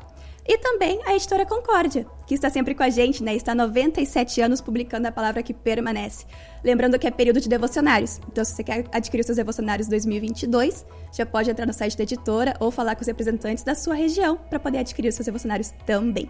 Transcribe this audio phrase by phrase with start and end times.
[0.48, 3.34] E também a editora Concórdia, que está sempre com a gente, né?
[3.34, 6.24] Está há 97 anos publicando a palavra que permanece.
[6.66, 8.20] Lembrando que é período de devocionários.
[8.26, 12.02] Então, se você quer adquirir os seus devocionários 2022, já pode entrar no site da
[12.02, 15.72] editora ou falar com os representantes da sua região para poder adquirir os seus devocionários
[15.86, 16.28] também.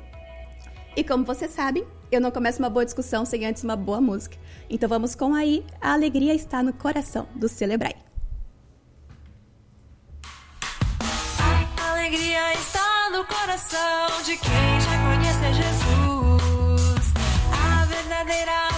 [0.95, 4.37] E como vocês sabem, eu não começo uma boa discussão sem antes uma boa música.
[4.69, 7.95] Então vamos com aí A Alegria Está no Coração, do Celebrai.
[11.79, 17.15] A alegria está no coração de quem já conhece Jesus.
[17.53, 18.76] A verdadeira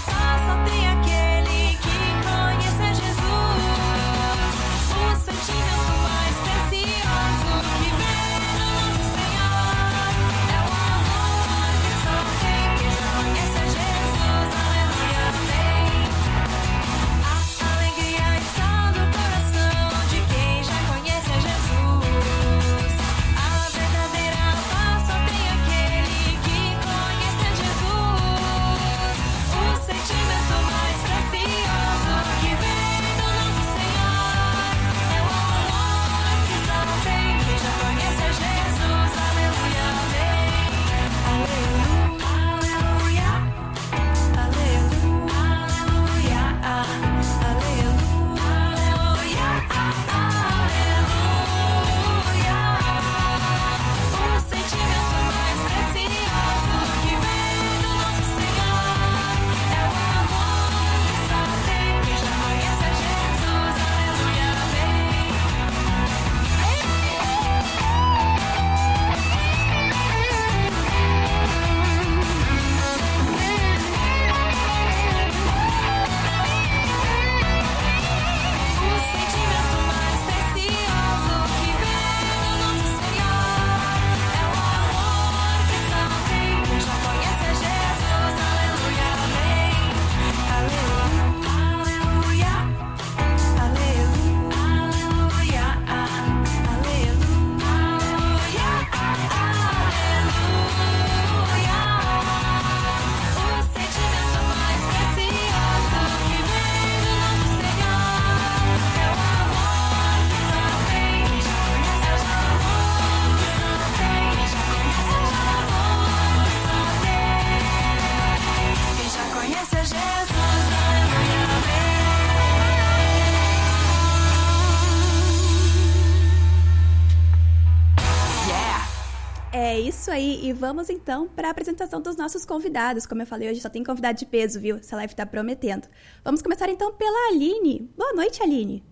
[130.40, 133.06] e vamos então para a apresentação dos nossos convidados.
[133.06, 134.76] Como eu falei, hoje só tem convidado de peso, viu?
[134.76, 135.86] Essa live tá prometendo.
[136.24, 137.90] Vamos começar então pela Aline.
[137.96, 138.82] Boa noite, Aline.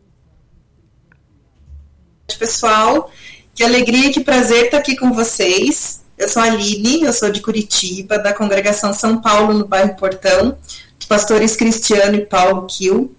[2.39, 3.11] pessoal.
[3.55, 6.03] Que alegria, que prazer estar aqui com vocês.
[6.19, 10.59] Eu sou a Aline, eu sou de Curitiba, da congregação São Paulo, no bairro Portão,
[10.99, 13.11] dos pastores Cristiano e Paulo Kiel.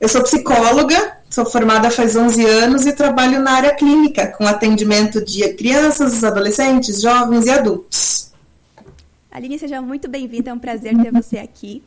[0.00, 5.24] Eu sou psicóloga, sou formada faz 11 anos e trabalho na área clínica, com atendimento
[5.24, 8.32] de crianças, adolescentes, jovens e adultos.
[9.30, 11.84] Aline, seja muito bem-vinda, é um prazer ter você aqui.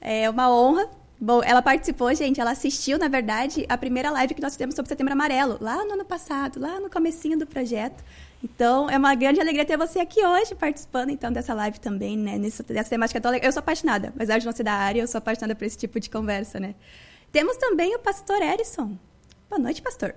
[0.00, 0.88] É uma honra.
[1.20, 4.88] Bom, ela participou, gente, ela assistiu, na verdade, a primeira live que nós fizemos sobre
[4.88, 8.02] Setembro Amarelo, lá no ano passado, lá no comecinho do projeto.
[8.42, 12.38] Então, é uma grande alegria ter você aqui hoje, participando, então, dessa live também, né?
[12.38, 13.48] Nessa, temática tão legal.
[13.48, 16.00] Eu sou apaixonada, apesar de não ser da área, eu sou apaixonada por esse tipo
[16.00, 16.74] de conversa, né?
[17.32, 18.98] Temos também o pastor Erison.
[19.48, 20.14] Boa noite, pastor.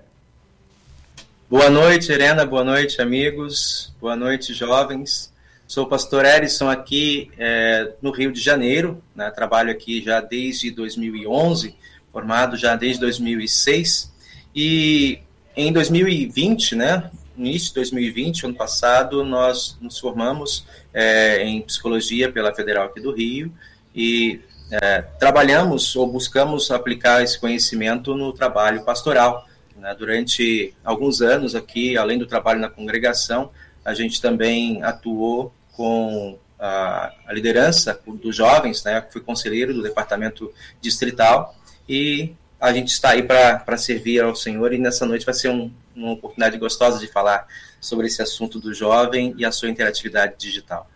[1.48, 2.44] Boa noite, Helena.
[2.44, 3.94] Boa noite, amigos.
[4.00, 5.32] Boa noite, jovens.
[5.64, 9.00] Sou o pastor Erison aqui é, no Rio de Janeiro.
[9.14, 9.30] Né?
[9.30, 11.76] Trabalho aqui já desde 2011,
[12.10, 14.12] formado já desde 2006.
[14.52, 15.20] E
[15.56, 22.52] em 2020, né, início de 2020, ano passado, nós nos formamos é, em psicologia pela
[22.52, 23.52] Federal aqui do Rio
[23.94, 24.40] e
[24.82, 29.46] é, trabalhamos ou buscamos aplicar esse conhecimento no trabalho pastoral.
[29.76, 29.94] Né?
[29.96, 33.50] Durante alguns anos aqui, além do trabalho na congregação,
[33.84, 39.04] a gente também atuou com a, a liderança dos jovens, né?
[39.10, 41.54] fui conselheiro do departamento distrital
[41.88, 45.70] e a gente está aí para servir ao Senhor e nessa noite vai ser um,
[45.94, 47.46] uma oportunidade gostosa de falar
[47.80, 50.88] sobre esse assunto do jovem e a sua interatividade digital.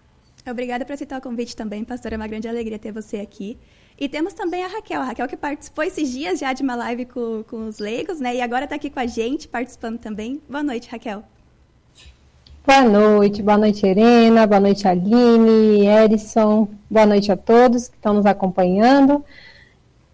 [0.46, 2.12] Obrigada por aceitar o convite também, pastor.
[2.12, 3.58] É uma grande alegria ter você aqui.
[3.98, 5.00] E temos também a Raquel.
[5.00, 8.36] A Raquel que participou esses dias já de uma live com, com os leigos, né?
[8.36, 10.40] E agora está aqui com a gente, participando também.
[10.48, 11.22] Boa noite, Raquel.
[12.64, 18.12] Boa noite, boa noite, Irena, boa noite, Aline, Erison, boa noite a todos que estão
[18.12, 19.24] nos acompanhando.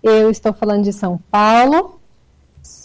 [0.00, 1.98] Eu estou falando de São Paulo,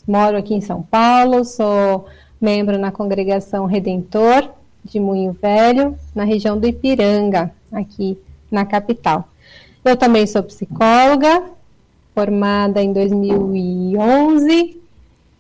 [0.08, 2.08] moro aqui em São Paulo, sou
[2.42, 4.50] membro na congregação Redentor
[4.84, 8.18] de Moinho Velho, na região do Ipiranga, aqui
[8.52, 9.30] na capital.
[9.84, 11.44] Eu também sou psicóloga,
[12.14, 14.82] formada em 2011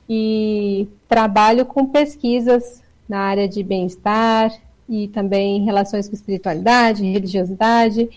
[0.09, 4.53] e trabalho com pesquisas na área de bem-estar
[4.87, 8.09] e também relações com espiritualidade, religiosidade,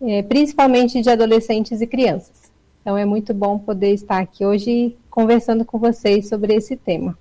[0.00, 2.50] eh, principalmente de adolescentes e crianças.
[2.80, 7.16] Então é muito bom poder estar aqui hoje conversando com vocês sobre esse tema.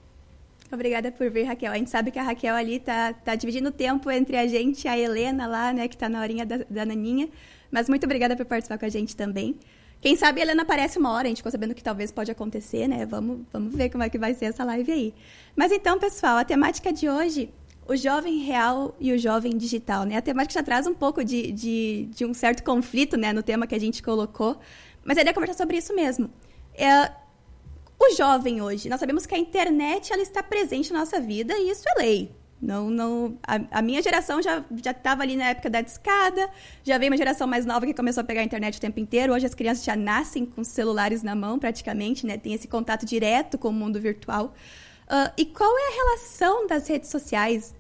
[0.72, 1.72] Obrigada por vir, Raquel.
[1.72, 4.84] A gente sabe que a Raquel ali tá, tá dividindo o tempo entre a gente
[4.84, 7.30] e a Helena lá, né, que tá na horinha da, da Naninha.
[7.72, 9.58] Mas muito obrigada por participar com a gente também.
[10.02, 12.88] Quem sabe a Helena aparece uma hora, a gente ficou sabendo que talvez pode acontecer,
[12.88, 13.06] né?
[13.06, 15.14] Vamos, vamos ver como é que vai ser essa live aí.
[15.56, 17.50] Mas então, pessoal, a temática de hoje,
[17.88, 20.18] o jovem real e o jovem digital, né?
[20.18, 23.66] A temática já traz um pouco de, de, de um certo conflito, né, no tema
[23.66, 24.60] que a gente colocou.
[25.04, 26.30] Mas a ideia é conversar sobre isso mesmo.
[26.75, 27.12] É,
[28.00, 31.70] o jovem hoje, nós sabemos que a internet ela está presente na nossa vida e
[31.70, 32.32] isso é lei.
[32.60, 36.50] Não, não, a, a minha geração já estava ali na época da discada,
[36.84, 39.34] já veio uma geração mais nova que começou a pegar a internet o tempo inteiro.
[39.34, 42.36] Hoje as crianças já nascem com celulares na mão, praticamente, né?
[42.38, 44.56] Tem esse contato direto com o mundo virtual.
[45.08, 47.76] Uh, e qual é a relação das redes sociais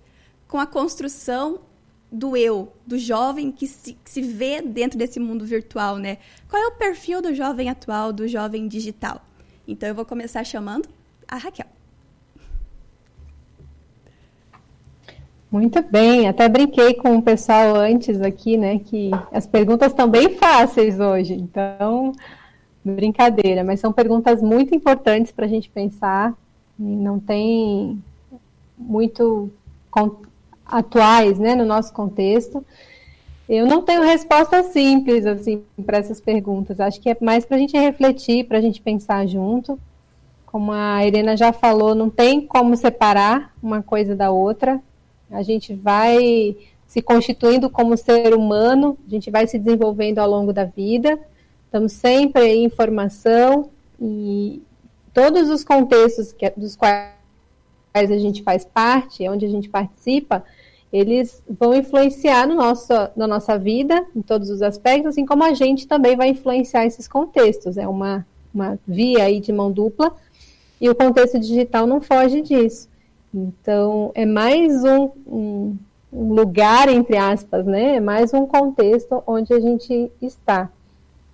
[0.47, 1.59] com a construção
[2.11, 6.19] do eu, do jovem que se, que se vê dentro desse mundo virtual, né?
[6.47, 9.25] Qual é o perfil do jovem atual, do jovem digital?
[9.67, 10.87] Então eu vou começar chamando
[11.27, 11.67] a Raquel.
[15.51, 20.35] Muito bem, até brinquei com o pessoal antes aqui, né, que as perguntas estão bem
[20.35, 22.11] fáceis hoje, então,
[22.83, 26.33] brincadeira, mas são perguntas muito importantes para a gente pensar,
[26.77, 28.03] não tem
[28.77, 29.49] muito
[30.65, 32.63] atuais, né, no nosso contexto.
[33.49, 36.79] Eu não tenho resposta simples assim para essas perguntas.
[36.79, 39.79] Acho que é mais para a gente refletir, para a gente pensar junto.
[40.45, 44.81] Como a Irena já falou, não tem como separar uma coisa da outra.
[45.31, 50.51] A gente vai se constituindo como ser humano, a gente vai se desenvolvendo ao longo
[50.51, 51.19] da vida.
[51.65, 54.61] Estamos sempre em formação e
[55.13, 57.11] todos os contextos que, dos quais
[57.93, 60.43] a gente faz parte, onde a gente participa,
[60.91, 65.53] eles vão influenciar no nosso, na nossa vida, em todos os aspectos, assim como a
[65.53, 67.77] gente também vai influenciar esses contextos.
[67.77, 70.13] É uma, uma via aí de mão dupla,
[70.79, 72.87] e o contexto digital não foge disso.
[73.33, 75.77] Então, é mais um, um,
[76.33, 77.97] lugar, entre aspas, né?
[77.97, 80.69] É mais um contexto onde a gente está.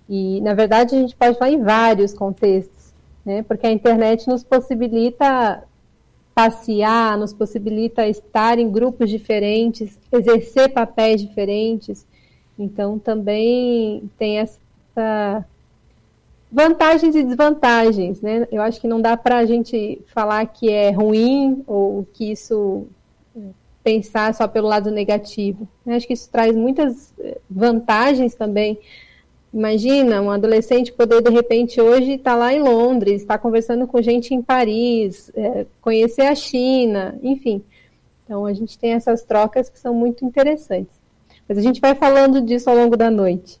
[0.08, 2.92] E, na verdade, a gente pode falar em vários contextos,
[3.24, 3.42] né?
[3.42, 5.62] Porque a internet nos possibilita
[6.34, 12.06] passear, nos possibilita estar em grupos diferentes, exercer papéis diferentes.
[12.58, 15.44] Então, também tem essa
[16.50, 18.46] vantagens e desvantagens, né?
[18.50, 22.86] Eu acho que não dá para a gente falar que é ruim ou que isso
[23.82, 25.68] pensar só pelo lado negativo.
[25.84, 28.78] Eu acho que isso traz muitas eh, vantagens também
[29.54, 33.86] Imagina um adolescente poder, de repente, hoje estar tá lá em Londres, estar tá conversando
[33.86, 37.62] com gente em Paris, é, conhecer a China, enfim.
[38.24, 41.00] Então, a gente tem essas trocas que são muito interessantes.
[41.48, 43.60] Mas a gente vai falando disso ao longo da noite.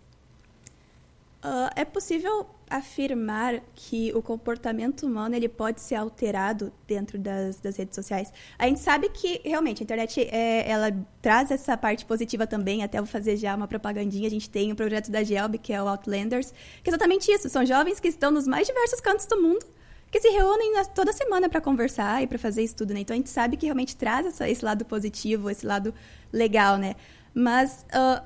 [1.44, 2.44] Uh, é possível
[2.76, 8.32] afirmar que o comportamento humano ele pode ser alterado dentro das, das redes sociais.
[8.58, 10.90] A gente sabe que realmente a internet é, ela
[11.22, 12.82] traz essa parte positiva também.
[12.82, 14.26] Até vou fazer já uma propagandinha.
[14.26, 16.52] A gente tem o um projeto da Gelb, que é o Outlanders,
[16.82, 17.48] que é exatamente isso.
[17.48, 19.64] São jovens que estão nos mais diversos cantos do mundo
[20.10, 23.00] que se reúnem toda semana para conversar e para fazer estudo, né?
[23.00, 25.92] Então a gente sabe que realmente traz essa, esse lado positivo, esse lado
[26.32, 26.94] legal, né?
[27.34, 28.22] Mas uh,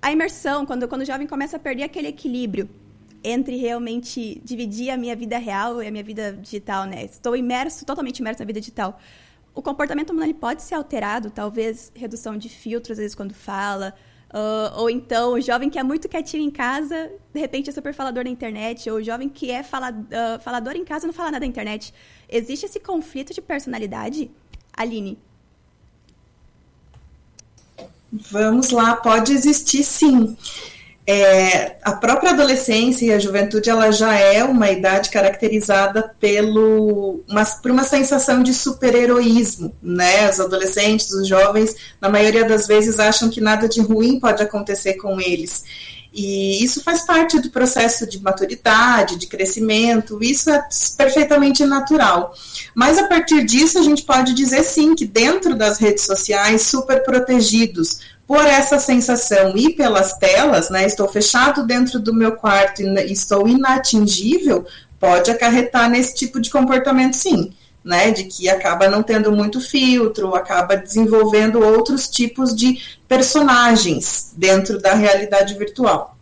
[0.00, 2.70] a imersão, quando, quando o jovem começa a perder aquele equilíbrio
[3.26, 7.04] entre realmente dividir a minha vida real e a minha vida digital, né?
[7.04, 9.00] Estou imerso, totalmente imerso na vida digital.
[9.52, 13.94] O comportamento humano pode ser alterado, talvez redução de filtros, às vezes, quando fala,
[14.30, 17.92] uh, ou então o jovem que é muito quietinho em casa, de repente é super
[17.92, 21.32] falador na internet, ou o jovem que é fala, uh, falador em casa não fala
[21.32, 21.92] nada na internet.
[22.28, 24.30] Existe esse conflito de personalidade?
[24.72, 25.18] Aline?
[28.30, 30.36] Vamos lá, pode existir sim
[31.06, 37.44] é, a própria adolescência e a juventude ela já é uma idade caracterizada pelo uma,
[37.44, 40.28] por uma sensação de super-heroísmo, né?
[40.28, 44.94] Os adolescentes, os jovens, na maioria das vezes acham que nada de ruim pode acontecer
[44.94, 45.64] com eles.
[46.12, 52.34] E isso faz parte do processo de maturidade, de crescimento, isso é perfeitamente natural.
[52.74, 57.04] Mas a partir disso, a gente pode dizer sim que dentro das redes sociais, super
[57.04, 63.12] protegidos, por essa sensação e pelas telas, né, estou fechado dentro do meu quarto e
[63.12, 64.66] estou inatingível,
[64.98, 67.52] pode acarretar nesse tipo de comportamento sim,
[67.84, 74.80] né, de que acaba não tendo muito filtro, acaba desenvolvendo outros tipos de personagens dentro
[74.80, 76.16] da realidade virtual.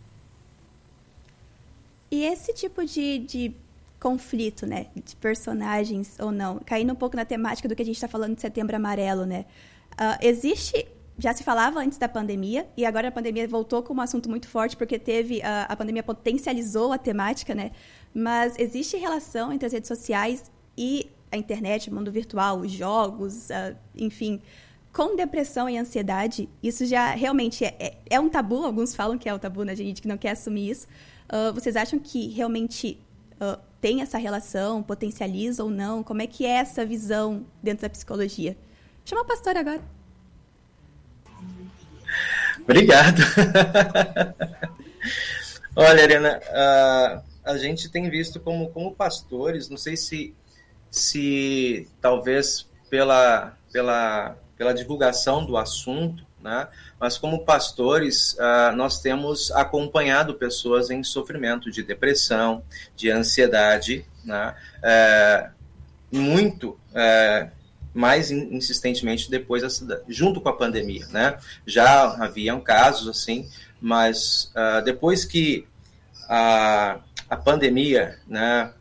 [2.11, 3.55] E esse tipo de, de
[3.99, 7.95] conflito, né, de personagens ou não, caindo um pouco na temática do que a gente
[7.95, 9.45] está falando de Setembro Amarelo, né,
[9.93, 14.03] uh, existe já se falava antes da pandemia e agora a pandemia voltou como um
[14.03, 17.71] assunto muito forte porque teve a, a pandemia potencializou a temática, né?
[18.13, 23.49] Mas existe relação entre as redes sociais e a internet, o mundo virtual, os jogos,
[23.49, 24.41] uh, enfim,
[24.91, 26.49] com depressão e ansiedade.
[26.61, 28.65] Isso já realmente é, é, é, um tabu.
[28.65, 29.75] Alguns falam que é um tabu, né?
[29.75, 30.87] Gente que não quer assumir isso.
[31.27, 32.99] Uh, vocês acham que realmente
[33.33, 36.03] uh, tem essa relação, potencializa ou não?
[36.03, 38.57] Como é que é essa visão dentro da psicologia?
[39.03, 39.94] Chama o pastor agora.
[42.61, 43.21] Obrigado.
[45.75, 50.33] Olha, Arena, uh, a gente tem visto como, como pastores, não sei se,
[50.89, 56.67] se talvez pela, pela, pela divulgação do assunto, né?
[56.99, 58.37] mas como pastores,
[58.75, 62.63] nós temos acompanhado pessoas em sofrimento de depressão,
[62.95, 64.55] de ansiedade, né?
[64.81, 67.51] Uh, muito uh,
[67.95, 69.63] mais insistentemente depois
[70.09, 71.37] junto com a pandemia, né?
[71.65, 73.49] Já haviam casos assim,
[73.79, 75.65] mas uh, depois que
[76.27, 76.99] a,
[77.29, 78.71] a pandemia, né,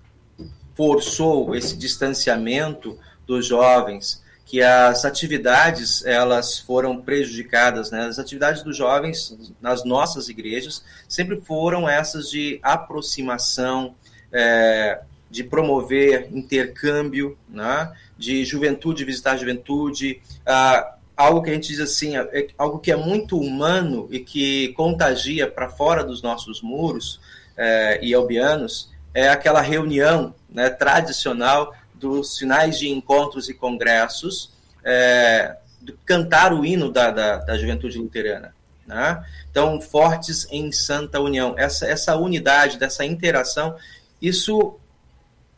[0.74, 8.06] forçou esse distanciamento dos jovens, que as atividades elas foram prejudicadas, né?
[8.06, 13.94] As atividades dos jovens nas nossas igrejas sempre foram essas de aproximação,
[14.32, 15.00] é,
[15.34, 17.92] de promover intercâmbio, né?
[18.16, 22.92] de juventude visitar a juventude, ah, algo que a gente diz assim, é algo que
[22.92, 27.20] é muito humano e que contagia para fora dos nossos muros
[27.56, 34.52] é, e albianos, é aquela reunião né, tradicional dos finais de encontros e congressos,
[34.84, 35.56] é,
[36.04, 38.54] cantar o hino da, da, da juventude luterana.
[38.86, 39.24] Né?
[39.50, 41.56] Então, fortes em santa união.
[41.58, 43.74] Essa, essa unidade, dessa interação,
[44.22, 44.78] isso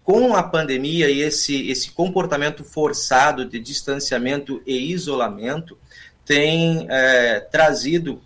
[0.06, 5.76] com a pandemia e esse, esse comportamento forçado de distanciamento e isolamento,
[6.24, 8.22] tem é, trazido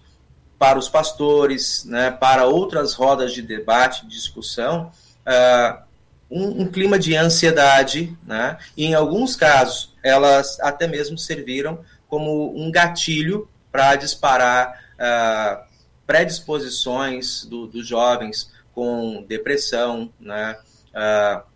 [0.58, 4.92] para os pastores, né, para outras rodas de debate, de discussão,
[5.26, 5.82] uh,
[6.30, 12.54] um, um, clima de ansiedade, né, e em alguns casos elas até mesmo serviram como
[12.54, 15.64] um gatilho para disparar uh,
[16.06, 20.58] predisposições do, dos jovens com depressão, né,
[20.90, 21.49] uh,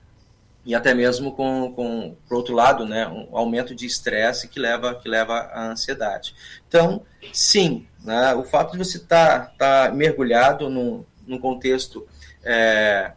[0.65, 4.95] e até mesmo com, com por outro lado, né, um aumento de estresse que leva,
[4.95, 6.35] que leva à ansiedade.
[6.67, 7.03] Então,
[7.33, 12.07] sim, né, o fato de você estar tá, tá mergulhado num, num contexto
[12.43, 13.13] é,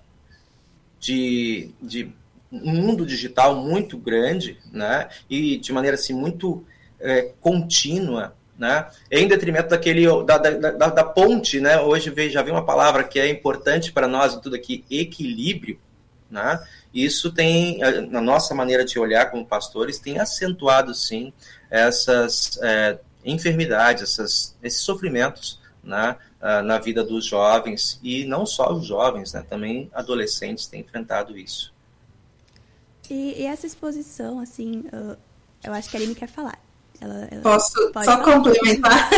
[0.99, 2.11] de, de
[2.51, 6.65] um mundo digital muito grande, né, e de maneira assim muito
[6.99, 12.51] é, contínua, né, em detrimento daquele da, da, da, da ponte, né, hoje já vi
[12.51, 15.79] uma palavra que é importante para nós em tudo aqui, equilíbrio,
[16.29, 16.59] né,
[17.05, 21.31] isso tem, na nossa maneira de olhar como pastores, tem acentuado, sim,
[21.69, 26.17] essas é, enfermidades, essas, esses sofrimentos né,
[26.63, 31.73] na vida dos jovens e não só os jovens, né, também adolescentes têm enfrentado isso.
[33.09, 35.17] E, e essa exposição, assim, uh,
[35.63, 36.59] eu acho que a Aline quer falar.
[36.99, 37.71] Ela, ela Posso
[38.03, 39.09] só complementar?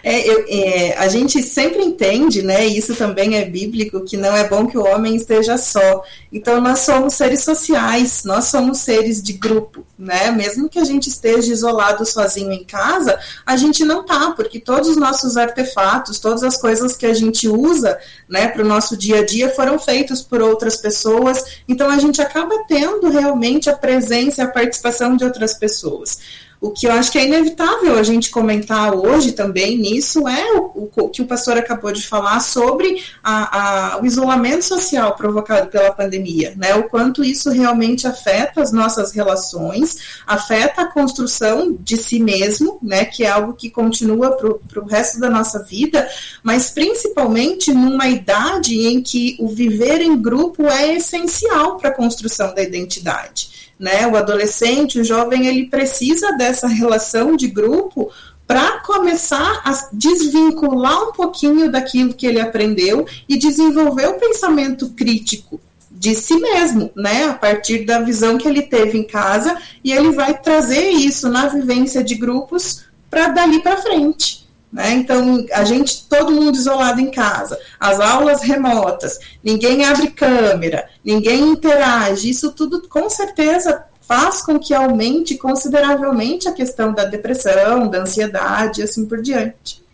[0.00, 4.34] É, eu, é, a gente sempre entende, né, e isso também é bíblico, que não
[4.34, 6.04] é bom que o homem esteja só.
[6.32, 10.30] Então, nós somos seres sociais, nós somos seres de grupo, né?
[10.30, 14.88] Mesmo que a gente esteja isolado sozinho em casa, a gente não tá, porque todos
[14.88, 19.18] os nossos artefatos, todas as coisas que a gente usa, né, para o nosso dia
[19.18, 21.44] a dia foram feitos por outras pessoas.
[21.66, 26.18] Então, a gente acaba tendo realmente a presença e a participação de outras pessoas.
[26.60, 30.90] O que eu acho que é inevitável a gente comentar hoje também nisso é o,
[30.96, 35.92] o que o pastor acabou de falar sobre a, a, o isolamento social provocado pela
[35.92, 36.74] pandemia, né?
[36.74, 43.04] O quanto isso realmente afeta as nossas relações, afeta a construção de si mesmo, né?
[43.04, 46.08] Que é algo que continua para o resto da nossa vida,
[46.42, 52.52] mas principalmente numa idade em que o viver em grupo é essencial para a construção
[52.52, 54.06] da identidade né?
[54.06, 58.10] O adolescente, o jovem, ele precisa dessa relação de grupo
[58.46, 65.60] para começar a desvincular um pouquinho daquilo que ele aprendeu e desenvolver o pensamento crítico
[65.90, 70.12] de si mesmo, né, a partir da visão que ele teve em casa, e ele
[70.12, 74.47] vai trazer isso na vivência de grupos para dali para frente.
[74.72, 74.92] Né?
[74.92, 81.40] Então, a gente, todo mundo isolado em casa, as aulas remotas, ninguém abre câmera, ninguém
[81.52, 88.00] interage, isso tudo com certeza faz com que aumente consideravelmente a questão da depressão, da
[88.00, 89.84] ansiedade e assim por diante.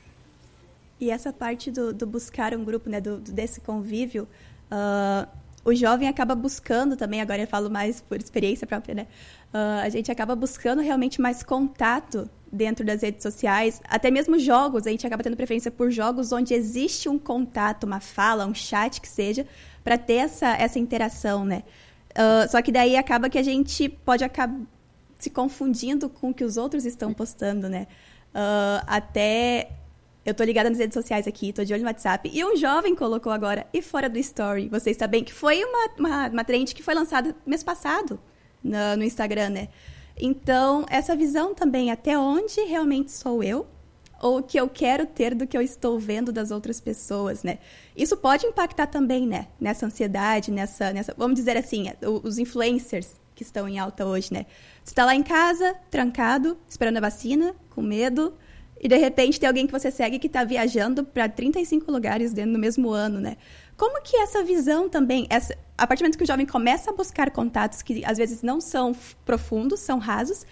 [1.01, 4.29] E essa parte do, do buscar um grupo, né, do, desse convívio,
[4.71, 5.29] uh,
[5.65, 9.07] o jovem acaba buscando também, agora eu falo mais por experiência própria, né?
[9.53, 14.87] Uh, a gente acaba buscando realmente mais contato dentro das redes sociais, até mesmo jogos,
[14.87, 19.01] a gente acaba tendo preferência por jogos onde existe um contato, uma fala, um chat
[19.01, 19.47] que seja,
[19.83, 21.63] para ter essa, essa interação, né?
[22.13, 24.61] Uh, só que daí acaba que a gente pode acabar
[25.19, 27.87] se confundindo com o que os outros estão postando, né?
[28.35, 29.71] Uh, até
[30.25, 32.31] eu tô ligada nas redes sociais aqui, tô de olho no WhatsApp.
[32.33, 36.29] E um jovem colocou agora, e fora do story, vocês sabem que foi uma, uma,
[36.29, 38.19] uma trend que foi lançada mês passado
[38.63, 39.69] no, no Instagram, né?
[40.17, 43.67] Então, essa visão também, até onde realmente sou eu,
[44.21, 47.59] ou o que eu quero ter do que eu estou vendo das outras pessoas, né?
[47.97, 49.49] Isso pode impactar também, né?
[49.61, 51.91] Nessa ansiedade, nessa, nessa vamos dizer assim,
[52.23, 54.47] os influencers que estão em alta hoje, né?
[54.83, 58.35] Você está lá em casa, trancado, esperando a vacina, com medo,
[58.85, 62.53] e de repente tem alguém que você segue que está viajando para 35 lugares dentro
[62.53, 63.39] do mesmo ano, né?
[63.79, 66.95] Como que essa visão também, essa, a partir do momento que o jovem começa a
[66.95, 68.95] buscar contatos que às vezes não são
[69.25, 70.45] profundos, são rasos,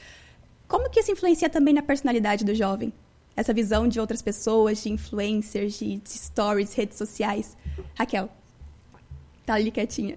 [0.67, 2.91] como que isso influencia também na personalidade do jovem?
[3.37, 7.55] Essa visão de outras pessoas, de influencers, de, de stories, redes sociais.
[7.95, 8.31] Raquel,
[9.45, 10.17] tá ali quietinha.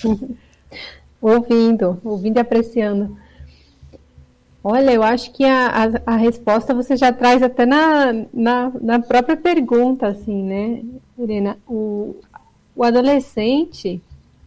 [1.20, 3.18] ouvindo, ouvindo e apreciando.
[4.66, 5.66] Olha, eu acho que a,
[6.06, 10.82] a, a, resposta você já traz até na, na, na própria pergunta, assim, né,
[11.18, 11.58] Helena?
[11.68, 12.16] O,
[12.74, 14.00] o adolescente,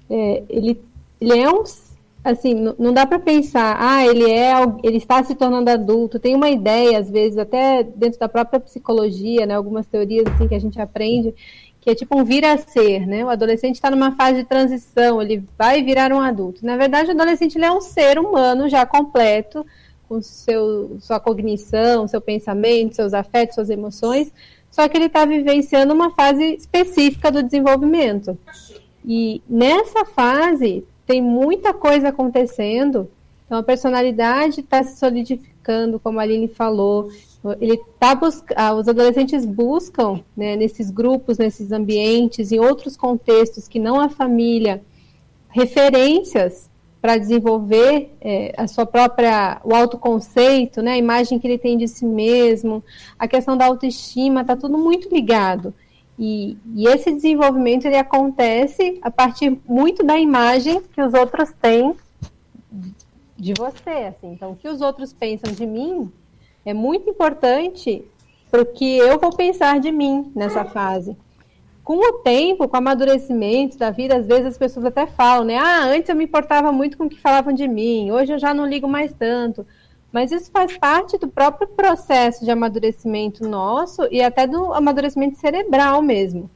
[0.10, 0.82] é, ele,
[1.22, 1.64] ele é um.
[2.24, 4.54] Assim, não, dá para pensar, ah, ele é,
[4.84, 6.20] ele está se tornando adulto.
[6.20, 10.56] Tem uma ideia, às vezes, até dentro da própria psicologia, né, algumas teorias assim que
[10.56, 11.34] a gente aprende,
[11.80, 13.24] que é tipo um vir a ser, né?
[13.24, 16.66] O adolescente está numa fase de transição, ele vai virar um adulto.
[16.66, 19.64] Na verdade, o adolescente é um ser humano já completo
[20.08, 24.32] com seu, sua cognição, seu pensamento, seus afetos, suas emoções,
[24.70, 28.38] só que ele está vivenciando uma fase específica do desenvolvimento.
[29.04, 33.10] E nessa fase tem muita coisa acontecendo,
[33.46, 37.10] então a personalidade está se solidificando, como a Aline falou.
[37.62, 43.68] Ele tá bus ah, os adolescentes buscam né, nesses grupos, nesses ambientes, em outros contextos
[43.68, 44.82] que não a família,
[45.48, 46.70] referências
[47.08, 51.88] para desenvolver é, a sua própria o autoconceito, né, a imagem que ele tem de
[51.88, 52.84] si mesmo,
[53.18, 55.74] a questão da autoestima, está tudo muito ligado.
[56.20, 61.96] E, e, esse desenvolvimento ele acontece a partir muito da imagem que os outros têm
[63.38, 63.90] de você.
[63.90, 64.34] Assim.
[64.34, 66.12] Então, o que os outros pensam de mim
[66.66, 68.04] é muito importante
[68.52, 71.16] para o que eu vou pensar de mim nessa fase
[71.88, 75.56] com o tempo, com o amadurecimento da vida, às vezes as pessoas até falam, né?
[75.58, 78.54] Ah, antes eu me importava muito com o que falavam de mim, hoje eu já
[78.54, 79.66] não ligo mais tanto.
[80.12, 86.02] Mas isso faz parte do próprio processo de amadurecimento nosso e até do amadurecimento cerebral
[86.02, 86.50] mesmo.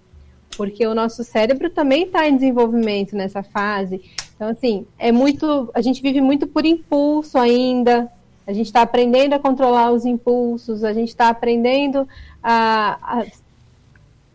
[0.58, 4.02] Porque o nosso cérebro também está em desenvolvimento nessa fase.
[4.36, 5.72] Então, assim, é muito.
[5.74, 8.12] A gente vive muito por impulso ainda.
[8.46, 12.06] A gente está aprendendo a controlar os impulsos, a gente está aprendendo
[12.44, 13.26] a, a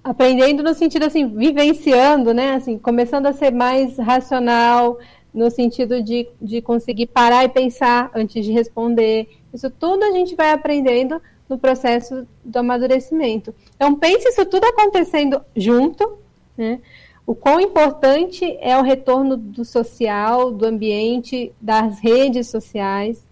[0.07, 2.55] aprendendo no sentido assim, vivenciando, né?
[2.55, 4.99] Assim, começando a ser mais racional,
[5.35, 9.29] no sentido de, de conseguir parar e pensar antes de responder.
[9.53, 13.53] Isso tudo a gente vai aprendendo no processo do amadurecimento.
[13.75, 16.19] Então, pense isso tudo acontecendo junto,
[16.57, 16.81] né?
[17.27, 23.27] O quão importante é o retorno do social, do ambiente, das redes sociais.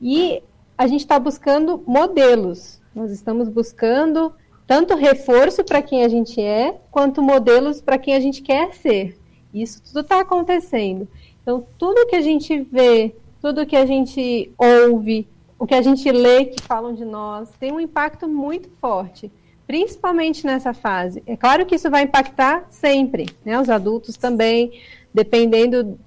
[0.00, 0.42] E
[0.78, 2.80] a gente está buscando modelos.
[2.94, 4.32] Nós estamos buscando
[4.66, 9.18] tanto reforço para quem a gente é, quanto modelos para quem a gente quer ser.
[9.52, 11.06] Isso tudo está acontecendo.
[11.42, 16.10] Então, tudo que a gente vê, tudo que a gente ouve, o que a gente
[16.10, 19.30] lê que falam de nós, tem um impacto muito forte,
[19.66, 21.22] principalmente nessa fase.
[21.26, 23.60] É claro que isso vai impactar sempre, né?
[23.60, 24.72] Os adultos também,
[25.12, 25.98] dependendo,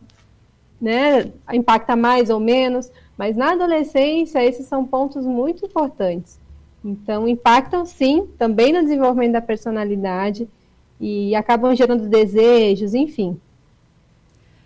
[0.81, 1.31] né?
[1.53, 6.39] Impacta mais ou menos, mas na adolescência esses são pontos muito importantes.
[6.83, 10.47] Então, impactam sim também no desenvolvimento da personalidade
[10.99, 13.39] e acabam gerando desejos, enfim.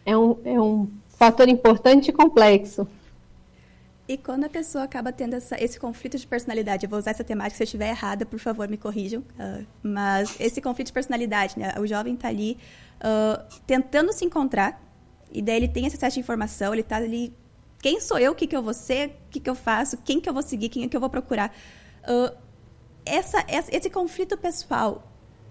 [0.05, 2.87] É um, é um fator importante e complexo.
[4.07, 7.23] E quando a pessoa acaba tendo essa, esse conflito de personalidade, eu vou usar essa
[7.23, 11.57] temática, se eu estiver errada, por favor, me corrijam, uh, mas esse conflito de personalidade,
[11.57, 12.57] né, o jovem está ali
[12.97, 14.83] uh, tentando se encontrar,
[15.31, 17.33] e daí ele tem excesso de informação, ele está ali,
[17.81, 20.19] quem sou eu, o que, que eu vou ser, o que, que eu faço, quem
[20.19, 21.55] que eu vou seguir, quem é que eu vou procurar.
[22.03, 22.35] Uh,
[23.05, 25.07] essa, esse conflito pessoal,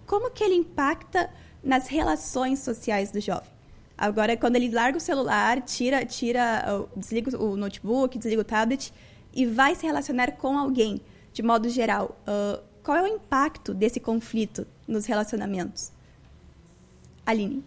[0.07, 1.31] como que ele impacta
[1.63, 3.49] nas relações sociais do jovem?
[3.97, 8.93] Agora, quando ele larga o celular, tira, tira, desliga o notebook, desliga o tablet
[9.35, 11.01] e vai se relacionar com alguém,
[11.33, 15.93] de modo geral, uh, qual é o impacto desse conflito nos relacionamentos?
[17.27, 17.63] Aline.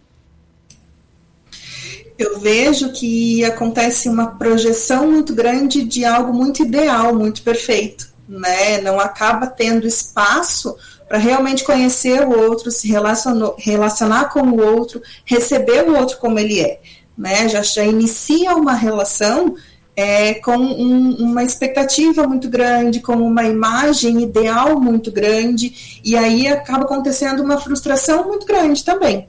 [2.18, 8.80] Eu vejo que acontece uma projeção muito grande de algo muito ideal, muito perfeito né?
[8.80, 10.76] Não acaba tendo espaço
[11.08, 16.60] para realmente conhecer o outro, se relacionar com o outro, receber o outro como ele
[16.60, 16.80] é,
[17.16, 17.48] né?
[17.48, 19.54] Já, já inicia uma relação
[19.96, 26.48] é, com um, uma expectativa muito grande, com uma imagem ideal muito grande, e aí
[26.48, 29.28] acaba acontecendo uma frustração muito grande também.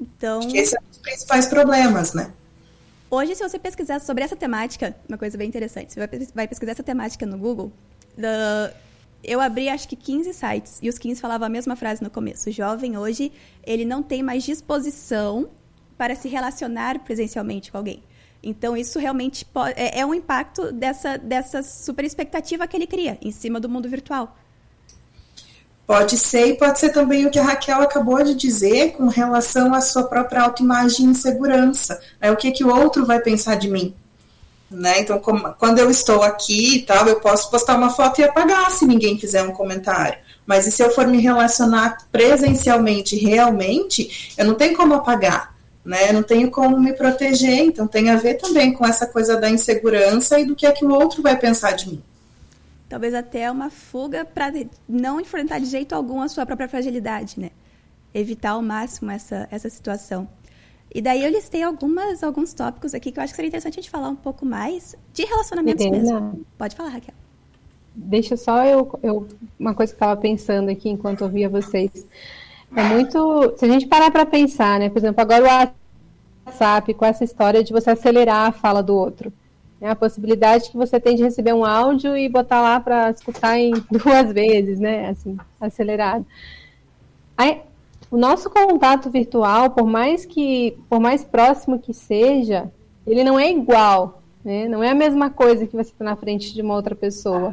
[0.00, 2.30] Então, Acho que esse é um dos principais problemas, né?
[3.14, 6.00] Hoje, se você pesquisar sobre essa temática, uma coisa bem interessante, você
[6.34, 7.70] vai pesquisar essa temática no Google,
[9.22, 12.48] eu abri acho que 15 sites e os 15 falavam a mesma frase no começo.
[12.48, 13.30] O jovem hoje,
[13.66, 15.50] ele não tem mais disposição
[15.98, 18.02] para se relacionar presencialmente com alguém.
[18.42, 19.46] Então, isso realmente
[19.76, 23.90] é, é um impacto dessa, dessa super expectativa que ele cria em cima do mundo
[23.90, 24.38] virtual.
[25.86, 29.74] Pode ser, e pode ser também o que a Raquel acabou de dizer com relação
[29.74, 32.00] à sua própria autoimagem e insegurança.
[32.20, 32.30] Né?
[32.30, 33.92] O que, que o outro vai pensar de mim?
[34.70, 35.00] Né?
[35.00, 38.70] Então, como, quando eu estou aqui e tal, eu posso postar uma foto e apagar
[38.70, 40.18] se ninguém fizer um comentário.
[40.46, 46.12] Mas e se eu for me relacionar presencialmente, realmente, eu não tenho como apagar, né?
[46.12, 47.58] Não tenho como me proteger.
[47.58, 50.84] Então, tem a ver também com essa coisa da insegurança e do que é que
[50.84, 52.02] o outro vai pensar de mim
[52.92, 54.52] talvez até uma fuga para
[54.86, 57.48] não enfrentar de jeito algum a sua própria fragilidade, né?
[58.12, 60.28] Evitar ao máximo essa, essa situação.
[60.94, 63.80] E daí eu listei algumas, alguns tópicos aqui que eu acho que seria interessante a
[63.80, 66.44] gente falar um pouco mais de relacionamentos mesmo.
[66.58, 67.14] Pode falar, Raquel.
[67.94, 69.26] Deixa só eu, eu
[69.58, 72.06] uma coisa que eu estava pensando aqui enquanto ouvia vocês.
[72.76, 73.54] É muito.
[73.56, 74.90] Se a gente parar para pensar, né?
[74.90, 79.32] Por exemplo, agora o WhatsApp com essa história de você acelerar a fala do outro.
[79.82, 83.58] É a possibilidade que você tem de receber um áudio e botar lá para escutar
[83.58, 85.08] em duas vezes, né?
[85.08, 86.24] Assim, acelerado.
[87.36, 87.62] Aí,
[88.08, 92.70] o nosso contato virtual, por mais que, por mais próximo que seja,
[93.04, 94.68] ele não é igual, né?
[94.68, 97.52] Não é a mesma coisa que você está na frente de uma outra pessoa.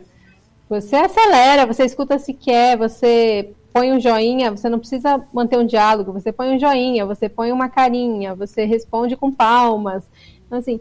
[0.69, 5.65] Você acelera, você escuta se quer, você põe um joinha, você não precisa manter um
[5.65, 10.03] diálogo, você põe um joinha, você põe uma carinha, você responde com palmas.
[10.45, 10.79] Então, assim,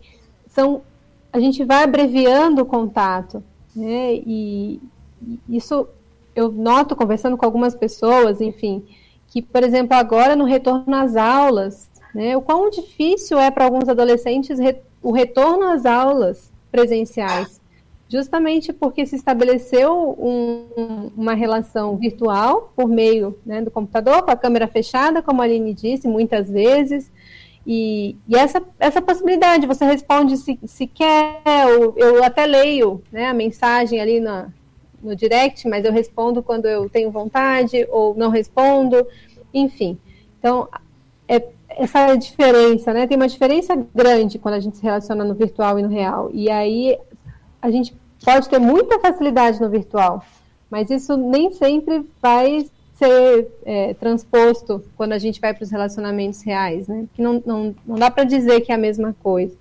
[0.48, 0.82] são
[1.32, 3.42] a gente vai abreviando o contato,
[3.74, 4.14] né?
[4.14, 4.80] E
[5.48, 5.88] isso
[6.34, 8.84] eu noto conversando com algumas pessoas, enfim,
[9.26, 13.88] que, por exemplo, agora no retorno às aulas, né, o quão difícil é para alguns
[13.88, 17.60] adolescentes re o retorno às aulas presenciais,
[18.08, 24.36] justamente porque se estabeleceu um, uma relação virtual por meio né, do computador, com a
[24.36, 27.12] câmera fechada, como a Aline disse, muitas vezes,
[27.70, 33.26] e, e, essa, essa possibilidade, você responde se, se quer, eu, eu até leio né,
[33.26, 34.48] a mensagem ali na,
[35.02, 39.06] no direct, mas eu respondo quando eu tenho vontade, ou não respondo,
[39.52, 39.98] enfim.
[40.38, 40.66] Então,
[41.28, 43.06] é, essa diferença, né?
[43.06, 46.30] Tem uma diferença grande quando a gente se relaciona no virtual e no real.
[46.32, 46.98] E aí
[47.60, 50.24] a gente pode ter muita facilidade no virtual,
[50.70, 52.66] mas isso nem sempre vai
[52.98, 57.06] ser é, transposto quando a gente vai para os relacionamentos reais, né?
[57.14, 59.54] Que não, não, não dá para dizer que é a mesma coisa.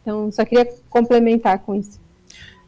[0.00, 2.00] Então, só queria complementar com isso.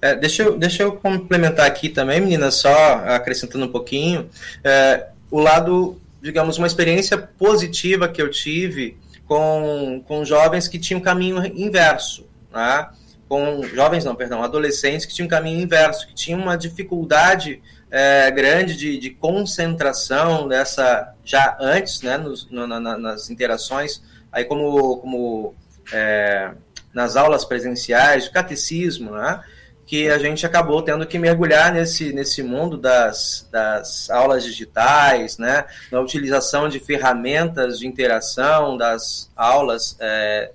[0.00, 4.28] É, deixa, eu, deixa eu complementar aqui também, menina, só acrescentando um pouquinho.
[4.64, 11.00] É, o lado, digamos, uma experiência positiva que eu tive com, com jovens que tinham
[11.00, 12.88] caminho inverso, né?
[13.32, 18.30] Com jovens não, perdão, adolescentes que tinham um caminho inverso, que tinham uma dificuldade é,
[18.30, 24.98] grande de, de, concentração dessa já antes, né, nos, no, na, nas interações, aí como,
[24.98, 25.54] como
[25.94, 26.50] é,
[26.92, 29.42] nas aulas presenciais, catecismo, né,
[29.86, 35.64] que a gente acabou tendo que mergulhar nesse, nesse mundo das, das aulas digitais, né,
[35.90, 40.52] na utilização de ferramentas de interação das aulas é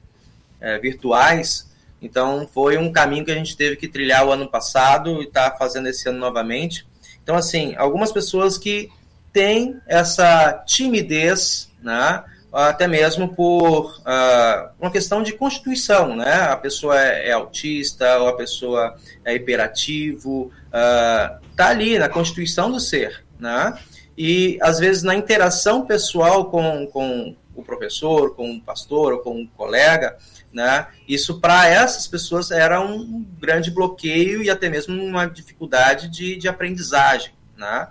[0.81, 1.66] virtuais,
[2.01, 5.51] então, foi um caminho que a gente teve que trilhar o ano passado e está
[5.51, 6.85] fazendo esse ano novamente.
[7.23, 8.89] Então, assim, algumas pessoas que
[9.33, 12.23] têm essa timidez, né?
[12.51, 16.33] até mesmo por uh, uma questão de constituição, né?
[16.33, 22.71] A pessoa é, é autista, ou a pessoa é hiperativo, uh, tá ali na constituição
[22.71, 23.77] do ser, né?
[24.17, 29.41] E às vezes na interação pessoal com, com o professor, com o pastor ou com
[29.41, 30.17] um colega,
[30.57, 30.87] né?
[31.07, 36.47] Isso para essas pessoas era um grande bloqueio e até mesmo uma dificuldade de, de
[36.47, 37.31] aprendizagem.
[37.55, 37.87] Né?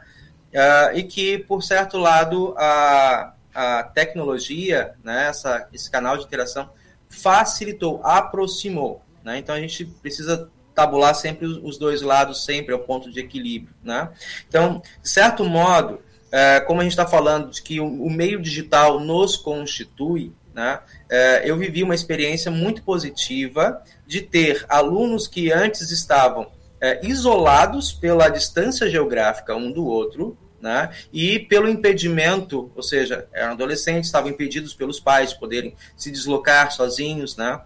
[0.53, 6.69] Uh, e que, por certo lado, a, a tecnologia, né, essa, esse canal de interação,
[7.09, 9.01] facilitou, aproximou.
[9.23, 9.39] Né?
[9.39, 13.77] Então a gente precisa tabular sempre os dois lados, sempre ao ponto de equilíbrio.
[13.81, 14.11] Né?
[14.49, 16.01] Então, de certo modo,
[16.33, 20.81] é, como a gente está falando de que o, o meio digital nos constitui, né?
[21.11, 27.93] É, eu vivi uma experiência muito positiva de ter alunos que antes estavam é, isolados
[27.93, 30.89] pela distância geográfica um do outro, né?
[31.13, 36.73] E pelo impedimento, ou seja, eram adolescentes, estavam impedidos pelos pais de poderem se deslocar
[36.73, 37.61] sozinhos, né?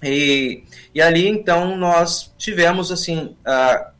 [0.00, 0.62] E,
[0.94, 3.92] e ali, então, nós tivemos, assim, uh,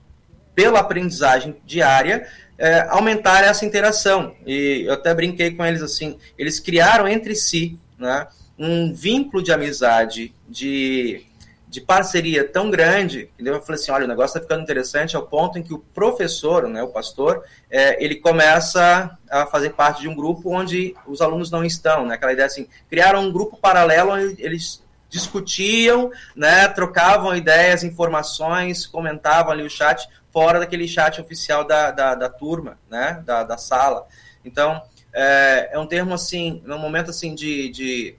[0.54, 4.36] pela aprendizagem diária, uh, aumentar essa interação.
[4.46, 8.26] E eu até brinquei com eles assim, eles criaram entre si né,
[8.58, 11.24] um vínculo de amizade, de,
[11.68, 15.26] de parceria tão grande, que eu falei assim, olha, o negócio está ficando interessante ao
[15.26, 20.08] ponto em que o professor, né, o pastor, é, ele começa a fazer parte de
[20.08, 24.12] um grupo onde os alunos não estão, né, aquela ideia assim, criaram um grupo paralelo
[24.12, 31.64] onde eles discutiam, né, trocavam ideias, informações, comentavam ali o chat, fora daquele chat oficial
[31.64, 34.06] da, da, da turma, né, da, da sala.
[34.44, 34.82] Então,
[35.12, 38.16] é, é um termo assim, é um momento assim de, de,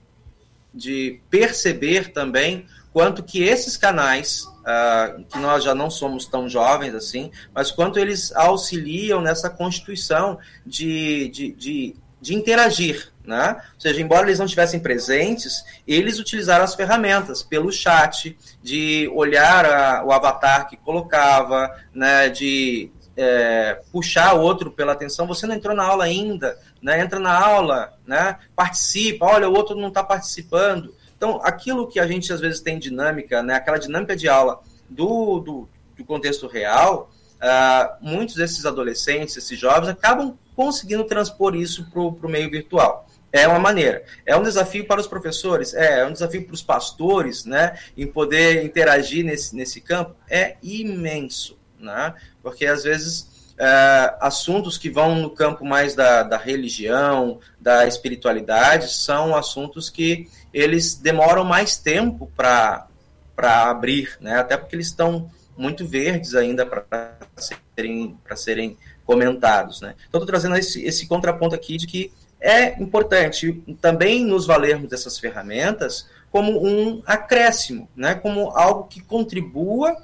[0.72, 6.94] de perceber também quanto que esses canais, uh, que nós já não somos tão jovens
[6.94, 13.56] assim, mas quanto eles auxiliam nessa constituição de, de, de, de interagir, né?
[13.74, 19.64] Ou seja, embora eles não estivessem presentes, eles utilizaram as ferramentas pelo chat, de olhar
[19.66, 22.28] a, o avatar que colocava, né?
[22.28, 25.26] de é, puxar outro pela atenção.
[25.26, 27.00] Você não entrou na aula ainda, né?
[27.00, 28.36] entra na aula, né?
[28.54, 30.94] participa, olha, o outro não está participando.
[31.16, 33.54] Então, aquilo que a gente às vezes tem dinâmica, né?
[33.54, 39.88] aquela dinâmica de aula do, do, do contexto real, uh, muitos desses adolescentes, esses jovens,
[39.88, 43.08] acabam conseguindo transpor isso para o meio virtual.
[43.32, 44.04] É uma maneira.
[44.26, 48.06] É um desafio para os professores, é, é um desafio para os pastores, né, em
[48.06, 55.14] poder interagir nesse, nesse campo, é imenso, né, porque às vezes é, assuntos que vão
[55.16, 62.30] no campo mais da, da religião, da espiritualidade, são assuntos que eles demoram mais tempo
[62.36, 62.88] para
[63.36, 64.38] abrir, né?
[64.38, 69.80] até porque eles estão muito verdes ainda para serem, serem comentados.
[69.80, 69.94] Né?
[70.08, 75.18] Então, estou trazendo esse, esse contraponto aqui de que é importante também nos valermos dessas
[75.18, 78.16] ferramentas como um acréscimo, né?
[78.16, 79.96] como algo que contribua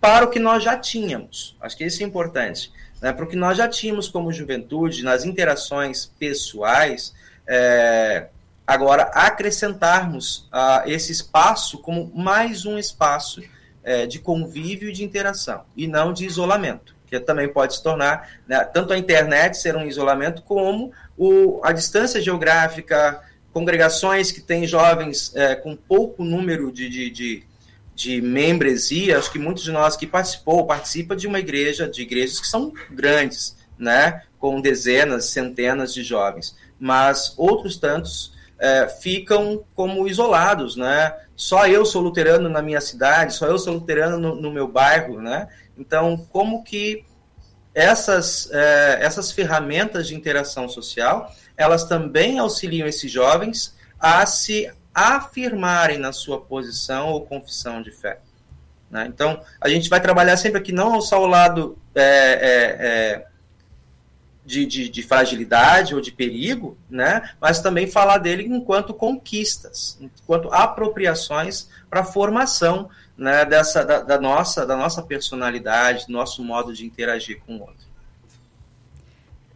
[0.00, 1.56] para o que nós já tínhamos.
[1.60, 2.72] Acho que isso é importante.
[3.00, 3.12] Né?
[3.12, 7.14] Para o que nós já tínhamos como juventude, nas interações pessoais,
[7.46, 8.28] é,
[8.66, 13.42] agora acrescentarmos uh, esse espaço como mais um espaço
[13.82, 18.30] é, de convívio e de interação, e não de isolamento, que também pode se tornar,
[18.46, 23.20] né, tanto a internet ser um isolamento, como o, a distância geográfica,
[23.52, 27.49] congregações que têm jovens é, com pouco número de, de, de
[28.00, 32.40] de membresia, acho que muitos de nós que participou, participa de uma igreja, de igrejas
[32.40, 40.08] que são grandes, né, com dezenas, centenas de jovens, mas outros tantos é, ficam como
[40.08, 41.14] isolados, né?
[41.36, 45.20] Só eu sou luterano na minha cidade, só eu sou luterano no, no meu bairro,
[45.20, 45.48] né?
[45.76, 47.04] Então, como que
[47.74, 55.98] essas, é, essas ferramentas de interação social, elas também auxiliam esses jovens a se afirmarem
[55.98, 58.20] na sua posição ou confissão de fé.
[58.90, 59.06] Né?
[59.06, 63.26] Então, a gente vai trabalhar sempre aqui não só o lado é, é, é,
[64.44, 67.30] de, de, de, fragilidade ou de perigo, né?
[67.40, 74.20] mas também falar dele enquanto conquistas, enquanto apropriações para a formação né, dessa, da, da,
[74.20, 77.90] nossa, da nossa personalidade, nosso modo de interagir com o outro.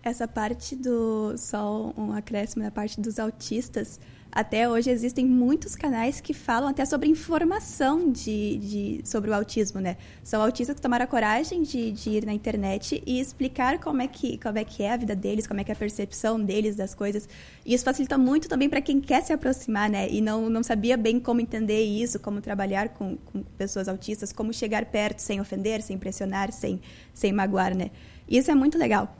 [0.02, 1.34] Essa parte do.
[1.38, 3.98] Só um acréscimo na parte dos autistas
[4.34, 9.80] até hoje existem muitos canais que falam até sobre informação de, de sobre o autismo,
[9.80, 9.96] né?
[10.24, 14.08] São autistas que tomaram a coragem de, de, ir na internet e explicar como é,
[14.08, 16.74] que, como é que é a vida deles, como é que é a percepção deles
[16.74, 17.28] das coisas.
[17.64, 20.08] E isso facilita muito também para quem quer se aproximar, né?
[20.10, 24.52] E não, não sabia bem como entender isso, como trabalhar com, com pessoas autistas, como
[24.52, 26.80] chegar perto sem ofender, sem pressionar, sem,
[27.12, 27.92] sem magoar, né?
[28.28, 29.16] Isso é muito legal.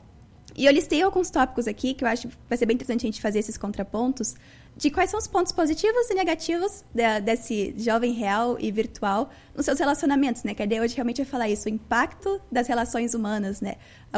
[0.57, 3.07] E eu listei alguns tópicos aqui que eu acho que vai ser bem interessante a
[3.07, 4.35] gente fazer esses contrapontos
[4.77, 9.65] de quais são os pontos positivos e negativos de, desse jovem real e virtual nos
[9.65, 10.53] seus relacionamentos, né?
[10.53, 13.75] Que a ideia hoje realmente vai falar isso, o impacto das relações humanas, né?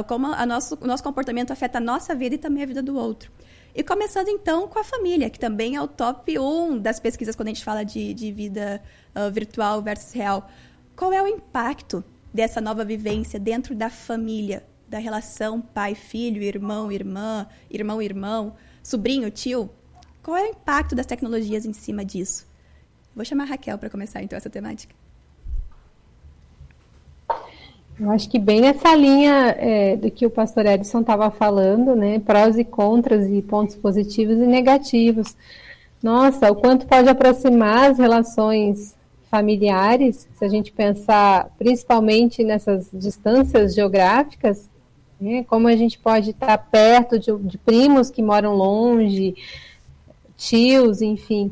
[0.07, 2.97] Como a nosso, o nosso comportamento afeta a nossa vida e também a vida do
[2.97, 3.31] outro.
[3.75, 7.49] E começando então com a família, que também é o top 1 das pesquisas quando
[7.49, 8.81] a gente fala de, de vida
[9.15, 10.49] uh, virtual versus real.
[10.95, 18.55] Qual é o impacto dessa nova vivência dentro da família, da relação pai-filho, irmão-irmã, irmão-irmão,
[18.81, 19.69] sobrinho, tio?
[20.27, 22.45] Qual é o impacto das tecnologias em cima disso?
[23.15, 24.93] Vou chamar a Raquel para começar então essa temática.
[27.97, 32.19] Eu acho que bem nessa linha é, do que o pastor Edson estava falando, né?
[32.19, 35.33] Prós e contras e pontos positivos e negativos.
[36.03, 38.97] Nossa, o quanto pode aproximar as relações
[39.31, 44.69] familiares, se a gente pensar principalmente nessas distâncias geográficas,
[45.21, 45.45] né?
[45.45, 49.33] como a gente pode estar perto de, de primos que moram longe,
[50.37, 51.51] tios, enfim.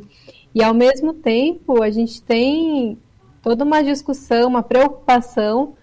[0.53, 2.97] E ao mesmo tempo, a gente tem
[3.41, 5.73] toda uma discussão, uma preocupação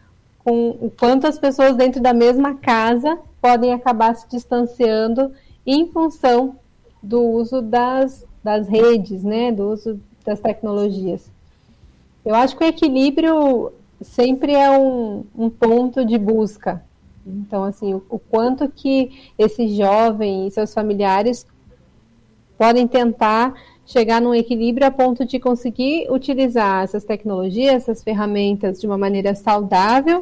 [0.44, 5.32] com o quanto as pessoas dentro da mesma casa podem acabar se distanciando
[5.66, 6.56] em função
[7.02, 11.30] do uso das, das redes, né, do uso das tecnologias.
[12.24, 16.82] Eu acho que o equilíbrio sempre é um, um ponto de busca.
[17.26, 21.46] Então, assim, o, o quanto que esse jovem e seus familiares
[22.56, 28.86] podem tentar chegar num equilíbrio a ponto de conseguir utilizar essas tecnologias, essas ferramentas de
[28.86, 30.20] uma maneira saudável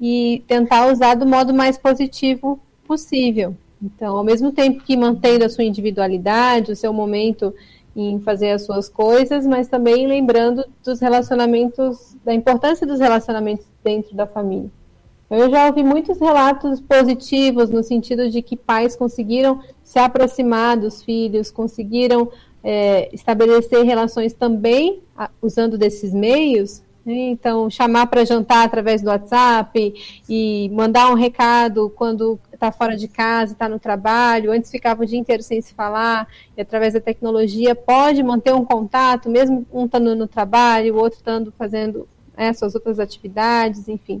[0.00, 3.56] e tentar usar do modo mais positivo possível.
[3.82, 7.54] Então, ao mesmo tempo que mantendo a sua individualidade, o seu momento
[7.96, 14.14] em fazer as suas coisas, mas também lembrando dos relacionamentos, da importância dos relacionamentos dentro
[14.14, 14.70] da família.
[15.30, 21.04] Eu já ouvi muitos relatos positivos no sentido de que pais conseguiram se aproximar dos
[21.04, 22.32] filhos, conseguiram
[22.64, 26.82] é, estabelecer relações também a, usando desses meios.
[27.06, 27.30] Né?
[27.30, 29.94] Então, chamar para jantar através do WhatsApp
[30.28, 34.50] e mandar um recado quando está fora de casa, está no trabalho.
[34.50, 38.64] Antes ficava o dia inteiro sem se falar, e através da tecnologia pode manter um
[38.64, 44.20] contato, mesmo um estando no trabalho, o outro estando fazendo é, suas outras atividades, enfim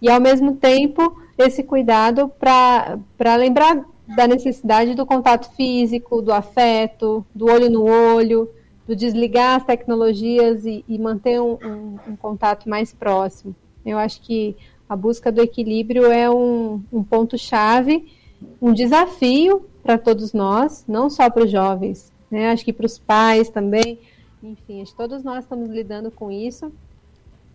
[0.00, 3.84] e ao mesmo tempo esse cuidado para lembrar
[4.14, 8.50] da necessidade do contato físico, do afeto, do olho no olho,
[8.86, 13.54] do desligar as tecnologias e, e manter um, um, um, contato mais próximo.
[13.86, 14.56] Eu acho que
[14.88, 18.12] a busca do equilíbrio é um, um ponto-chave,
[18.60, 22.50] um desafio para todos nós, não só para os jovens, né?
[22.50, 24.00] acho que para os pais também,
[24.42, 26.72] enfim, acho que todos nós estamos lidando com isso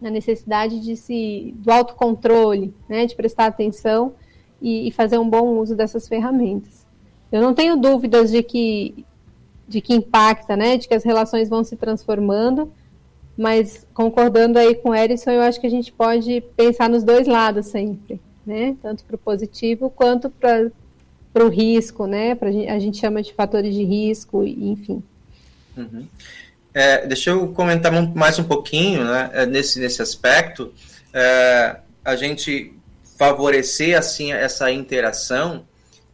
[0.03, 4.13] a necessidade de se do autocontrole, né, de prestar atenção
[4.61, 6.85] e, e, fazer um bom uso dessas ferramentas.
[7.31, 9.05] Eu não tenho dúvidas de que
[9.67, 12.71] de que impacta, né, de que as relações vão se transformando,
[13.35, 17.25] mas concordando aí com o Erison, eu acho que a gente pode pensar nos dois
[17.25, 22.97] lados sempre, né, tanto para o positivo quanto para o risco, né, pra, a gente
[22.97, 25.01] chama de fatores de risco, enfim.
[25.75, 26.05] Uhum.
[26.77, 30.73] É, deixa eu comentar mais um pouquinho né, é, nesse, nesse aspecto.
[31.13, 32.73] É, a gente
[33.17, 35.65] favorecer assim essa interação.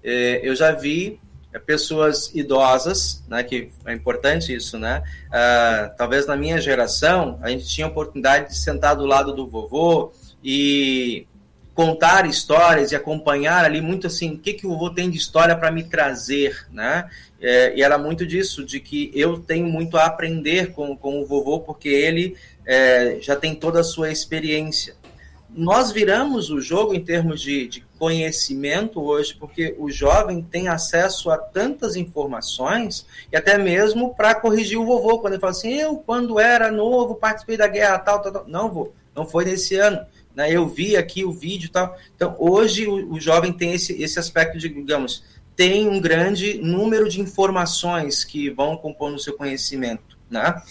[0.04, 1.20] É, eu já vi
[1.66, 5.02] pessoas idosas, né, que é importante isso, né?
[5.34, 9.48] É, talvez na minha geração a gente tinha a oportunidade de sentar do lado do
[9.48, 11.26] vovô e
[11.74, 15.56] contar histórias e acompanhar ali muito assim, o que, que o vovô tem de história
[15.56, 17.10] para me trazer, né?
[17.40, 21.26] É, e era muito disso, de que eu tenho muito a aprender com, com o
[21.26, 24.96] vovô, porque ele é, já tem toda a sua experiência.
[25.50, 31.30] Nós viramos o jogo em termos de, de conhecimento hoje, porque o jovem tem acesso
[31.32, 35.98] a tantas informações, e até mesmo para corrigir o vovô, quando ele fala assim, eu,
[35.98, 38.48] quando era novo, participei da guerra, tal, tal, tal.
[38.48, 40.06] Não, vô, não foi nesse ano
[40.36, 40.52] né?
[40.52, 41.98] Eu vi aqui o vídeo e tal.
[42.16, 45.24] Então, hoje o, o jovem tem esse, esse aspecto de, digamos,
[45.56, 50.62] tem um grande número de informações que vão compor no seu conhecimento, né?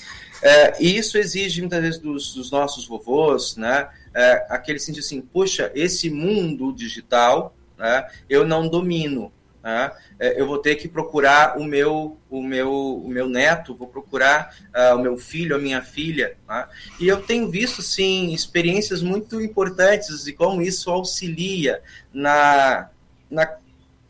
[0.42, 3.88] É, e isso exige muitas vezes dos, dos nossos vovôs, né?
[4.14, 8.06] É, aquele sentido assim, puxa, esse mundo digital, né?
[8.28, 9.32] Eu não domino,
[9.62, 9.92] né?
[10.18, 14.54] É, eu vou ter que procurar o meu, o meu, o meu neto, vou procurar
[14.74, 16.36] uh, o meu filho, a minha filha.
[16.48, 16.68] Né?
[16.98, 21.82] E eu tenho visto, sim, experiências muito importantes e como isso auxilia
[22.12, 22.88] na,
[23.30, 23.46] na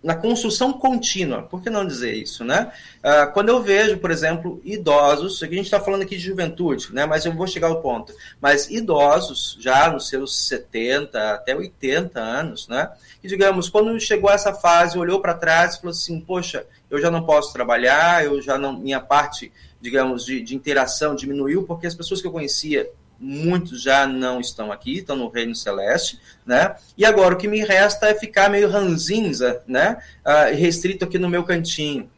[0.03, 2.73] na construção contínua, por que não dizer isso, né?
[2.99, 6.89] Uh, quando eu vejo, por exemplo, idosos, aqui a gente está falando aqui de juventude,
[6.93, 7.05] né?
[7.05, 8.15] Mas eu vou chegar ao ponto.
[8.41, 12.91] Mas idosos, já nos seus 70 até 80 anos, né?
[13.23, 17.11] E digamos, quando chegou essa fase, olhou para trás e falou assim: Poxa, eu já
[17.11, 18.79] não posso trabalhar, eu já não.
[18.79, 22.91] Minha parte, digamos, de, de interação diminuiu, porque as pessoas que eu conhecia
[23.21, 26.75] muitos já não estão aqui, estão no reino celeste, né?
[26.97, 29.99] E agora o que me resta é ficar meio ranzinza, né?
[30.25, 32.09] Uh, restrito aqui no meu cantinho.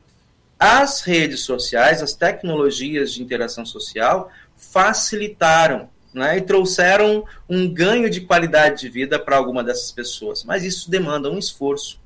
[0.59, 8.21] As redes sociais, as tecnologias de interação social facilitaram né, e trouxeram um ganho de
[8.21, 10.45] qualidade de vida para alguma dessas pessoas.
[10.45, 11.99] Mas isso demanda um esforço,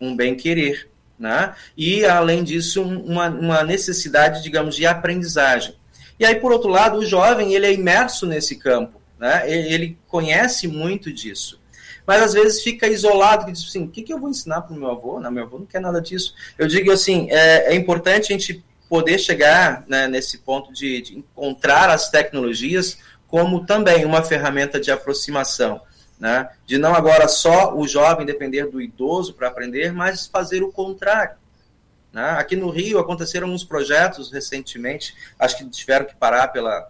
[0.00, 0.88] um bem-querer,
[1.18, 1.54] né?
[1.76, 5.74] e, além disso, uma, uma necessidade, digamos, de aprendizagem.
[6.18, 9.50] E aí, por outro lado, o jovem ele é imerso nesse campo, né?
[9.50, 11.60] ele conhece muito disso.
[12.06, 14.74] Mas às vezes fica isolado, que diz assim, o que, que eu vou ensinar para
[14.74, 15.18] o meu avô?
[15.18, 16.34] Não, meu avô não quer nada disso.
[16.56, 21.18] Eu digo assim, é, é importante a gente poder chegar né, nesse ponto de, de
[21.18, 25.80] encontrar as tecnologias como também uma ferramenta de aproximação.
[26.18, 26.48] Né?
[26.64, 31.36] De não agora só o jovem depender do idoso para aprender, mas fazer o contrário.
[32.16, 32.30] Né?
[32.30, 36.88] Aqui no Rio aconteceram uns projetos recentemente, acho que tiveram que parar pela,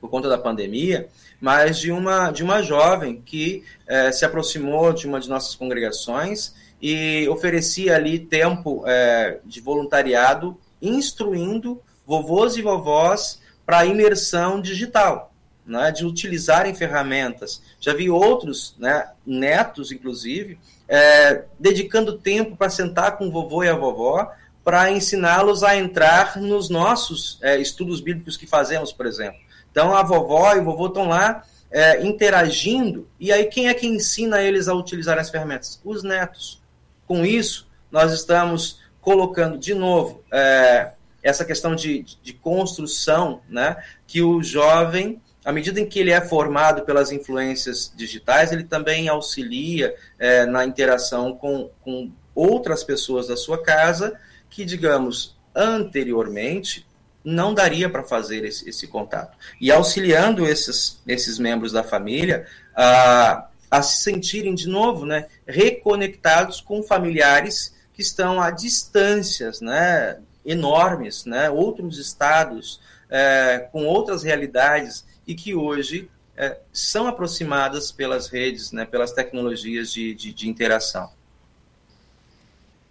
[0.00, 5.06] por conta da pandemia, mas de uma, de uma jovem que eh, se aproximou de
[5.06, 13.42] uma de nossas congregações e oferecia ali tempo eh, de voluntariado, instruindo vovôs e vovós
[13.66, 15.30] para imersão digital,
[15.66, 17.60] né, de utilizarem ferramentas.
[17.78, 23.68] Já vi outros, né, netos, inclusive, é, dedicando tempo para sentar com o vovô e
[23.68, 24.32] a vovó
[24.64, 29.40] para ensiná-los a entrar nos nossos é, estudos bíblicos que fazemos, por exemplo.
[29.70, 33.86] Então, a vovó e o vovô estão lá é, interagindo, e aí quem é que
[33.86, 35.80] ensina eles a utilizar as ferramentas?
[35.84, 36.60] Os netos.
[37.06, 43.76] Com isso, nós estamos colocando de novo é, essa questão de, de construção, né,
[44.06, 49.08] que o jovem à medida em que ele é formado pelas influências digitais, ele também
[49.08, 54.20] auxilia é, na interação com, com outras pessoas da sua casa
[54.50, 56.86] que, digamos, anteriormente
[57.24, 59.38] não daria para fazer esse, esse, contato.
[59.58, 62.46] E auxiliando esses, esses membros da família
[62.76, 70.18] a, a se sentirem de novo né, reconectados com familiares que estão a distâncias né,
[70.44, 78.28] enormes, né, outros estados, é, com outras realidades e que hoje é, são aproximadas pelas
[78.28, 81.10] redes, né, pelas tecnologias de, de, de, interação.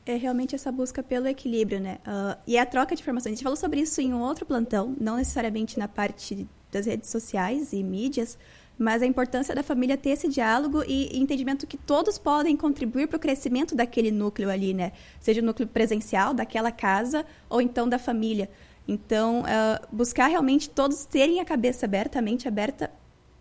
[0.05, 1.97] É realmente essa busca pelo equilíbrio, né?
[2.05, 3.33] Uh, e a troca de informações.
[3.33, 7.09] A gente falou sobre isso em um outro plantão, não necessariamente na parte das redes
[7.09, 8.37] sociais e mídias,
[8.77, 13.17] mas a importância da família ter esse diálogo e entendimento que todos podem contribuir para
[13.17, 14.91] o crescimento daquele núcleo ali, né?
[15.19, 18.49] Seja o núcleo presencial daquela casa ou então da família.
[18.87, 22.89] Então, uh, buscar realmente todos terem a cabeça aberta, a mente aberta,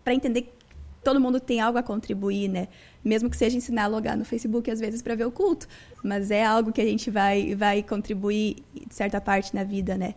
[0.03, 0.49] para entender que
[1.03, 2.67] todo mundo tem algo a contribuir, né?
[3.03, 5.67] Mesmo que seja ensinar a logar no Facebook às vezes para ver o culto,
[6.03, 10.15] mas é algo que a gente vai, vai contribuir de certa parte na vida, né?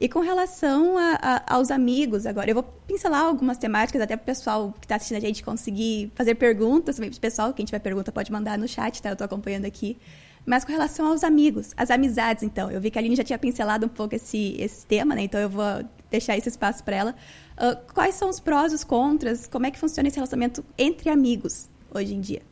[0.00, 4.24] E com relação a, a, aos amigos, agora, eu vou pincelar algumas temáticas até para
[4.24, 7.52] o pessoal que está assistindo a gente conseguir fazer perguntas o pessoal.
[7.52, 9.10] Quem tiver pergunta pode mandar no chat, tá?
[9.10, 9.96] Eu estou acompanhando aqui.
[10.44, 13.38] Mas com relação aos amigos, as amizades, então, eu vi que a Aline já tinha
[13.38, 15.22] pincelado um pouco esse, esse tema, né?
[15.22, 15.64] Então eu vou
[16.10, 17.14] deixar esse espaço para ela.
[17.56, 19.46] Uh, quais são os prós e os contras?
[19.46, 22.42] Como é que funciona esse relacionamento entre amigos hoje em dia?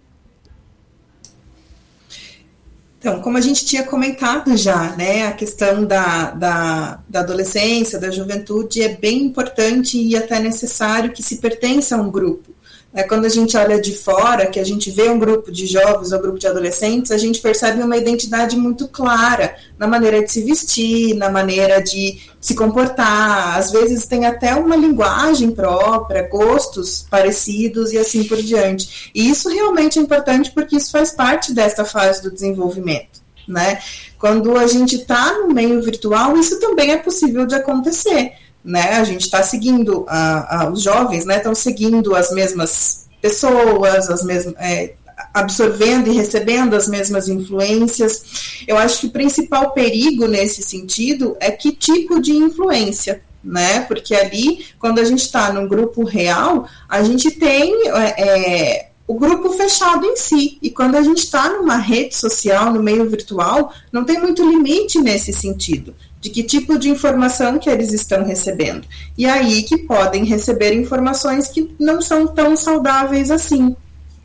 [3.00, 8.10] Então, como a gente tinha comentado já, né, a questão da, da, da, adolescência, da
[8.10, 12.49] juventude, é bem importante e até necessário que se pertença a um grupo
[12.92, 16.10] É, quando a gente olha de fora, que a gente vê um grupo de jovens
[16.10, 20.32] ou um grupo de adolescentes, a gente percebe uma identidade muito clara na maneira de
[20.32, 23.56] se vestir, na maneira de se comportar.
[23.56, 29.10] Às vezes tem até uma linguagem própria, gostos parecidos e assim por diante.
[29.14, 33.20] E isso realmente é importante porque isso faz parte desta fase do desenvolvimento.
[33.46, 33.80] Né?
[34.18, 38.32] Quando a gente está no meio virtual, isso também é possível de acontecer
[38.64, 38.92] né?
[38.92, 44.22] A gente está seguindo, a, a, os jovens né, estão seguindo as mesmas pessoas, as
[44.22, 44.94] mesmas, é,
[45.32, 48.64] absorvendo e recebendo as mesmas influências.
[48.66, 53.22] Eu acho que o principal perigo nesse sentido é que tipo de influência.
[53.42, 53.80] Né?
[53.80, 59.14] Porque ali, quando a gente está num grupo real, a gente tem é, é, o
[59.14, 60.58] grupo fechado em si.
[60.60, 64.98] E quando a gente está numa rede social, no meio virtual, não tem muito limite
[64.98, 68.86] nesse sentido de que tipo de informação que eles estão recebendo.
[69.16, 73.74] E aí que podem receber informações que não são tão saudáveis assim,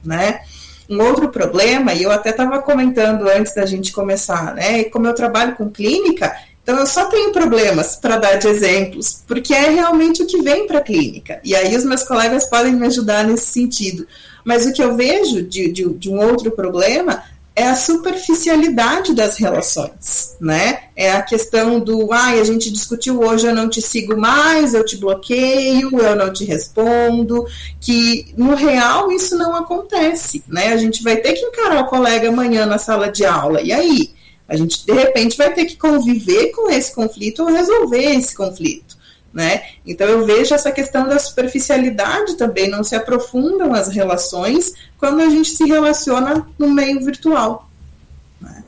[0.04, 0.42] né?
[0.90, 4.84] Um outro problema, e eu até estava comentando antes da gente começar, né?
[4.84, 9.54] Como eu trabalho com clínica, então eu só tenho problemas para dar de exemplos, porque
[9.54, 11.40] é realmente o que vem para a clínica.
[11.44, 14.06] E aí os meus colegas podem me ajudar nesse sentido.
[14.44, 17.24] Mas o que eu vejo de, de, de um outro problema
[17.56, 20.84] é a superficialidade das relações, né?
[20.94, 24.74] É a questão do, ai, ah, a gente discutiu hoje, eu não te sigo mais,
[24.74, 27.46] eu te bloqueio, eu não te respondo,
[27.80, 30.68] que no real isso não acontece, né?
[30.74, 34.14] A gente vai ter que encarar o colega amanhã na sala de aula, e aí?
[34.48, 38.95] A gente, de repente, vai ter que conviver com esse conflito ou resolver esse conflito
[39.36, 39.66] né?
[39.86, 45.30] Então eu vejo essa questão da superficialidade também, não se aprofundam as relações quando a
[45.30, 47.70] gente se relaciona no meio virtual.
[48.40, 48.64] Né?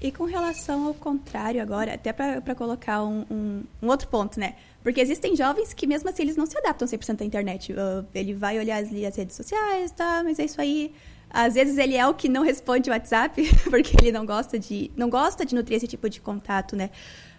[0.00, 4.54] E com relação ao contrário agora, até para colocar um, um, um, outro ponto, né?
[4.82, 7.72] Porque existem jovens que mesmo assim eles não se adaptam 100% à internet.
[7.74, 10.94] Uh, ele vai olhar as, as redes sociais, tá, mas é isso aí.
[11.28, 14.90] Às vezes ele é o que não responde o WhatsApp, porque ele não gosta de
[14.96, 16.88] não gosta de nutrir esse tipo de contato, né?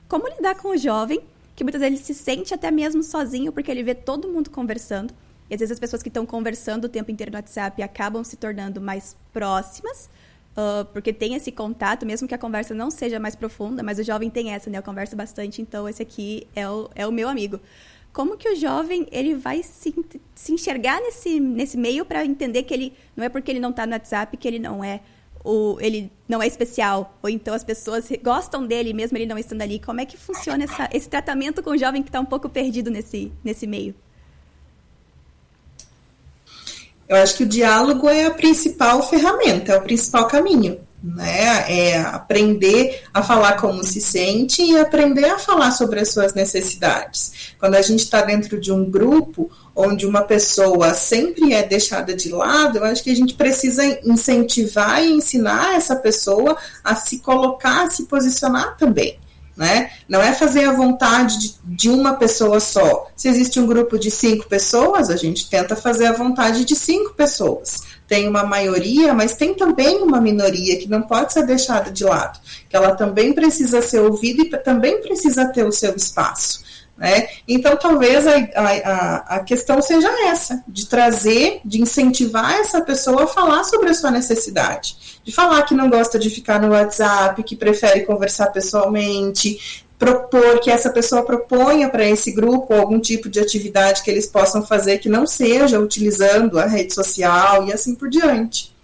[0.08, 1.20] Como lidar com o jovem
[1.56, 5.14] que muitas vezes ele se sente até mesmo sozinho porque ele vê todo mundo conversando.
[5.50, 8.38] E às vezes as pessoas que estão conversando o tempo inteiro no WhatsApp acabam se
[8.38, 10.10] tornando mais próximas,
[10.58, 14.04] uh, porque tem esse contato, mesmo que a conversa não seja mais profunda, mas o
[14.04, 14.78] jovem tem essa, né?
[14.78, 17.60] Eu converso bastante, então esse aqui é o, é o meu amigo.
[18.12, 19.94] Como que o jovem ele vai se,
[20.36, 23.86] se enxergar nesse, nesse meio para entender que ele não é porque ele não está
[23.86, 25.02] no WhatsApp que ele não é
[25.44, 29.62] ou ele não é especial, ou então as pessoas gostam dele mesmo ele não estando
[29.62, 29.80] ali.
[29.80, 32.90] Como é que funciona essa, esse tratamento com o jovem que está um pouco perdido
[32.90, 33.94] nesse, nesse meio?
[37.08, 40.80] Eu acho que o diálogo é a principal ferramenta, é o principal caminho.
[41.04, 41.66] Né?
[41.70, 47.54] É aprender a falar como se sente e aprender a falar sobre as suas necessidades.
[47.60, 52.30] Quando a gente está dentro de um grupo, onde uma pessoa sempre é deixada de
[52.30, 57.84] lado, eu acho que a gente precisa incentivar e ensinar essa pessoa a se colocar,
[57.84, 59.20] a se posicionar também.
[59.56, 59.92] Né?
[60.10, 63.08] Não é fazer a vontade de, de, uma pessoa só.
[63.16, 67.14] Se existe um grupo de cinco pessoas, a gente tenta fazer a vontade de cinco
[67.14, 67.84] pessoas.
[68.14, 72.40] Tem uma maioria, mas tem também uma minoria que não pode ser deixada de lado,
[72.70, 76.64] que ela também precisa ser ouvida e também precisa ter o seu espaço.
[76.96, 77.28] Né?
[77.48, 83.28] Então, talvez a, a, a questão seja essa, de trazer, de incentivar essa pessoa a
[83.28, 87.56] falar sobre a sua necessidade, de falar que não gosta de ficar no WhatsApp, que
[87.56, 94.04] prefere conversar pessoalmente, propor que essa pessoa proponha para esse grupo algum tipo de atividade
[94.04, 98.76] que eles possam fazer que não seja utilizando a rede social e assim por diante.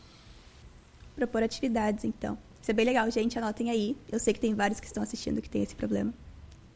[1.16, 2.38] Propor atividades, então.
[2.62, 3.38] Isso é bem legal, gente.
[3.38, 3.98] Anotem aí.
[4.10, 6.14] Eu sei que tem vários que estão assistindo que tem esse problema.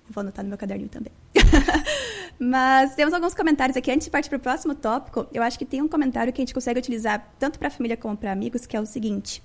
[0.09, 1.13] Vou anotar no meu caderninho também.
[2.37, 3.89] Mas temos alguns comentários aqui.
[3.89, 6.43] Antes de partir para o próximo tópico, eu acho que tem um comentário que a
[6.43, 9.41] gente consegue utilizar tanto para a família como para amigos, que é o seguinte.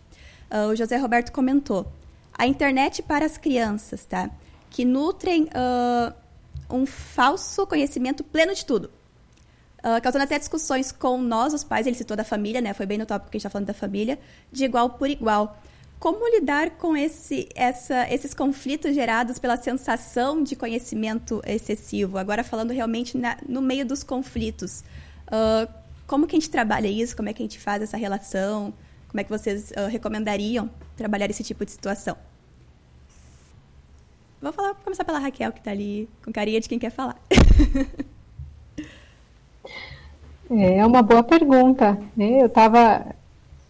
[0.50, 1.86] Uh, o José Roberto comentou.
[2.36, 4.30] A internet para as crianças, tá?
[4.78, 6.14] Que nutrem uh,
[6.70, 8.88] um falso conhecimento pleno de tudo.
[9.78, 12.72] Uh, causando até discussões com nós, os pais, ele citou da família, né?
[12.72, 14.20] Foi bem no tópico que a gente está falando da família,
[14.52, 15.60] de igual por igual.
[15.98, 22.16] Como lidar com esse, essa, esses conflitos gerados pela sensação de conhecimento excessivo?
[22.16, 24.84] Agora falando realmente na, no meio dos conflitos.
[25.26, 25.68] Uh,
[26.06, 27.16] como que a gente trabalha isso?
[27.16, 28.72] Como é que a gente faz essa relação?
[29.08, 32.16] Como é que vocês uh, recomendariam trabalhar esse tipo de situação?
[34.40, 37.16] Vou falar, vou começar pela Raquel, que está ali com carinha de quem quer falar.
[40.50, 41.98] É uma boa pergunta.
[42.16, 42.40] Né?
[42.40, 43.04] Eu estava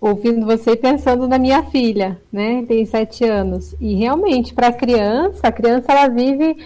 [0.00, 2.64] ouvindo você e pensando na minha filha, né?
[2.68, 3.74] Tem sete anos.
[3.80, 6.56] E realmente, para a criança, a criança ela vive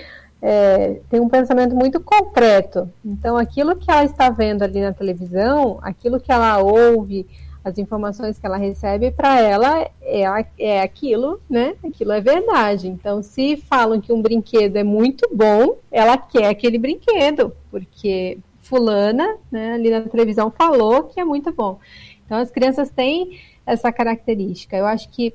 [0.43, 2.91] é, tem um pensamento muito concreto.
[3.05, 7.27] Então, aquilo que ela está vendo ali na televisão, aquilo que ela ouve,
[7.65, 11.75] as informações que ela recebe, para ela é, é aquilo, né?
[11.85, 12.89] Aquilo é verdade.
[12.89, 19.37] Então, se falam que um brinquedo é muito bom, ela quer aquele brinquedo, porque fulana,
[19.51, 21.79] né, ali na televisão falou que é muito bom.
[22.25, 24.77] Então, as crianças têm essa característica.
[24.77, 25.35] Eu acho que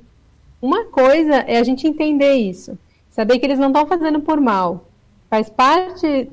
[0.61, 2.77] uma coisa é a gente entender isso,
[3.09, 4.87] saber que eles não estão fazendo por mal,
[5.29, 6.29] faz parte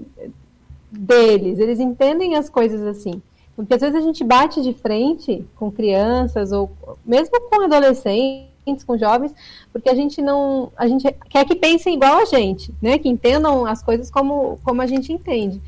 [0.90, 3.20] deles, eles entendem as coisas assim.
[3.56, 6.70] Porque às vezes a gente bate de frente com crianças ou
[7.04, 9.34] mesmo com adolescentes, com jovens,
[9.72, 12.98] porque a gente não, a gente quer que pensem igual a gente, né?
[12.98, 15.60] Que entendam as coisas como, como a gente entende.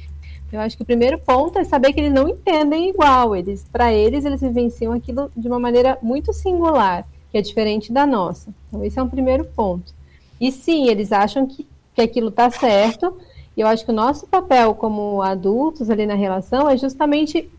[0.53, 3.37] Eu acho que o primeiro ponto é saber que eles não entendem igual.
[3.37, 8.07] Eles, para eles, eles vivenciam aquilo de uma maneira muito singular, que é diferente da
[8.07, 8.55] nossa.
[8.69, 9.95] Então esse é um primeiro ponto.
[10.41, 11.67] E sim, eles acham que
[11.97, 13.17] que aquilo está certo.
[13.57, 17.51] E eu acho que o nosso papel como adultos ali na relação é justamente,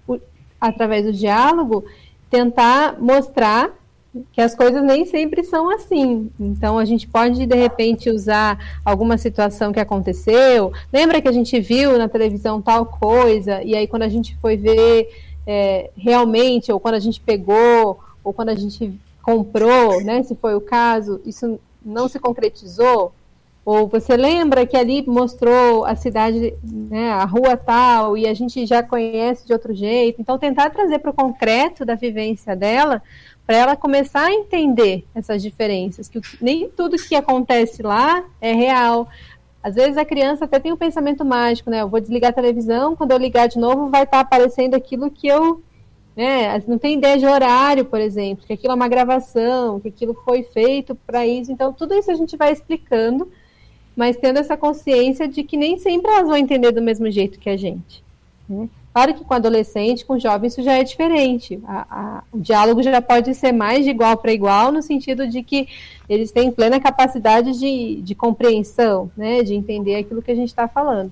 [0.61, 1.83] através do diálogo,
[2.29, 3.71] tentar mostrar
[4.31, 6.29] que as coisas nem sempre são assim.
[6.39, 10.71] Então a gente pode de repente usar alguma situação que aconteceu.
[10.91, 14.57] Lembra que a gente viu na televisão tal coisa e aí quando a gente foi
[14.57, 15.09] ver
[15.45, 20.23] é, realmente ou quando a gente pegou ou quando a gente comprou, né?
[20.23, 23.13] Se foi o caso, isso não se concretizou.
[23.67, 28.65] Ou você lembra que ali mostrou a cidade, né, a rua tal, e a gente
[28.65, 30.21] já conhece de outro jeito.
[30.21, 33.03] Então, tentar trazer para o concreto da vivência dela,
[33.45, 39.09] para ela começar a entender essas diferenças, que nem tudo que acontece lá é real.
[39.61, 41.81] Às vezes a criança até tem um pensamento mágico, né?
[41.81, 45.11] Eu vou desligar a televisão, quando eu ligar de novo vai estar tá aparecendo aquilo
[45.11, 45.61] que eu
[46.15, 46.63] né?
[46.65, 50.41] Não tem ideia de horário, por exemplo, que aquilo é uma gravação, que aquilo foi
[50.41, 51.51] feito para isso.
[51.51, 53.29] Então, tudo isso a gente vai explicando
[53.97, 57.49] mas tendo essa consciência de que nem sempre elas vão entender do mesmo jeito que
[57.49, 58.03] a gente.
[58.47, 58.69] Né?
[58.93, 61.59] Claro que com adolescente, com jovem, isso já é diferente.
[61.67, 65.41] A, a, o diálogo já pode ser mais de igual para igual, no sentido de
[65.41, 65.67] que
[66.07, 70.67] eles têm plena capacidade de, de compreensão, né, de entender aquilo que a gente está
[70.67, 71.11] falando.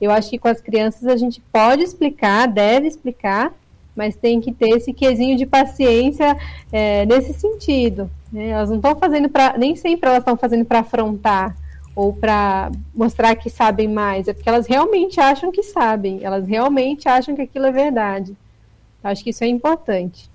[0.00, 3.52] Eu acho que com as crianças a gente pode explicar, deve explicar,
[3.94, 6.36] mas tem que ter esse quesinho de paciência
[6.72, 8.10] é, nesse sentido.
[8.32, 8.48] Né?
[8.48, 9.56] Elas não estão fazendo para.
[9.56, 11.56] Nem sempre elas estão fazendo para afrontar
[11.94, 17.08] ou para mostrar que sabem mais, é porque elas realmente acham que sabem, elas realmente
[17.08, 18.36] acham que aquilo é verdade.
[19.02, 20.30] Acho que isso é importante.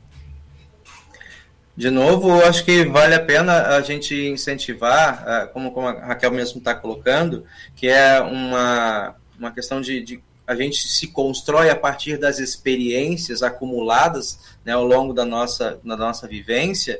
[1.75, 6.31] De novo, acho que vale a pena a gente incentivar, ah, como, como a Raquel
[6.31, 7.45] mesmo está colocando,
[7.75, 13.41] que é uma, uma questão de, de, a gente se constrói a partir das experiências
[13.41, 16.99] acumuladas né, ao longo da nossa, da nossa vivência.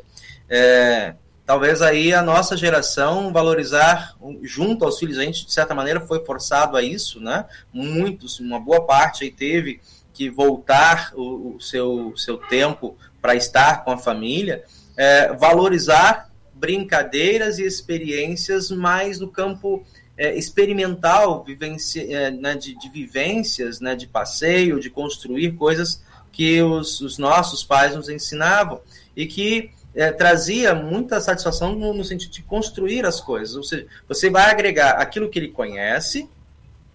[0.49, 1.13] É,
[1.49, 6.23] talvez aí a nossa geração valorizar junto aos filhos, a gente de certa maneira foi
[6.23, 7.43] forçado a isso, né?
[7.73, 9.81] Muitos, uma boa parte aí teve
[10.13, 14.63] que voltar o, o seu, seu tempo para estar com a família,
[14.95, 19.83] é, valorizar brincadeiras e experiências mais no campo
[20.15, 25.99] é, experimental, vivência, é, né, de, de, vivências, né, de passeio, de construir coisas
[26.31, 28.81] que os, os nossos pais nos ensinavam
[29.15, 33.57] e que é, trazia muita satisfação no, no, sentido de construir as coisas.
[33.57, 36.29] Ou seja, você vai agregar aquilo que ele conhece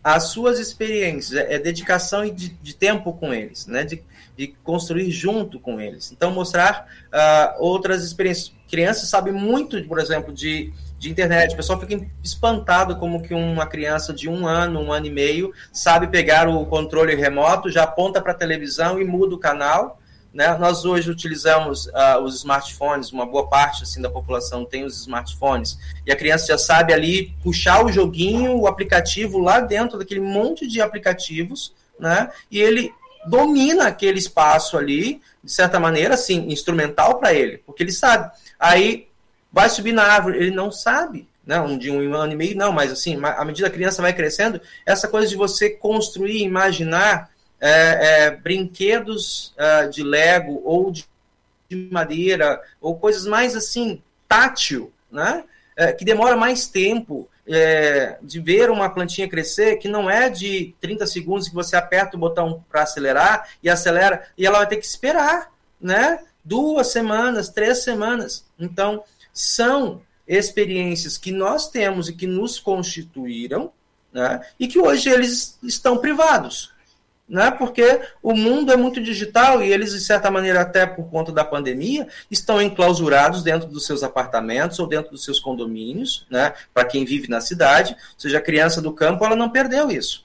[0.03, 3.85] às suas experiências, é, é dedicação de, de, tempo com eles, né?
[3.85, 4.03] De,
[4.35, 6.13] de, construir junto com eles.
[6.13, 8.55] Então, mostrar uh, outras experiências.
[8.71, 11.53] Crianças sabem muito, por exemplo, de, de internet.
[11.53, 15.53] O pessoal fica espantado como que uma criança de um ano, um ano e meio,
[15.71, 20.01] sabe pegar o controle remoto, já aponta para a televisão e muda o canal
[20.35, 20.59] né?
[20.59, 25.79] Nós hoje utilizamos uh, os smartphones, uma boa parte assim, da população tem os smartphones,
[26.05, 30.67] e a criança já sabe ali puxar o joguinho, o aplicativo lá dentro daquele monte
[30.67, 32.33] de aplicativos, né?
[32.51, 32.93] e ele
[33.27, 38.31] domina aquele espaço ali, de certa maneira, assim, instrumental para ele, porque ele sabe.
[38.59, 39.07] Aí
[39.53, 41.61] vai subir na árvore, ele não sabe, né?
[41.61, 44.13] Um de um ano e meio, não, mas assim, à medida que a criança vai
[44.13, 47.31] crescendo, essa coisa de você construir, imaginar
[47.61, 51.07] é, é, brinquedos é, de Lego ou de,
[51.69, 55.45] de, madeira, ou coisas mais assim, tátil, né?
[55.77, 60.75] É, que demora mais tempo é, de ver uma plantinha crescer, que não é de
[60.81, 64.77] 30 segundos que você aperta o botão para acelerar e acelera, e ela vai ter
[64.77, 65.51] que esperar,
[65.81, 66.23] né?
[66.45, 68.45] Duas semanas, três semanas.
[68.59, 69.03] Então,
[69.33, 73.73] são experiências que nós temos e que nos constituíram,
[74.13, 74.41] né?
[74.61, 76.74] e que hoje eles estão privados
[77.29, 77.51] né?
[77.51, 81.45] Porque o mundo é muito digital e eles, de certa maneira, até por conta da
[81.45, 86.53] pandemia, estão enclausurados dentro dos seus apartamentos ou dentro dos seus condomínios, né?
[86.73, 90.25] Para quem vive na cidade, ou seja, a criança do campo, ela não perdeu isso,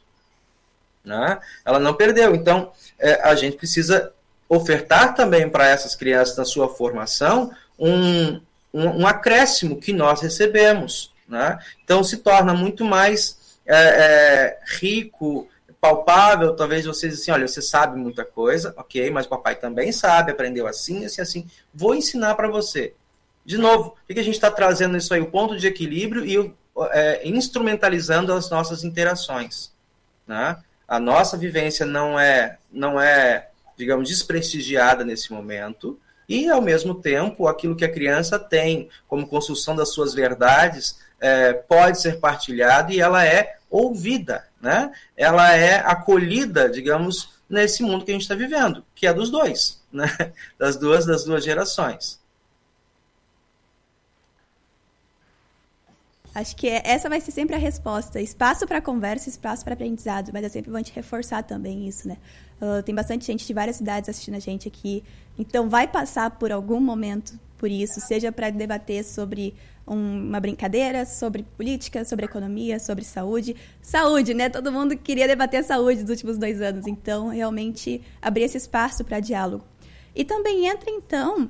[1.03, 1.39] né?
[1.63, 2.35] Ela não perdeu.
[2.35, 4.11] Então, é, a gente precisa
[4.49, 8.41] ofertar também para essas crianças na sua formação um,
[8.73, 11.59] um, um acréscimo que nós recebemos, né?
[11.83, 15.47] Então, se torna muito mais é, é, rico
[15.79, 20.31] palpável, talvez vocês assim, olha, você sabe muita coisa, ok, mas o papai também sabe,
[20.31, 21.47] aprendeu assim, assim, assim.
[21.73, 22.93] Vou ensinar para você.
[23.45, 25.21] De novo, o que a gente está trazendo isso aí?
[25.21, 26.53] O ponto de equilíbrio e
[26.91, 29.71] é, instrumentalizando as nossas interações.
[30.27, 30.57] Né?
[30.87, 35.99] A nossa vivência não é, não é, digamos, desprestigiada nesse momento,
[36.29, 41.53] e, ao mesmo tempo, aquilo que a criança tem como construção das suas verdades é,
[41.53, 44.91] pode ser partilhado e ela é ouvida né?
[45.15, 49.81] Ela é acolhida, digamos, nesse mundo que a gente está vivendo, que é dos dois,
[49.91, 50.07] né?
[50.57, 52.19] Das duas, das duas gerações.
[56.35, 58.21] Acho que é, essa vai ser sempre a resposta.
[58.21, 60.29] Espaço para conversa, espaço para aprendizado.
[60.31, 62.17] Mas eu sempre vou te reforçar também isso, né?
[62.61, 65.03] Uh, tem bastante gente de várias cidades assistindo a gente aqui.
[65.39, 69.55] Então, vai passar por algum momento por isso, seja para debater sobre
[69.95, 73.55] uma brincadeira sobre política, sobre economia, sobre saúde.
[73.81, 74.49] Saúde, né?
[74.49, 76.87] Todo mundo queria debater a saúde nos últimos dois anos.
[76.87, 79.63] Então, realmente, abrir esse espaço para diálogo.
[80.15, 81.49] E também entra, então,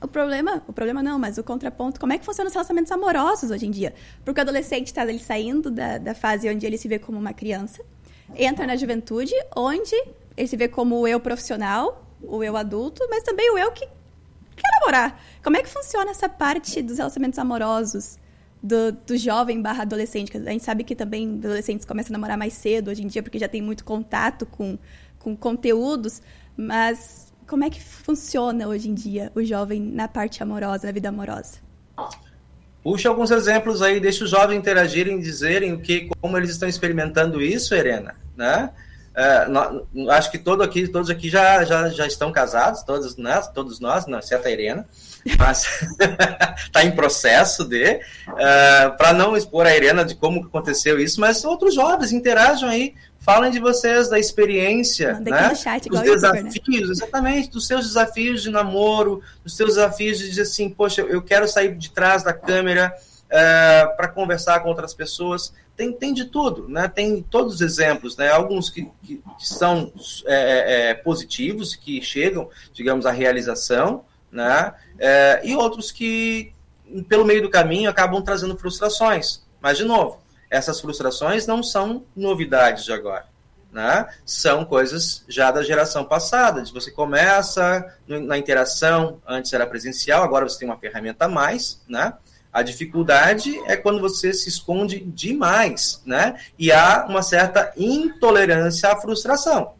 [0.00, 3.50] o problema, o problema não, mas o contraponto, como é que funcionam os relacionamentos amorosos
[3.50, 3.94] hoje em dia?
[4.24, 7.32] Porque o adolescente está ele saindo da, da fase onde ele se vê como uma
[7.32, 7.82] criança,
[8.34, 9.94] entra na juventude, onde
[10.36, 13.86] ele se vê como o eu profissional, o eu adulto, mas também o eu que
[14.64, 15.20] quer namorar.
[15.42, 18.18] Como é que funciona essa parte dos relacionamentos amorosos
[18.62, 20.36] do, do jovem barra adolescente?
[20.36, 23.38] A gente sabe que também adolescentes começam a namorar mais cedo hoje em dia, porque
[23.38, 24.78] já tem muito contato com,
[25.18, 26.22] com conteúdos,
[26.56, 31.08] mas como é que funciona hoje em dia o jovem na parte amorosa, na vida
[31.08, 31.58] amorosa?
[32.82, 37.40] Puxa alguns exemplos aí, deixa os jovens interagirem, dizerem o que, como eles estão experimentando
[37.40, 38.70] isso, Helena, né?
[39.16, 43.40] É, nós, acho que todo aqui, todos aqui já, já, já estão casados, todos, né,
[43.54, 44.84] todos nós, não, exceto a Irena,
[45.38, 45.66] mas
[46.56, 51.20] está em processo de, uh, é, para não expor a Irena de como aconteceu isso,
[51.20, 56.80] mas outros jovens interajam aí, falem de vocês, da experiência, né, chat, dos desafios, YouTuber,
[56.80, 56.90] né?
[56.90, 61.46] exatamente, dos seus desafios de namoro, dos seus desafios de dizer assim, poxa, eu quero
[61.46, 62.92] sair de trás da câmera,
[63.24, 65.52] uh, para conversar com outras pessoas.
[65.76, 66.86] Tem, tem de tudo, né?
[66.86, 68.30] tem todos os exemplos, né?
[68.30, 69.92] alguns que, que, são
[70.24, 74.74] é, é, é, positivos, que chegam, digamos, à realização, né?
[74.98, 76.52] É, e outros que,
[77.08, 79.42] pelo meio do caminho, acabam trazendo frustrações.
[79.60, 80.20] Mas, de novo,
[80.50, 83.26] essas frustrações não são novidades de agora.
[83.72, 84.06] Né?
[84.24, 86.64] São coisas já da geração passada.
[86.66, 92.14] Você começa na interação, antes era presencial, agora você tem uma ferramenta a mais, né?
[92.54, 96.38] A dificuldade é quando você se esconde demais, né?
[96.56, 99.72] E há uma certa intolerância à frustração.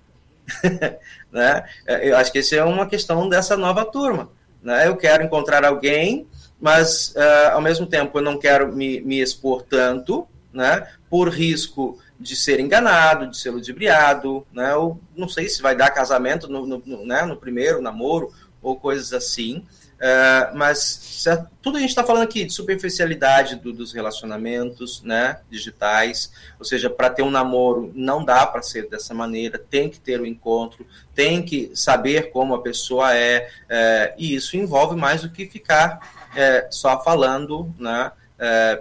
[1.31, 1.65] né?
[1.87, 4.29] É, eu acho que essa é uma questão dessa nova turma.
[4.61, 4.89] Né?
[4.89, 6.27] Eu quero encontrar alguém,
[6.61, 10.89] mas uh, ao mesmo tempo eu não quero me, me expor tanto, né?
[11.09, 14.75] Por risco de ser enganado, de ser ludibriado, né?
[14.75, 17.23] Ou não sei se vai dar casamento no, no, no, né?
[17.23, 19.65] no primeiro namoro ou coisas assim.
[20.07, 25.39] É, mas certo, tudo a gente está falando aqui de superficialidade do, dos relacionamentos né,
[25.49, 29.99] digitais, ou seja, para ter um namoro não dá para ser dessa maneira, tem que
[29.99, 34.95] ter o um encontro, tem que saber como a pessoa é, é e isso envolve
[34.95, 38.13] mais do que ficar é, só falando né,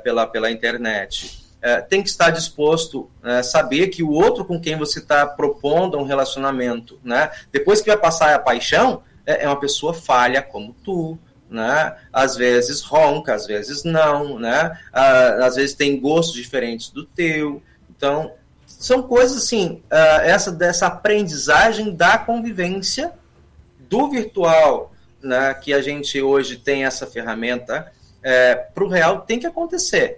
[0.03, 1.41] pela, pela internet.
[1.88, 6.03] tem que estar disposto a saber que o outro com quem você está propondo um
[6.03, 11.17] relacionamento, né, depois que vai passar a paixão, é, é uma pessoa falha como tu,
[11.49, 11.95] né?
[12.11, 14.78] Às vezes ronca, às vezes não, né?
[14.91, 17.61] Ah, às vezes tem gostos diferentes do teu.
[17.89, 18.34] Então,
[18.65, 23.13] são coisas assim, uh, essa dessa aprendizagem da convivência
[23.89, 25.53] do virtual, né?
[25.53, 27.91] Que a gente hoje tem essa ferramenta
[28.24, 30.17] é, para o real tem que acontecer.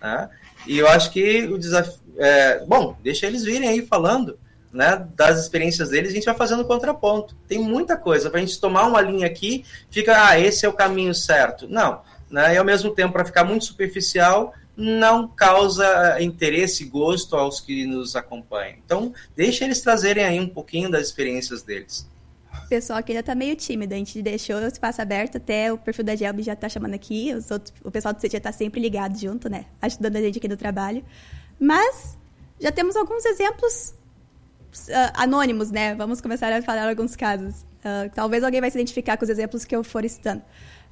[0.00, 0.28] Né?
[0.66, 4.38] E eu acho que o desafio, é, bom, deixa eles virem aí falando
[4.72, 7.36] né, das experiências deles, a gente vai fazendo contraponto.
[7.46, 8.30] Tem muita coisa.
[8.30, 11.68] Para a gente tomar uma linha aqui, fica, ah, esse é o caminho certo.
[11.68, 12.00] Não.
[12.30, 17.60] Né, e ao mesmo tempo, para ficar muito superficial, não causa interesse e gosto aos
[17.60, 18.78] que nos acompanham.
[18.84, 22.08] Então, deixa eles trazerem aí um pouquinho das experiências deles.
[22.64, 25.76] O pessoal aqui ainda está meio tímido, a gente deixou o espaço aberto, até o
[25.76, 28.80] perfil da Gelb já está chamando aqui, os outros, o pessoal do CT está sempre
[28.80, 29.66] ligado junto, né?
[29.80, 31.04] Ajudando a gente aqui no trabalho.
[31.58, 32.16] Mas
[32.58, 33.94] já temos alguns exemplos
[35.14, 35.94] anônimos, né?
[35.94, 37.62] Vamos começar a falar alguns casos.
[37.84, 40.42] Uh, talvez alguém vai se identificar com os exemplos que eu for estando.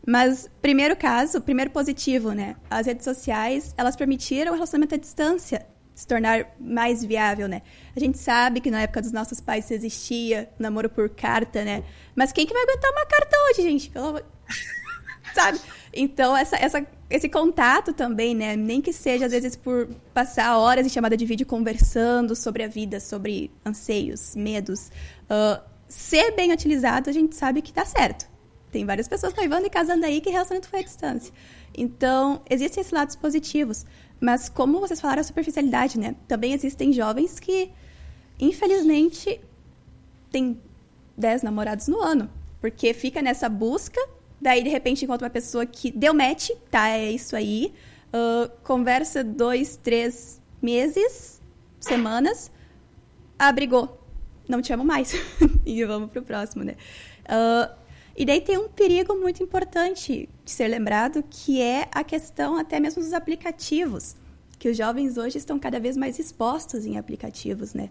[0.07, 2.57] Mas, primeiro caso, primeiro positivo, né?
[2.70, 7.61] As redes sociais, elas permitiram o relacionamento à distância se tornar mais viável, né?
[7.95, 11.85] A gente sabe que na época dos nossos pais existia namoro por carta, né?
[12.14, 13.91] Mas quem que vai aguentar uma carta hoje, gente?
[13.91, 14.22] Pelo.
[15.35, 15.61] sabe?
[15.93, 18.57] Então, essa, essa, esse contato também, né?
[18.57, 22.68] Nem que seja, às vezes, por passar horas em chamada de vídeo conversando sobre a
[22.68, 24.91] vida, sobre anseios, medos.
[25.24, 28.31] Uh, ser bem utilizado, a gente sabe que dá certo.
[28.70, 31.35] Tem várias pessoas noivando e casando aí que relacionamento foi à distância.
[31.76, 33.85] Então, existem esses lados positivos.
[34.20, 36.14] Mas, como vocês falaram, a superficialidade, né?
[36.28, 37.72] Também existem jovens que,
[38.39, 39.41] infelizmente,
[40.31, 40.61] têm
[41.16, 42.31] 10 namorados no ano.
[42.61, 44.01] Porque fica nessa busca,
[44.41, 46.88] daí, de repente, encontra uma pessoa que deu match, tá?
[46.88, 47.72] É isso aí.
[48.12, 51.41] Uh, conversa dois, três meses,
[51.80, 52.51] semanas,
[53.38, 54.01] abrigou
[54.51, 55.14] não te amo mais.
[55.64, 56.74] e vamos pro próximo, né?
[57.24, 57.72] Uh,
[58.16, 62.80] e daí tem um perigo muito importante de ser lembrado, que é a questão até
[62.80, 64.16] mesmo dos aplicativos,
[64.59, 67.88] que os jovens hoje estão cada vez mais expostos em aplicativos, né?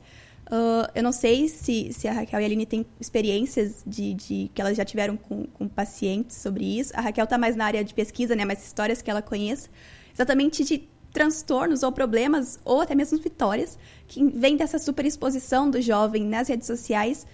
[0.49, 4.51] Uh, eu não sei se, se a Raquel e a Aline têm experiências de, de
[4.51, 6.91] que elas já tiveram com, com pacientes sobre isso.
[6.95, 8.43] A Raquel está mais na área de pesquisa, né?
[8.45, 9.69] Mas histórias que ela conhece,
[10.11, 13.77] exatamente de transtornos ou problemas, ou até mesmo vitórias,
[14.07, 17.27] que vem dessa superexposição do jovem nas redes sociais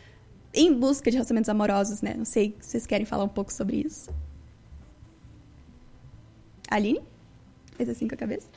[0.53, 2.15] em busca de relacionamentos amorosos, né?
[2.17, 4.09] Não sei se vocês querem falar um pouco sobre isso.
[6.69, 7.01] Aline?
[7.77, 8.47] Fez assim com a cabeça?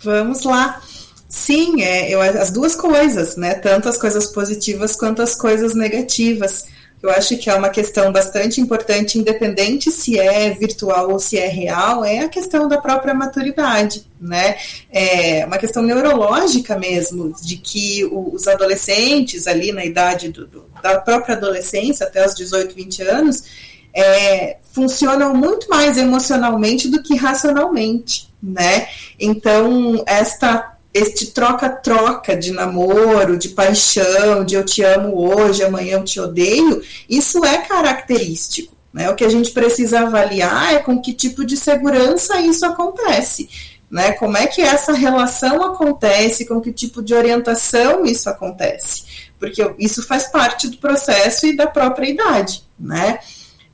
[0.00, 0.82] Vamos lá.
[1.36, 3.52] Sim, é, eu, as duas coisas, né?
[3.52, 6.64] Tanto as coisas positivas quanto as coisas negativas.
[7.02, 11.46] Eu acho que é uma questão bastante importante, independente se é virtual ou se é
[11.46, 14.56] real, é a questão da própria maturidade, né?
[14.90, 20.98] É uma questão neurológica mesmo, de que os adolescentes ali na idade do, do, da
[20.98, 23.44] própria adolescência, até os 18, 20 anos,
[23.92, 28.88] é, funcionam muito mais emocionalmente do que racionalmente, né?
[29.20, 36.04] Então, esta este troca-troca de namoro, de paixão, de eu te amo hoje, amanhã eu
[36.04, 38.74] te odeio, isso é característico.
[38.92, 39.10] Né?
[39.10, 43.48] O que a gente precisa avaliar é com que tipo de segurança isso acontece.
[43.90, 44.12] Né?
[44.12, 49.04] Como é que essa relação acontece, com que tipo de orientação isso acontece.
[49.38, 52.62] Porque isso faz parte do processo e da própria idade.
[52.78, 53.18] Né?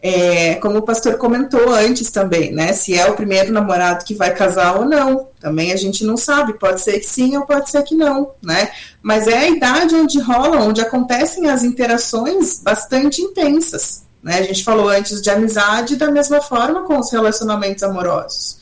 [0.04, 2.72] É, como o pastor comentou antes também, né?
[2.72, 6.54] Se é o primeiro namorado que vai casar ou não, também a gente não sabe.
[6.54, 8.72] Pode ser que sim ou pode ser que não, né?
[9.00, 14.02] Mas é a idade onde rola, onde acontecem as interações bastante intensas.
[14.20, 14.38] Né?
[14.38, 18.58] A gente falou antes de amizade da mesma forma com os relacionamentos amorosos,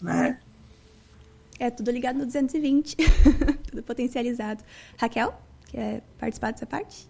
[0.00, 0.38] né?
[1.58, 2.96] É tudo ligado no 220,
[3.70, 4.62] tudo potencializado.
[4.96, 5.34] Raquel,
[5.68, 7.08] quer participar dessa parte?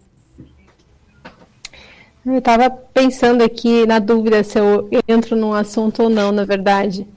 [2.27, 7.07] Eu estava pensando aqui na dúvida se eu entro num assunto ou não, na verdade.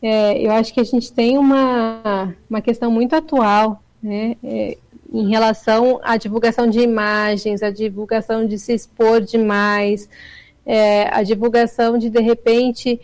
[0.00, 4.78] É, eu acho que a gente tem uma, uma questão muito atual, né, é,
[5.12, 10.08] em relação à divulgação de imagens, a divulgação de se expor demais,
[10.64, 13.00] é, a divulgação de, de repente,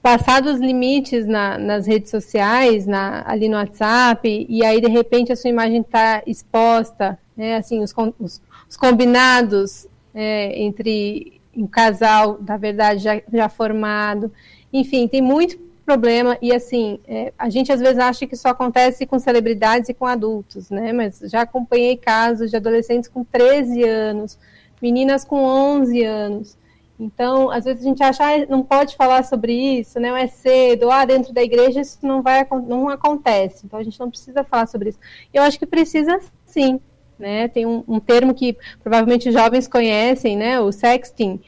[0.00, 5.32] passar dos limites na, nas redes sociais, na, ali no WhatsApp, e aí, de repente,
[5.32, 12.38] a sua imagem está exposta, né, assim, os, os, os combinados é, entre um casal,
[12.38, 14.32] da verdade, já, já formado.
[14.72, 19.04] Enfim, tem muito problema e assim é, a gente às vezes acha que isso acontece
[19.04, 20.92] com celebridades e com adultos, né?
[20.92, 24.38] Mas já acompanhei casos de adolescentes com 13 anos,
[24.80, 26.56] meninas com 11 anos.
[27.00, 30.22] Então, às vezes a gente acha, ah, não pode falar sobre isso, né?
[30.22, 33.66] É cedo, ah, dentro da igreja isso não vai não acontece.
[33.66, 34.98] Então a gente não precisa falar sobre isso.
[35.34, 36.80] Eu acho que precisa sim
[37.22, 37.48] né?
[37.48, 40.60] Tem um, um termo que provavelmente jovens conhecem, né?
[40.60, 41.40] O sexting,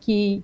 [0.00, 0.42] que,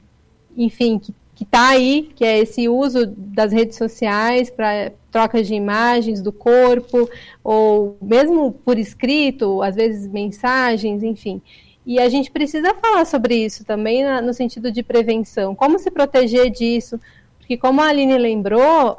[0.56, 5.54] enfim, que que está aí, que é esse uso das redes sociais para trocas de
[5.54, 7.08] imagens do corpo,
[7.44, 11.40] ou mesmo por escrito, às vezes mensagens, enfim.
[11.86, 15.54] E a gente precisa falar sobre isso também na, no sentido de prevenção.
[15.54, 16.98] Como se proteger disso?
[17.38, 18.98] Porque, como a Aline lembrou,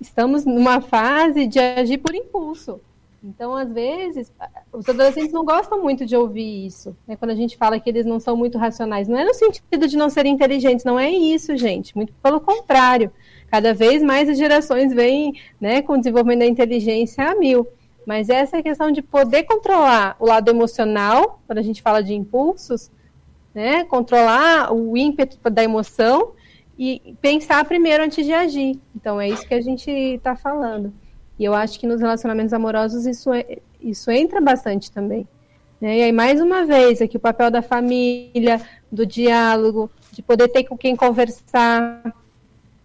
[0.00, 2.80] estamos numa fase de agir por impulso.
[3.26, 4.30] Então, às vezes,
[4.70, 6.94] os adolescentes não gostam muito de ouvir isso.
[7.08, 7.16] Né?
[7.16, 9.96] Quando a gente fala que eles não são muito racionais, não é no sentido de
[9.96, 11.96] não serem inteligentes, não é isso, gente.
[11.96, 13.10] Muito pelo contrário.
[13.50, 17.66] Cada vez mais as gerações vêm né, com o desenvolvimento da inteligência a mil.
[18.06, 22.02] Mas essa é a questão de poder controlar o lado emocional, quando a gente fala
[22.02, 22.90] de impulsos,
[23.54, 26.32] né, controlar o ímpeto da emoção
[26.78, 28.78] e pensar primeiro antes de agir.
[28.94, 30.92] Então, é isso que a gente está falando.
[31.38, 35.26] E eu acho que nos relacionamentos amorosos isso, é, isso entra bastante também.
[35.80, 35.98] Né?
[35.98, 38.60] E aí, mais uma vez, aqui o papel da família,
[38.90, 42.14] do diálogo, de poder ter com quem conversar.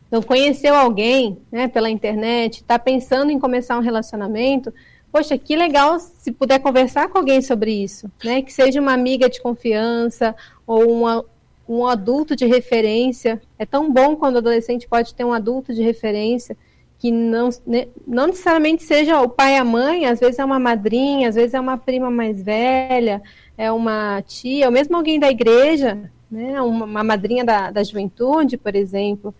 [0.07, 4.73] Então, conheceu alguém né, pela internet, está pensando em começar um relacionamento,
[5.11, 8.41] poxa, que legal se puder conversar com alguém sobre isso, né?
[8.41, 10.35] Que seja uma amiga de confiança
[10.65, 11.23] ou uma,
[11.67, 13.39] um adulto de referência.
[13.57, 16.57] É tão bom quando o adolescente pode ter um adulto de referência
[16.99, 20.59] que não, né, não necessariamente seja o pai e a mãe, às vezes é uma
[20.59, 23.21] madrinha, às vezes é uma prima mais velha,
[23.57, 25.97] é uma tia, ou mesmo alguém da igreja,
[26.29, 29.33] né, uma, uma madrinha da, da juventude, por exemplo.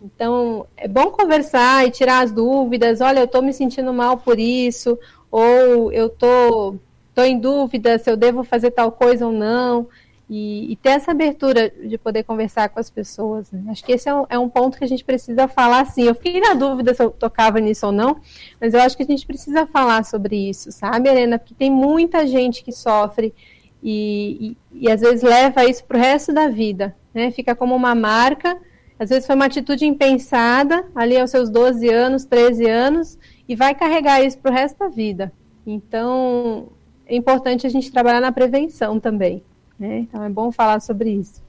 [0.00, 3.00] Então, é bom conversar e tirar as dúvidas.
[3.00, 4.98] Olha, eu estou me sentindo mal por isso,
[5.30, 6.78] ou eu estou tô,
[7.16, 9.88] tô em dúvida se eu devo fazer tal coisa ou não.
[10.32, 13.50] E, e ter essa abertura de poder conversar com as pessoas.
[13.50, 13.64] Né?
[13.68, 16.04] Acho que esse é um, é um, ponto que a gente precisa falar, sim.
[16.04, 18.20] Eu fiquei na dúvida se eu tocava nisso ou não,
[18.60, 21.36] mas eu acho que a gente precisa falar sobre isso, sabe, Helena?
[21.36, 23.34] Porque tem muita gente que sofre
[23.82, 26.94] e, e, e às vezes leva isso para o resto da vida.
[27.12, 27.32] Né?
[27.32, 28.56] Fica como uma marca
[29.00, 33.18] às vezes foi uma atitude impensada, ali aos seus 12 anos, 13 anos,
[33.48, 35.32] e vai carregar isso para o resto da vida.
[35.66, 36.68] Então,
[37.06, 39.42] é importante a gente trabalhar na prevenção também.
[39.80, 40.00] Né?
[40.00, 41.42] Então, é bom falar sobre isso.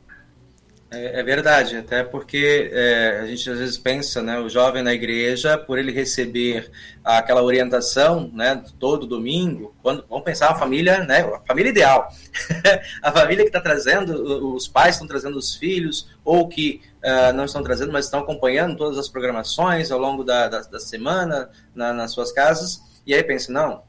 [0.90, 4.94] É, é verdade, até porque é, a gente às vezes pensa, né, o jovem na
[4.94, 6.70] igreja, por ele receber
[7.04, 12.10] aquela orientação, né, todo domingo, quando vamos pensar a família, né, a família ideal,
[13.02, 17.46] a família que está trazendo, os pais estão trazendo os filhos, ou que uh, não
[17.46, 21.94] estão trazendo, mas estão acompanhando todas as programações ao longo da, da, da semana na,
[21.94, 23.84] nas suas casas, e aí pensa, não,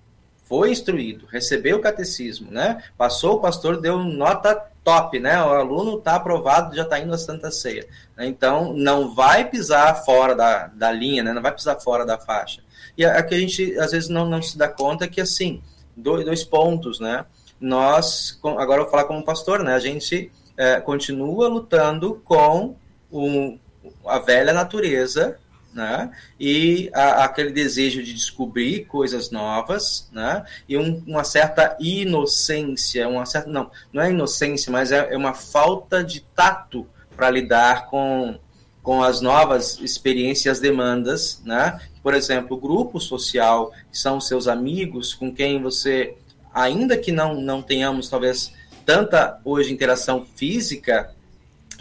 [0.52, 5.42] foi instruído, recebeu o catecismo, né, passou o pastor, deu nota top, né?
[5.42, 7.86] O aluno está aprovado, já está indo à Santa Ceia.
[8.18, 11.32] Então, não vai pisar fora da, da linha, né?
[11.32, 12.62] Não vai pisar fora da faixa.
[12.98, 15.62] E aqui a gente, às vezes, não, não se dá conta que, assim,
[15.96, 17.24] dois, dois pontos, né?
[17.58, 19.72] Nós, agora eu vou falar como pastor, né?
[19.72, 22.76] A gente é, continua lutando com
[23.10, 23.56] o,
[24.04, 25.38] a velha natureza
[25.72, 26.10] né?
[26.38, 30.44] E a, aquele desejo de descobrir coisas novas, né?
[30.68, 35.34] E um, uma certa inocência, uma certa não, não é inocência, mas é, é uma
[35.34, 38.38] falta de tato para lidar com
[38.82, 41.80] com as novas experiências, demandas, né?
[42.02, 46.16] Por exemplo, o grupo social, que são seus amigos, com quem você,
[46.52, 48.52] ainda que não não tenhamos talvez
[48.84, 51.14] tanta hoje interação física,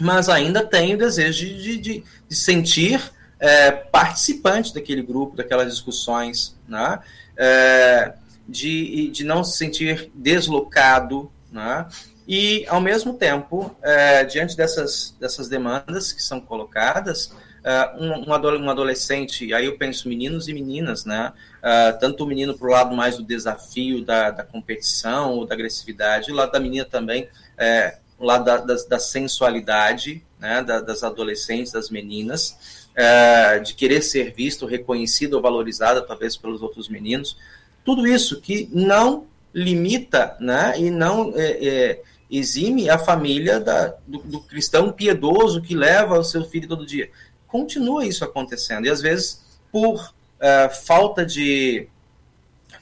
[0.00, 3.12] mas ainda tem o desejo de, de, de sentir
[3.42, 7.00] é, participante daquele grupo, daquelas discussões, né?
[7.36, 8.14] É,
[8.48, 11.86] de, de não se sentir deslocado, né?
[12.26, 17.32] e, ao mesmo tempo, é, diante dessas, dessas demandas que são colocadas,
[17.64, 21.32] é, um, um, adolescente, aí eu penso meninos e meninas, né?
[21.58, 25.54] Uh, tanto o menino para o lado mais do desafio, da, da competição ou da
[25.54, 30.60] agressividade, o lado da menina também, é, o lado da, da, da sensualidade, né?
[30.62, 36.62] Da, das adolescentes, das meninas é, de querer ser visto, reconhecido ou valorizado, talvez pelos
[36.62, 37.36] outros meninos.
[37.84, 44.18] Tudo isso que não limita né, e não é, é, exime a família da, do,
[44.18, 47.10] do, cristão piedoso que leva o seu filho todo dia.
[47.46, 48.86] Continua isso acontecendo.
[48.86, 51.88] E às vezes, por é, falta de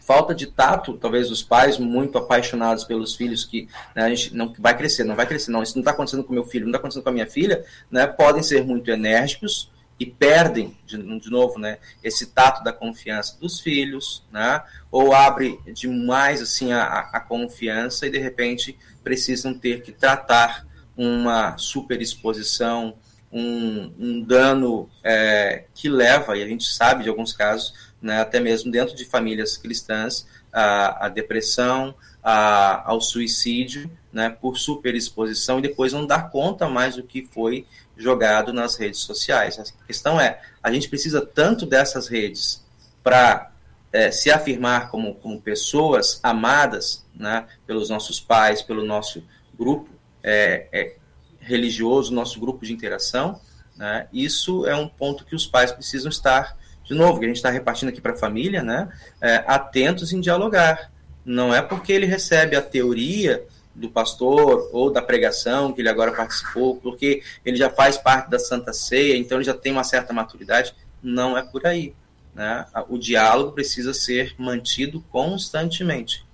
[0.01, 4.53] falta de tato, talvez os pais muito apaixonados pelos filhos que né, a gente não
[4.59, 6.79] vai crescer, não vai crescer, não, isso não está acontecendo com meu filho, não está
[6.79, 9.71] acontecendo com a minha filha, né, podem ser muito enérgicos,
[10.01, 15.61] e perdem, de, de, novo, né, esse tato da confiança dos filhos, né, ou abre
[15.75, 22.95] demais assim a, a confiança e de repente precisam ter que tratar uma superexposição,
[23.31, 28.41] um, um dano é, que leva, e a gente sabe de alguns casos, né, até
[28.41, 35.63] mesmo dentro de famílias cristãs, a, a depressão, a, ao suicídio, né, por superexposição e
[35.63, 37.67] depois não dar conta mais do que foi
[38.01, 39.59] jogado nas redes sociais.
[39.59, 42.65] A questão é, a gente precisa tanto dessas redes
[43.03, 43.51] para
[43.93, 49.23] é, se afirmar como, como pessoas amadas né, pelos nossos pais, pelo nosso
[49.59, 49.91] grupo
[50.23, 50.97] é, é,
[51.41, 53.41] religioso, nosso grupo de interação.
[53.77, 57.37] Né, isso é um ponto que os pais precisam estar, de novo, que a gente
[57.37, 58.89] está repartindo aqui para a família, né,
[59.21, 60.91] é, atentos em dialogar.
[61.25, 63.45] Não é porque ele recebe a teoria
[63.75, 68.39] do pastor ou da pregação que ele agora participou, porque ele já faz parte da
[68.39, 70.75] Santa Ceia, então ele já tem uma certa maturidade.
[71.03, 71.95] Não é por aí.
[72.35, 72.67] Né?
[72.89, 76.25] O diálogo precisa ser mantido constantemente.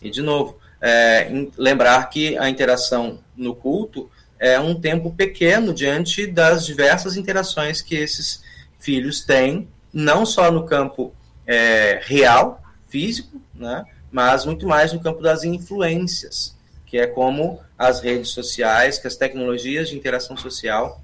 [0.00, 6.26] E, de novo, é, lembrar que a interação no culto é um tempo pequeno diante
[6.26, 8.42] das diversas interações que esses
[8.78, 11.14] filhos têm, não só no campo
[11.46, 13.84] é, real, físico, né?
[14.10, 16.53] mas muito mais no campo das influências,
[16.94, 21.02] que é como as redes sociais, que as tecnologias de interação social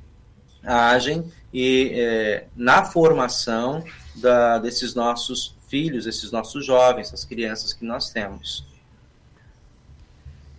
[0.62, 3.82] agem e é, na formação
[4.14, 8.64] da, desses nossos filhos, esses nossos jovens, as crianças que nós temos.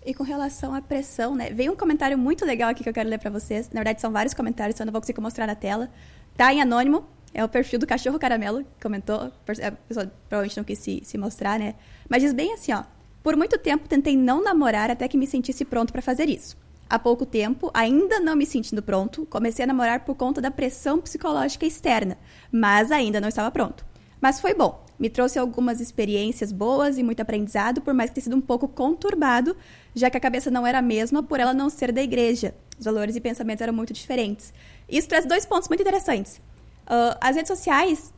[0.06, 1.50] E com relação à pressão, né?
[1.50, 3.70] Veio um comentário muito legal aqui que eu quero ler para vocês.
[3.70, 5.90] Na verdade, são vários comentários, eu não vou conseguir mostrar na tela.
[6.36, 9.16] Tá em anônimo, é o perfil do Cachorro Caramelo, que comentou.
[9.22, 11.76] A pessoa provavelmente não quis se, se mostrar, né?
[12.10, 12.84] Mas diz bem assim, ó.
[13.24, 16.58] Por muito tempo tentei não namorar até que me sentisse pronto para fazer isso.
[16.90, 21.00] Há pouco tempo, ainda não me sentindo pronto, comecei a namorar por conta da pressão
[21.00, 22.18] psicológica externa,
[22.52, 23.86] mas ainda não estava pronto.
[24.20, 24.84] Mas foi bom.
[25.00, 28.68] Me trouxe algumas experiências boas e muito aprendizado, por mais que tenha sido um pouco
[28.68, 29.56] conturbado,
[29.96, 32.54] já que a cabeça não era a mesma por ela não ser da igreja.
[32.78, 34.54] Os valores e pensamentos eram muito diferentes.
[34.88, 36.38] Isso traz dois pontos muito interessantes.
[36.86, 38.14] Uh, as redes sociais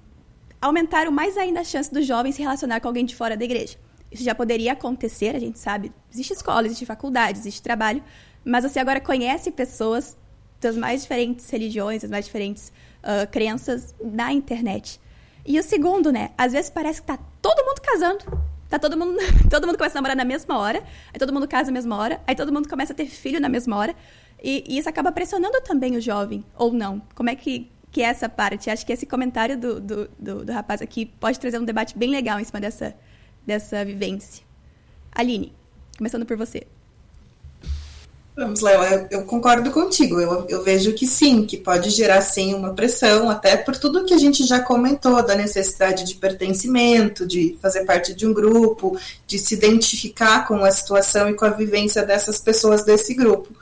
[0.61, 3.77] aumentaram mais ainda a chance do jovem se relacionar com alguém de fora da igreja.
[4.13, 5.91] Isso já poderia acontecer, a gente sabe.
[6.11, 8.03] Existe escola, existe faculdade, existe trabalho,
[8.45, 10.17] mas você agora conhece pessoas
[10.61, 12.71] das mais diferentes religiões, das mais diferentes
[13.03, 14.99] uh, crenças na internet.
[15.45, 16.31] E o segundo, né?
[16.37, 18.53] Às vezes parece que tá todo mundo casando.
[18.69, 19.17] Tá todo mundo,
[19.49, 22.21] todo mundo começa a namorar na mesma hora, aí todo mundo casa na mesma hora,
[22.25, 23.95] aí todo mundo começa a ter filho na mesma hora.
[24.41, 27.01] E, e isso acaba pressionando também o jovem, ou não?
[27.13, 28.69] Como é que, que é essa parte?
[28.69, 32.09] Acho que esse comentário do, do, do, do rapaz aqui pode trazer um debate bem
[32.09, 32.95] legal em cima dessa,
[33.45, 34.43] dessa vivência.
[35.11, 35.53] Aline,
[35.97, 36.65] começando por você.
[38.35, 40.19] Vamos, Léo, eu, eu, concordo contigo.
[40.19, 44.13] Eu, eu, vejo que sim, que pode gerar sim uma pressão, até por tudo que
[44.13, 49.37] a gente já comentou, da necessidade de pertencimento, de fazer parte de um grupo, de
[49.37, 53.55] se identificar com a situação e com a vivência dessas pessoas desse grupo.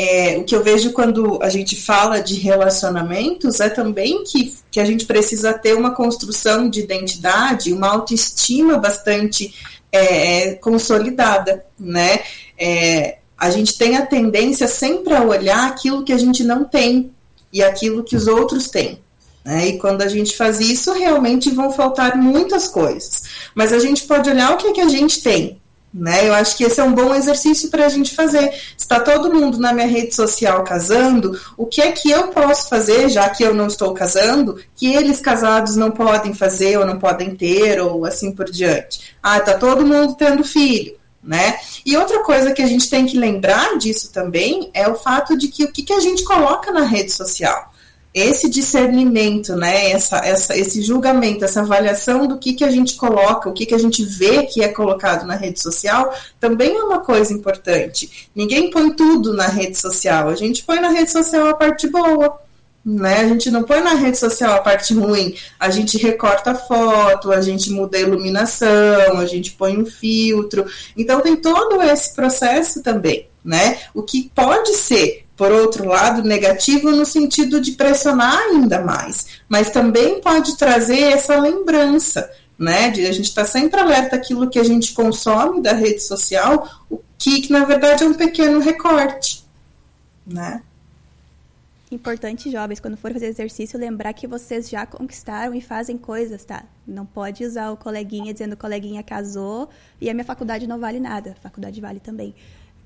[0.00, 4.78] É, o que eu vejo quando a gente fala de relacionamentos é também que, que
[4.78, 9.52] a gente precisa ter uma construção de identidade, uma autoestima bastante
[9.90, 12.20] é, consolidada, né?
[12.56, 17.10] É, a gente tem a tendência sempre a olhar aquilo que a gente não tem
[17.52, 19.00] e aquilo que os outros têm.
[19.44, 19.66] Né?
[19.66, 23.24] E quando a gente faz isso, realmente vão faltar muitas coisas.
[23.52, 25.58] Mas a gente pode olhar o que, é que a gente tem.
[25.98, 26.28] Né?
[26.28, 28.54] Eu acho que esse é um bom exercício para a gente fazer.
[28.76, 33.08] Está todo mundo na minha rede social casando, o que é que eu posso fazer,
[33.08, 37.34] já que eu não estou casando, que eles casados não podem fazer ou não podem
[37.34, 39.16] ter, ou assim por diante.
[39.20, 41.58] Ah, está todo mundo tendo filho né?
[41.84, 45.48] E outra coisa que a gente tem que lembrar disso também é o fato de
[45.48, 47.72] que o que, que a gente coloca na rede social.
[48.18, 53.48] Esse discernimento, né, essa, essa, esse julgamento, essa avaliação do que, que a gente coloca,
[53.48, 57.00] o que, que a gente vê que é colocado na rede social, também é uma
[57.00, 58.28] coisa importante.
[58.34, 62.38] Ninguém põe tudo na rede social, a gente põe na rede social a parte boa,
[62.84, 63.20] né?
[63.20, 67.30] A gente não põe na rede social a parte ruim, a gente recorta a foto,
[67.30, 70.64] a gente muda a iluminação, a gente põe um filtro.
[70.96, 73.78] Então tem todo esse processo também, né?
[73.92, 79.70] O que pode ser, por outro lado, negativo no sentido de pressionar ainda mais, mas
[79.70, 82.28] também pode trazer essa lembrança,
[82.58, 82.90] né?
[82.90, 86.68] De a gente estar tá sempre alerta àquilo que a gente consome da rede social,
[86.90, 89.44] o que, que na verdade é um pequeno recorte,
[90.26, 90.60] né?
[91.90, 96.64] Importante, jovens, quando for fazer exercício, lembrar que vocês já conquistaram e fazem coisas, tá?
[96.86, 99.70] Não pode usar o coleguinha dizendo o coleguinha casou
[100.00, 101.30] e a minha faculdade não vale nada.
[101.30, 102.34] A faculdade vale também.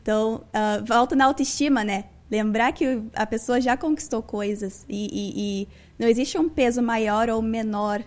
[0.03, 2.05] Então, uh, volta na autoestima, né?
[2.33, 5.69] Lembrar que a pessoa já conquistou coisas e, e, e
[5.99, 8.03] não existe um peso maior ou menor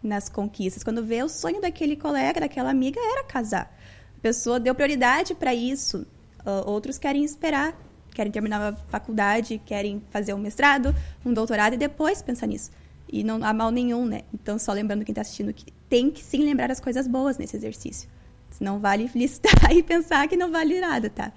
[0.00, 0.84] nas conquistas.
[0.84, 3.76] Quando vê o sonho daquele colega, daquela amiga, era casar.
[4.16, 6.06] A pessoa deu prioridade para isso.
[6.46, 7.76] Uh, outros querem esperar
[8.14, 10.94] querem terminar a faculdade, querem fazer um mestrado,
[11.26, 12.70] um doutorado e depois pensar nisso.
[13.12, 14.22] E não há mal nenhum, né?
[14.32, 17.56] Então, só lembrando quem está assistindo que tem que sim lembrar as coisas boas nesse
[17.56, 18.08] exercício.
[18.50, 21.32] Senão vale listar e pensar que não vale nada, tá?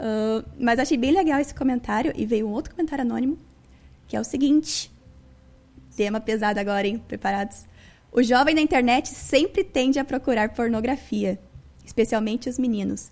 [0.00, 3.38] Uh, mas achei bem legal esse comentário e veio um outro comentário anônimo,
[4.08, 4.90] que é o seguinte.
[5.94, 7.02] Tema pesado agora, hein?
[7.06, 7.66] Preparados?
[8.10, 11.38] O jovem na internet sempre tende a procurar pornografia,
[11.84, 13.10] especialmente os meninos.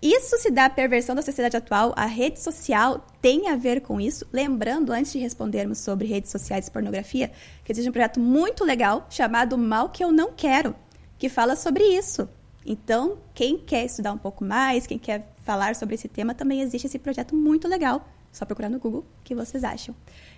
[0.00, 1.92] Isso se dá à perversão da sociedade atual?
[1.94, 4.26] A rede social tem a ver com isso?
[4.32, 7.30] Lembrando, antes de respondermos sobre redes sociais e pornografia,
[7.64, 10.74] que existe um projeto muito legal chamado Mal Que Eu Não Quero,
[11.18, 12.28] que fala sobre isso.
[12.64, 16.86] Então, quem quer estudar um pouco mais, quem quer falar sobre esse tema, também existe
[16.86, 18.06] esse projeto muito legal.
[18.30, 19.94] Só procurar no Google o que vocês acham.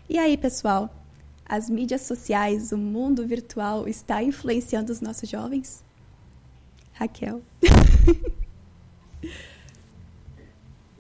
[0.09, 0.89] E aí, pessoal,
[1.45, 5.83] as mídias sociais, o mundo virtual está influenciando os nossos jovens?
[6.93, 7.43] Raquel.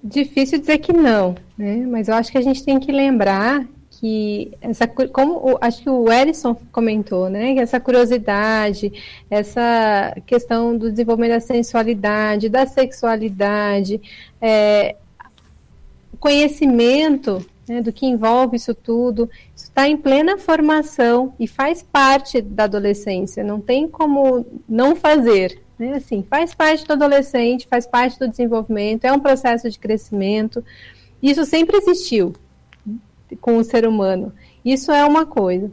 [0.02, 1.86] Difícil dizer que não, né?
[1.86, 3.64] Mas eu acho que a gente tem que lembrar
[4.00, 8.90] que essa como acho que o Erison comentou, né, que essa curiosidade,
[9.30, 14.00] essa questão do desenvolvimento da sensualidade, da sexualidade,
[14.40, 14.96] é,
[16.18, 22.64] conhecimento né, do que envolve isso tudo, está em plena formação e faz parte da
[22.64, 23.44] adolescência.
[23.44, 25.96] Não tem como não fazer, né?
[25.96, 30.64] Assim, faz parte do adolescente, faz parte do desenvolvimento, é um processo de crescimento.
[31.22, 32.32] Isso sempre existiu
[33.36, 34.32] com o ser humano.
[34.64, 35.70] Isso é uma coisa.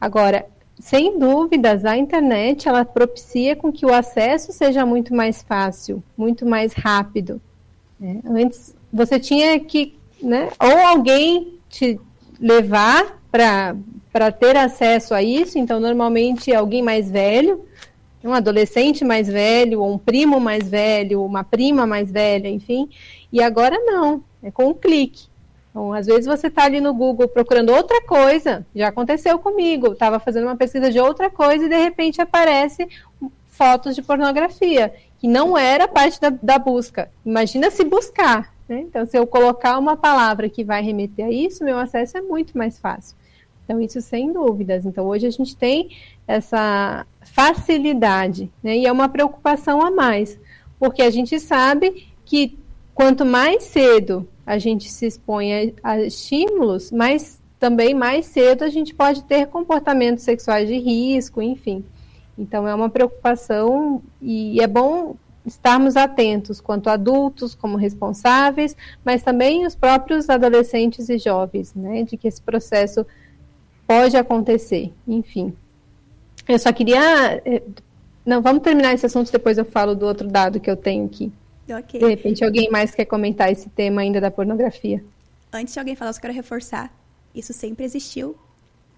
[0.00, 0.46] Agora,
[0.78, 6.46] sem dúvidas, a internet ela propicia com que o acesso seja muito mais fácil, muito
[6.46, 7.40] mais rápido.
[7.98, 8.20] Né?
[8.24, 12.00] Antes você tinha que, né, ou alguém te
[12.40, 17.64] levar para ter acesso a isso, então normalmente alguém mais velho,
[18.24, 22.88] um adolescente mais velho, ou um primo mais velho, uma prima mais velha, enfim,
[23.32, 25.29] e agora não, é com um clique.
[25.70, 30.18] Então, às vezes você está ali no Google procurando outra coisa, já aconteceu comigo, estava
[30.18, 32.88] fazendo uma pesquisa de outra coisa e de repente aparece
[33.46, 37.10] fotos de pornografia, que não era parte da, da busca.
[37.24, 38.52] Imagina se buscar.
[38.68, 38.80] Né?
[38.80, 42.56] Então, se eu colocar uma palavra que vai remeter a isso, meu acesso é muito
[42.56, 43.16] mais fácil.
[43.64, 44.86] Então, isso sem dúvidas.
[44.86, 45.90] Então, hoje a gente tem
[46.26, 48.76] essa facilidade, né?
[48.78, 50.38] e é uma preocupação a mais,
[50.78, 52.58] porque a gente sabe que
[52.94, 58.68] quanto mais cedo a gente se expõe a, a estímulos, mais também mais cedo a
[58.68, 61.84] gente pode ter comportamentos sexuais de risco, enfim.
[62.36, 65.14] Então é uma preocupação e é bom
[65.46, 72.16] estarmos atentos quanto adultos, como responsáveis, mas também os próprios adolescentes e jovens, né, de
[72.16, 73.06] que esse processo
[73.86, 75.54] pode acontecer, enfim.
[76.48, 77.62] Eu só queria, eh,
[78.26, 81.32] não, vamos terminar esse assunto depois eu falo do outro dado que eu tenho aqui.
[81.72, 82.00] Ok.
[82.00, 85.02] De repente, alguém mais quer comentar esse tema ainda da pornografia?
[85.52, 86.92] Antes de alguém falar, eu só quero reforçar.
[87.34, 88.36] Isso sempre existiu.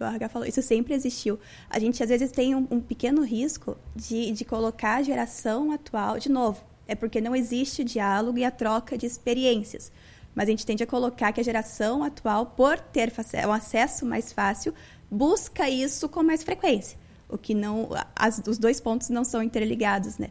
[0.01, 1.39] O RH falou, isso sempre existiu.
[1.71, 6.19] A gente, às vezes, tem um, um pequeno risco de, de colocar a geração atual,
[6.19, 9.93] de novo, é porque não existe o diálogo e a troca de experiências.
[10.35, 13.13] Mas a gente tende a colocar que a geração atual, por ter
[13.47, 14.75] um acesso mais fácil,
[15.11, 16.99] busca isso com mais frequência.
[17.29, 17.89] O que não.
[18.17, 20.31] As, os dois pontos não são interligados, né?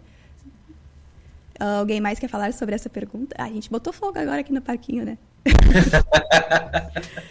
[1.61, 3.35] Uh, alguém mais quer falar sobre essa pergunta?
[3.37, 5.17] Ah, a gente botou fogo agora aqui no parquinho, né?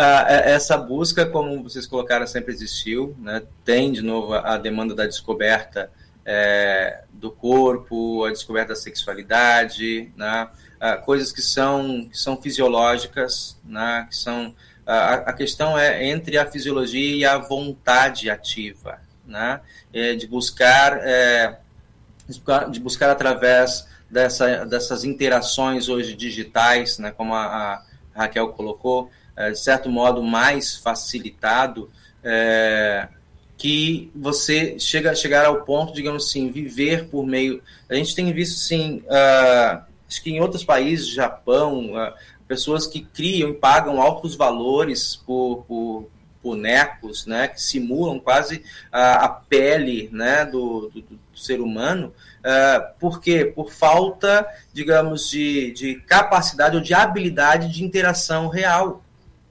[0.00, 3.16] Ah, é, essa busca, como vocês colocaram, sempre existiu.
[3.18, 3.42] Né?
[3.64, 5.90] Tem, de novo, a demanda da descoberta
[6.24, 10.48] é, do corpo, a descoberta da sexualidade, né?
[10.78, 14.06] ah, coisas que são, que são fisiológicas, né?
[14.08, 14.54] que são
[14.86, 19.60] a, a, questão é entre a fisiologia e a vontade ativa, né?
[19.92, 21.58] É de buscar é,
[22.70, 27.82] de buscar, através dessa, dessas interações hoje digitais, né, como a, a
[28.14, 31.90] Raquel colocou, é, de certo modo mais facilitado,
[32.22, 33.08] é,
[33.58, 37.60] que você chega chegar ao ponto, digamos assim, viver por meio.
[37.88, 42.12] A gente tem visto, sim, uh, acho que em outros países, Japão, uh,
[42.46, 46.08] pessoas que criam e pagam altos valores por, por
[46.42, 52.98] bonecos, né, que simulam quase a, a pele, né, do, do, do ser humano, uh,
[52.98, 53.44] por quê?
[53.44, 59.02] Por falta, digamos, de, de capacidade ou de habilidade de interação real,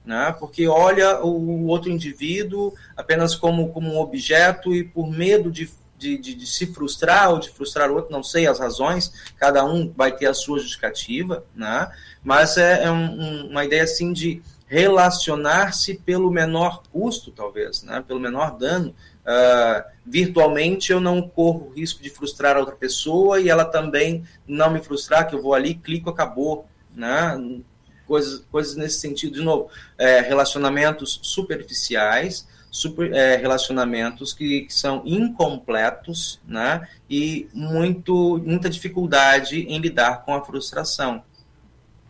[0.04, 5.70] né, porque olha o outro indivíduo apenas como, como um objeto e por medo de
[5.98, 9.64] de, de, de, se frustrar ou de frustrar o outro, não sei as razões, cada
[9.64, 11.90] um vai ter a sua justificativa, né?
[12.22, 18.04] mas é, é um, uma ideia assim de relacionar-se pelo menor custo, talvez, né?
[18.06, 18.94] pelo menor dano.
[19.24, 24.70] Uh, virtualmente eu não corro risco de frustrar a outra pessoa e ela também não
[24.70, 26.66] me frustrar, que eu vou ali, clico, acabou.
[26.94, 27.60] Né?
[28.06, 35.02] Coisas, coisas nesse sentido, de novo, é, relacionamentos superficiais, super, é, relacionamentos que, que, são
[35.04, 36.86] incompletos né?
[37.08, 41.22] e muito, muita dificuldade em lidar com a frustração.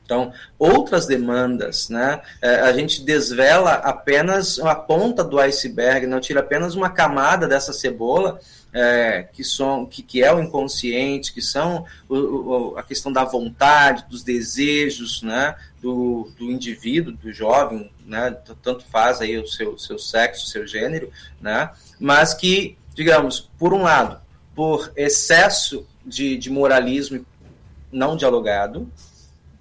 [0.08, 2.22] Então, outras demandas, né?
[2.40, 7.74] É, a gente desvela apenas a ponta do iceberg, não tira apenas uma camada dessa
[7.74, 8.40] cebola,
[8.72, 13.22] é, que, são, que, que é o inconsciente, que são o, o, a questão da
[13.22, 19.76] vontade, dos desejos né, do, do indivíduo, do jovem, né, tanto faz aí o seu,
[19.76, 21.70] seu sexo, seu gênero, né,
[22.00, 24.18] mas que, digamos, por um lado,
[24.54, 27.26] por excesso de, de moralismo
[27.92, 28.90] não dialogado,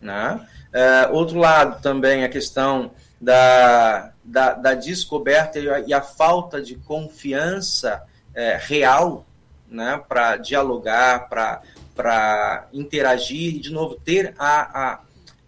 [0.01, 0.45] né?
[0.67, 6.61] Uh, outro lado também a questão da, da, da descoberta e a, e a, falta
[6.61, 8.03] de confiança
[8.33, 9.25] é, real
[9.67, 14.99] né, para dialogar, para interagir e, de novo, ter a, a,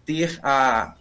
[0.04, 0.94] ter a,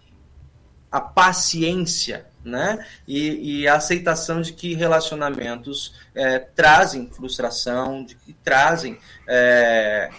[0.91, 2.85] a paciência né?
[3.05, 8.97] E, e, a aceitação de que relacionamentos é, trazem frustração, de que trazem.
[9.27, 10.09] É,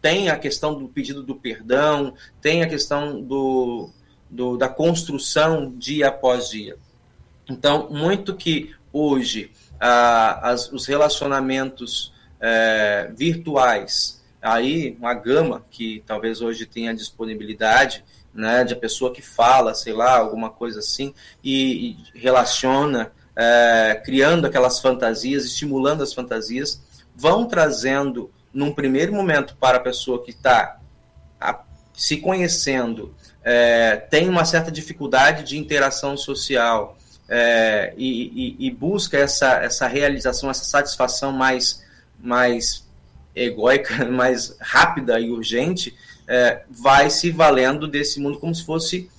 [0.00, 3.90] tem a questão do pedido do perdão, tem a questão do,
[4.28, 6.76] do, da construção dia após dia.
[7.48, 9.50] Então, muito que hoje
[9.80, 18.74] as, os relacionamentos é, virtuais, aí uma gama que talvez hoje tenha disponibilidade, né, de
[18.74, 21.12] a pessoa que fala, sei lá, alguma coisa assim,
[21.42, 26.80] e, e relaciona, é, criando aquelas fantasias, estimulando as fantasias,
[27.16, 30.78] vão trazendo, num primeiro momento, para a pessoa que está
[31.94, 33.14] se conhecendo,
[33.44, 36.96] é, tem uma certa dificuldade de interação social
[37.28, 41.84] é, e, e, e, busca essa, essa realização, essa satisfação mais,
[42.18, 42.88] mais
[43.36, 45.94] egóica, mais rápida e urgente,
[46.26, 49.10] é, vai se valendo desse mundo como se fosse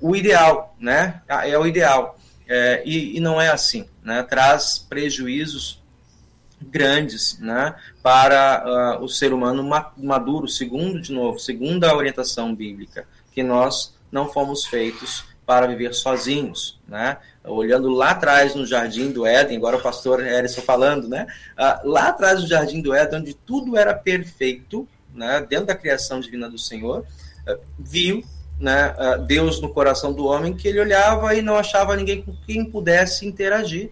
[0.00, 1.22] o ideal, né?
[1.26, 2.18] É o ideal.
[2.46, 4.22] É, e, e, não é assim, né?
[4.22, 5.82] Traz prejuízos
[6.60, 7.74] grandes, né?
[8.02, 13.94] Para uh, o ser humano maduro, segundo, de novo, segundo a orientação bíblica, que nós
[14.10, 17.18] não fomos feitos para viver sozinhos, né?
[17.44, 21.26] Olhando lá atrás no Jardim do Éden, agora o pastor Erison falando, né?
[21.52, 26.20] Uh, lá atrás no Jardim do Éden, onde tudo era perfeito, né, dentro da criação
[26.20, 27.06] divina do Senhor,
[27.46, 28.22] eh, viu
[28.60, 28.94] né,
[29.26, 33.26] Deus no coração do homem que ele olhava e não achava ninguém com quem pudesse
[33.26, 33.90] interagir.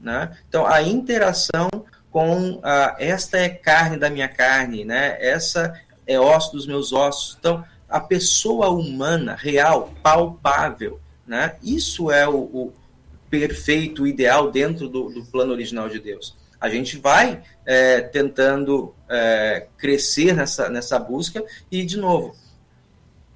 [0.00, 0.36] Né?
[0.48, 1.68] Então, a interação
[2.14, 5.16] com a, esta é carne da minha carne, né?
[5.18, 5.74] essa
[6.06, 7.36] é osso dos meus ossos.
[7.40, 11.56] Então, a pessoa humana, real, palpável, né?
[11.60, 12.72] isso é o, o
[13.28, 18.94] perfeito, o ideal dentro do, do plano original de Deus a gente vai é, tentando
[19.06, 22.34] é, crescer nessa, nessa busca e, de novo,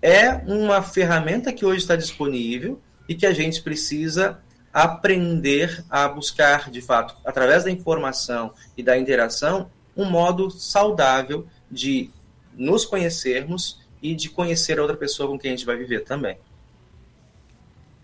[0.00, 4.38] é uma ferramenta que hoje está disponível e que a gente precisa
[4.73, 12.11] aprender a buscar, de fato, através da informação e da interação, um modo saudável de
[12.55, 16.39] nos conhecermos e de conhecer a outra pessoa com quem a gente vai viver também.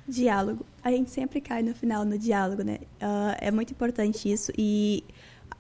[0.07, 0.67] Diálogo.
[0.83, 2.79] A gente sempre cai no final no diálogo, né?
[3.01, 4.53] Uh, é muito importante isso.
[4.57, 5.03] E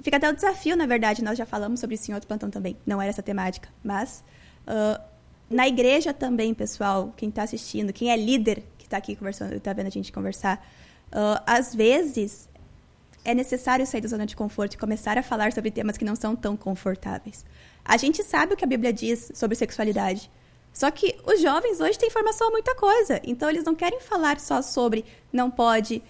[0.02, 2.76] fica até o desafio, na verdade, nós já falamos sobre isso em outro plantão também.
[2.86, 3.68] Não era essa temática.
[3.82, 4.22] Mas
[4.66, 5.02] uh,
[5.48, 9.72] na igreja também, pessoal, quem está assistindo, quem é líder que está aqui conversando, está
[9.72, 10.64] vendo a gente conversar,
[11.14, 12.48] uh, às vezes
[13.24, 16.14] é necessário sair da zona de conforto e começar a falar sobre temas que não
[16.14, 17.46] são tão confortáveis.
[17.84, 20.30] A gente sabe o que a Bíblia diz sobre sexualidade.
[20.72, 23.20] Só que os jovens hoje têm informação muita coisa.
[23.24, 26.02] Então, eles não querem falar só sobre não pode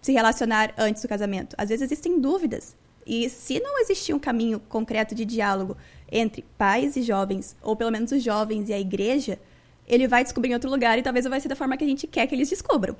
[0.00, 1.54] se relacionar antes do casamento.
[1.58, 2.74] Às vezes existem dúvidas.
[3.06, 5.76] E se não existir um caminho concreto de diálogo
[6.10, 9.38] entre pais e jovens, ou pelo menos os jovens e a igreja,
[9.86, 11.86] ele vai descobrir em outro lugar e talvez não vai ser da forma que a
[11.86, 12.96] gente quer que eles descubram.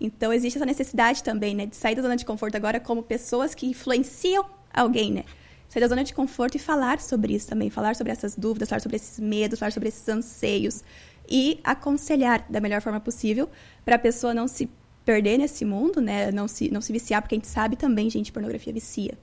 [0.00, 3.54] Então, existe essa necessidade também, né, de sair da zona de conforto agora como pessoas
[3.54, 5.24] que influenciam alguém, né?
[5.68, 8.80] sair da zona de conforto e falar sobre isso também, falar sobre essas dúvidas, falar
[8.80, 10.84] sobre esses medos, falar sobre esses anseios
[11.28, 13.48] e aconselhar da melhor forma possível
[13.84, 14.70] para a pessoa não se
[15.04, 16.30] perder nesse mundo, né?
[16.32, 19.16] Não se, não se viciar, porque a gente sabe também, gente, pornografia vicia.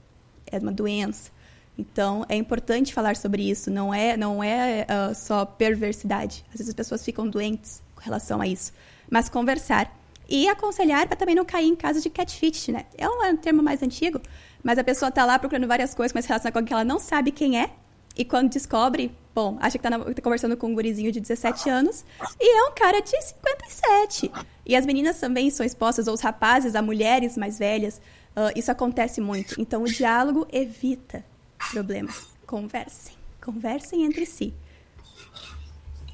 [0.46, 1.30] É uma doença.
[1.76, 3.70] Então, é importante falar sobre isso.
[3.70, 6.44] Não é, não é uh, só perversidade.
[6.48, 8.72] Às vezes as pessoas ficam doentes com relação a isso.
[9.10, 10.03] Mas conversar.
[10.28, 12.86] E aconselhar para também não cair em casos de catfish, né?
[12.96, 14.20] É um termo mais antigo,
[14.62, 17.30] mas a pessoa tá lá procurando várias coisas, mas relaciona com que ela não sabe
[17.30, 17.70] quem é.
[18.16, 21.68] E quando descobre, bom, acha que tá, na, tá, conversando com um gurizinho de 17
[21.68, 22.04] anos
[22.40, 24.30] e é um cara de 57.
[24.64, 28.00] E as meninas também são expostas, ou os rapazes, a mulheres mais velhas.
[28.36, 29.60] Uh, isso acontece muito.
[29.60, 31.24] Então, o diálogo evita
[31.72, 32.28] problemas.
[32.46, 33.14] Conversem.
[33.40, 34.54] Conversem entre si.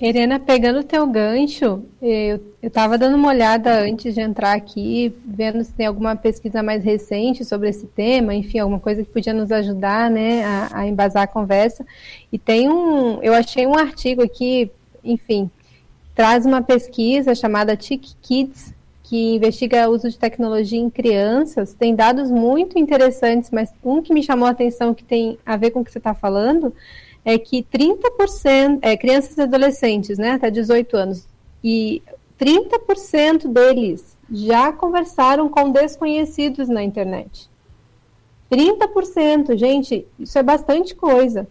[0.03, 5.63] Helena, pegando o teu gancho, eu estava dando uma olhada antes de entrar aqui, vendo
[5.63, 9.53] se tem alguma pesquisa mais recente sobre esse tema, enfim, alguma coisa que podia nos
[9.53, 11.85] ajudar, né, a, a embasar a conversa.
[12.33, 14.71] E tem um, eu achei um artigo aqui,
[15.05, 15.51] enfim,
[16.15, 18.73] traz uma pesquisa chamada TIC Kids,
[19.03, 21.75] que investiga o uso de tecnologia em crianças.
[21.75, 25.73] Tem dados muito interessantes, mas um que me chamou a atenção que tem a ver
[25.73, 26.73] com o que você está falando
[27.25, 31.27] é que 30%, é, crianças e adolescentes, né, até 18 anos,
[31.63, 32.03] e
[32.39, 37.51] 30% deles já conversaram com desconhecidos na internet.
[38.51, 41.47] 30%, gente, isso é bastante coisa.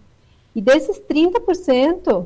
[0.56, 2.26] E desses 30%,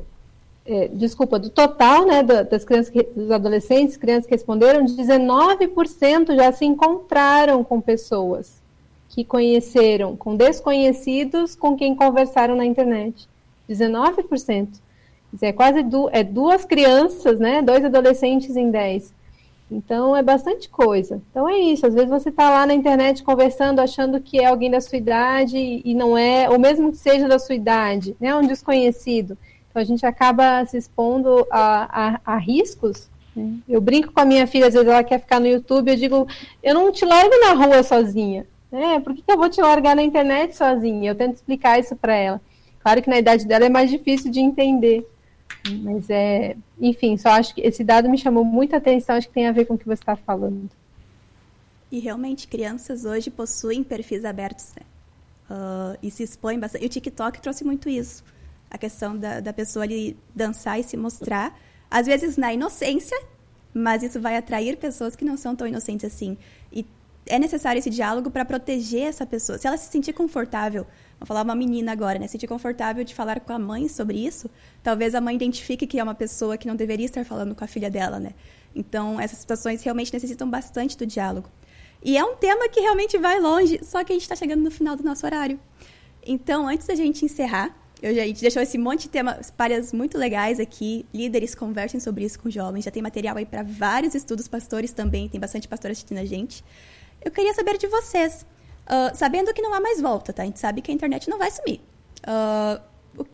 [0.66, 6.66] é, desculpa, do total, né, das crianças, dos adolescentes, crianças que responderam, 19% já se
[6.66, 8.62] encontraram com pessoas
[9.10, 13.28] que conheceram, com desconhecidos com quem conversaram na internet.
[13.74, 14.68] 19%.
[15.42, 17.62] é quase du é duas crianças, né?
[17.62, 19.14] Dois adolescentes em 10.
[19.72, 21.22] Então é bastante coisa.
[21.30, 21.86] Então é isso.
[21.86, 25.82] Às vezes você está lá na internet conversando, achando que é alguém da sua idade
[25.84, 28.36] e não é, ou mesmo que seja da sua idade, né?
[28.36, 29.38] Um desconhecido.
[29.70, 33.10] Então a gente acaba se expondo a, a, a riscos.
[33.68, 36.28] Eu brinco com a minha filha, às vezes ela quer ficar no YouTube, eu digo,
[36.62, 38.46] eu não te largo na rua sozinha.
[38.72, 39.00] Né?
[39.00, 41.10] Por que, que eu vou te largar na internet sozinha?
[41.10, 42.42] Eu tento explicar isso para ela.
[42.84, 45.08] Claro que na idade dela é mais difícil de entender.
[45.82, 49.48] Mas é, enfim, só acho que esse dado me chamou muita atenção, acho que tem
[49.48, 50.70] a ver com o que você está falando.
[51.90, 54.84] E realmente, crianças hoje possuem perfis abertos, né?
[55.50, 56.84] Uh, e se expõem bastante.
[56.84, 58.24] E o TikTok trouxe muito isso.
[58.70, 61.58] A questão da, da pessoa ali dançar e se mostrar.
[61.90, 63.18] Às vezes na inocência,
[63.74, 66.38] mas isso vai atrair pessoas que não são tão inocentes assim.
[66.72, 66.86] E
[67.26, 69.58] é necessário esse diálogo para proteger essa pessoa.
[69.58, 70.86] Se ela se sentir confortável
[71.24, 72.28] Vou falar uma menina agora, né?
[72.28, 74.50] Sentir confortável de falar com a mãe sobre isso,
[74.84, 77.68] talvez a mãe identifique que é uma pessoa que não deveria estar falando com a
[77.68, 78.34] filha dela, né?
[78.76, 81.50] Então, essas situações realmente necessitam bastante do diálogo.
[82.04, 84.70] E é um tema que realmente vai longe, só que a gente está chegando no
[84.70, 85.58] final do nosso horário.
[86.28, 89.94] Então, antes da gente encerrar, eu já, a gente deixou esse monte de temas, páreas
[89.94, 91.06] muito legais aqui.
[91.14, 92.84] Líderes conversem sobre isso com jovens.
[92.84, 95.30] Já tem material aí para vários estudos, pastores também.
[95.30, 96.66] Tem bastante pastor assistindo a gente.
[97.24, 98.46] Eu queria saber de vocês.
[98.86, 100.44] Uh, sabendo que não há mais volta, tá?
[100.44, 101.80] A gente sabe que a internet não vai sumir.
[102.20, 103.26] Uh,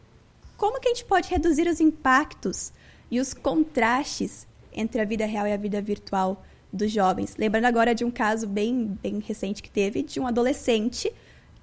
[0.55, 2.71] como que a gente pode reduzir os impactos
[3.09, 7.35] e os contrastes entre a vida real e a vida virtual dos jovens?
[7.37, 11.11] Lembrando agora de um caso bem, bem recente que teve de um adolescente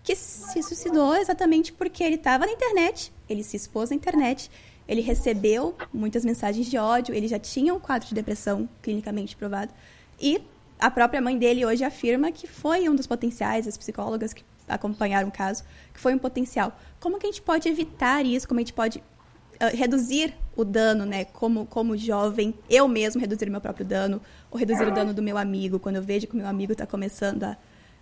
[0.02, 4.50] que se suicidou exatamente porque ele estava na internet, ele se expôs na internet,
[4.88, 9.72] ele recebeu muitas mensagens de ódio, ele já tinha um quadro de depressão clinicamente provado
[10.20, 10.40] e
[10.78, 15.28] a própria mãe dele hoje afirma que foi um dos potenciais, as psicólogas que acompanharam
[15.28, 16.78] o caso, que foi um potencial.
[17.00, 18.46] Como que a gente pode evitar isso?
[18.46, 21.24] Como a gente pode uh, reduzir o dano, né?
[21.24, 24.20] Como, como jovem, eu mesmo reduzir o meu próprio dano,
[24.50, 26.86] ou reduzir o dano do meu amigo, quando eu vejo que o meu amigo está
[26.86, 27.56] começando a.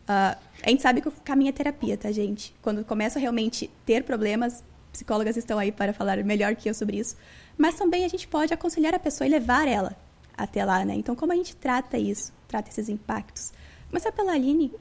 [0.04, 2.54] Uh, a gente sabe que o caminho é terapia, tá, gente?
[2.60, 6.98] Quando começa a realmente ter problemas, psicólogas estão aí para falar melhor que eu sobre
[6.98, 7.16] isso.
[7.56, 9.96] Mas também a gente pode aconselhar a pessoa e levar ela
[10.36, 10.94] até lá, né?
[10.94, 12.32] Então, como a gente trata isso?
[12.48, 13.52] Trata esses impactos?
[13.88, 14.72] Começar pela Aline.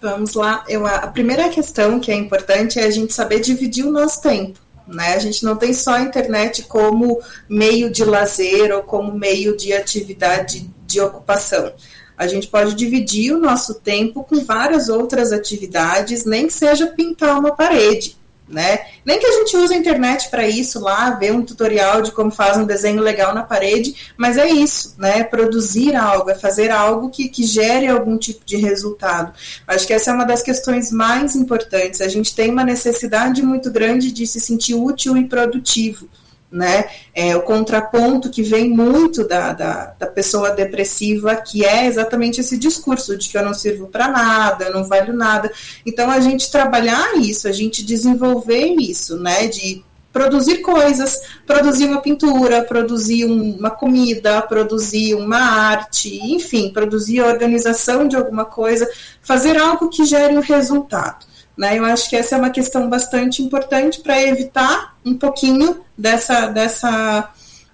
[0.00, 0.64] Vamos lá.
[0.68, 4.58] Eu, a primeira questão que é importante é a gente saber dividir o nosso tempo.
[4.86, 5.14] Né?
[5.14, 9.72] A gente não tem só a internet como meio de lazer ou como meio de
[9.72, 11.72] atividade de ocupação.
[12.16, 17.38] A gente pode dividir o nosso tempo com várias outras atividades, nem que seja pintar
[17.38, 18.16] uma parede
[18.48, 18.78] né?
[19.04, 22.30] Nem que a gente use a internet para isso lá, ver um tutorial de como
[22.30, 25.24] faz um desenho legal na parede, mas é isso, né?
[25.24, 29.32] Produzir algo, é fazer algo que, que gere algum tipo de resultado.
[29.66, 32.00] Acho que essa é uma das questões mais importantes.
[32.00, 36.08] A gente tem uma necessidade muito grande de se sentir útil e produtivo
[36.50, 36.86] né?
[37.14, 42.56] É, o contraponto que vem muito da, da, da, pessoa depressiva, que é exatamente esse
[42.56, 45.50] discurso de que eu não sirvo para nada, eu não valho nada.
[45.84, 49.48] Então, a gente trabalhar isso, a gente desenvolver isso, né?
[49.48, 49.84] De
[50.16, 57.26] produzir coisas, produzir uma pintura, produzir um, uma comida, produzir uma arte, enfim, produzir a
[57.26, 58.88] organização de alguma coisa,
[59.20, 61.26] fazer algo que gere um resultado.
[61.56, 61.78] Né?
[61.78, 67.32] Eu acho que essa é uma questão bastante importante para evitar um pouquinho dessa, dessa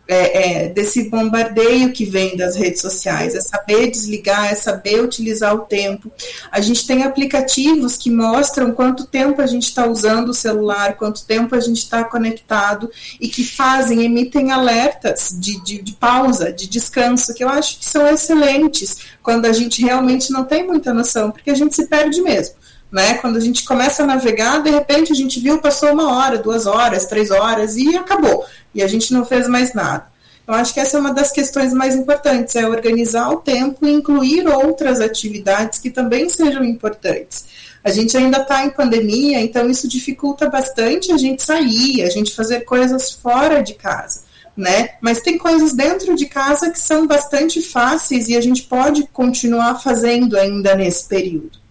[0.09, 5.55] é, é, desse bombardeio que vem das redes sociais, é saber desligar, é saber utilizar
[5.55, 6.11] o tempo.
[6.51, 11.25] A gente tem aplicativos que mostram quanto tempo a gente está usando o celular, quanto
[11.25, 12.91] tempo a gente está conectado
[13.21, 17.85] e que fazem, emitem alertas de, de, de pausa, de descanso, que eu acho que
[17.87, 22.21] são excelentes quando a gente realmente não tem muita noção, porque a gente se perde
[22.21, 22.57] mesmo
[22.93, 23.15] né?
[23.15, 26.67] Quando a gente começa a navegar, de repente a gente viu, passou uma hora, duas
[26.67, 28.45] horas, três horas e acabou.
[28.75, 30.13] E a gente não fez mais nada.
[30.47, 33.93] Eu acho que essa é uma das questões mais importantes, é organizar o tempo e
[33.93, 37.47] incluir outras atividades que também sejam importantes.
[37.83, 42.35] A gente ainda está em pandemia, então isso dificulta bastante a gente sair, a gente
[42.35, 44.25] fazer coisas fora de casa.
[44.55, 44.91] Né?
[45.01, 49.81] Mas tem coisas dentro de casa que são bastante fáceis e a gente pode continuar
[49.81, 51.62] fazendo ainda nesse período.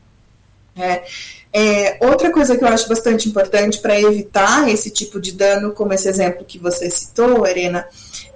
[0.81, 1.03] É,
[1.53, 5.93] é, outra coisa que eu acho bastante importante para evitar esse tipo de dano, como
[5.93, 7.85] esse exemplo que você citou, Arena,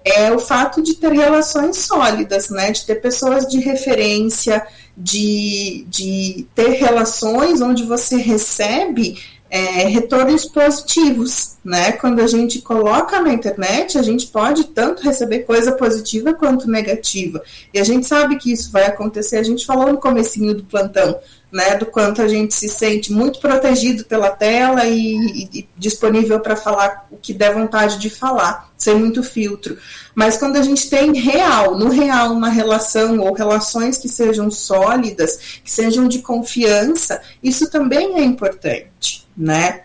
[0.04, 2.72] é o fato de ter relações sólidas, né?
[2.72, 4.66] De ter pessoas de referência,
[4.96, 9.18] de, de ter relações onde você recebe
[9.50, 11.94] é, retornos positivos, né?
[11.94, 17.42] Quando a gente coloca na internet, a gente pode tanto receber coisa positiva quanto negativa.
[17.74, 19.38] E a gente sabe que isso vai acontecer.
[19.38, 21.18] A gente falou no comecinho do plantão
[21.56, 26.58] né, do quanto a gente se sente muito protegido pela tela e, e disponível para
[26.58, 29.78] falar o que der vontade de falar, sem muito filtro.
[30.14, 35.62] Mas quando a gente tem real, no real, uma relação ou relações que sejam sólidas,
[35.64, 39.85] que sejam de confiança, isso também é importante, né?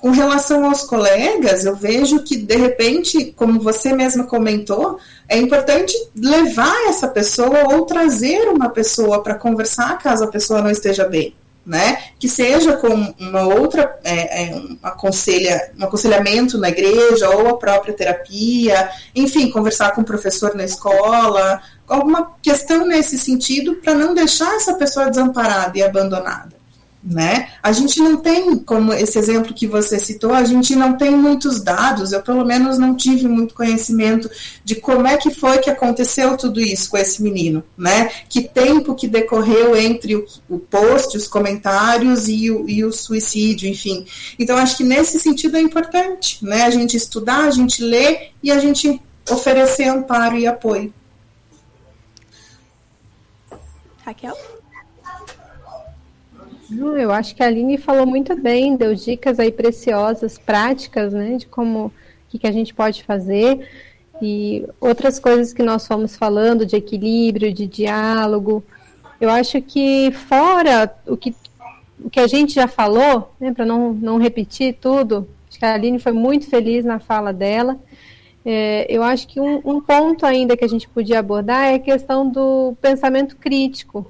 [0.00, 4.98] Com relação aos colegas, eu vejo que, de repente, como você mesma comentou,
[5.28, 10.70] é importante levar essa pessoa ou trazer uma pessoa para conversar caso a pessoa não
[10.70, 11.34] esteja bem.
[11.66, 11.98] Né?
[12.18, 17.58] Que seja com uma outra é, é, um, aconselha, um aconselhamento na igreja ou a
[17.58, 24.14] própria terapia, enfim, conversar com o professor na escola, alguma questão nesse sentido para não
[24.14, 26.59] deixar essa pessoa desamparada e abandonada
[27.02, 27.48] né?
[27.62, 31.62] A gente não tem, como esse exemplo que você citou, a gente não tem muitos
[31.62, 34.30] dados, eu pelo menos não tive muito conhecimento
[34.62, 38.10] de como é que foi que aconteceu tudo isso com esse menino, né?
[38.28, 43.68] Que tempo que decorreu entre o, o post, os comentários e o, e o suicídio,
[43.68, 44.06] enfim.
[44.38, 46.64] Então, acho que nesse sentido é importante, né?
[46.64, 49.00] A gente estudar, a gente ler e a gente
[49.30, 50.92] oferecer amparo e apoio.
[54.04, 54.59] Raquel?
[56.70, 61.46] Eu acho que a Aline falou muito bem, deu dicas aí preciosas, práticas, né, de
[61.46, 61.92] como
[62.28, 63.68] que, que a gente pode fazer
[64.22, 68.62] e outras coisas que nós fomos falando de equilíbrio, de diálogo.
[69.20, 71.34] Eu acho que fora o que,
[72.04, 75.74] o que a gente já falou, né, para não, não repetir tudo, acho que a
[75.74, 77.78] Aline foi muito feliz na fala dela.
[78.44, 81.78] É, eu acho que um, um ponto ainda que a gente podia abordar é a
[81.78, 84.06] questão do pensamento crítico,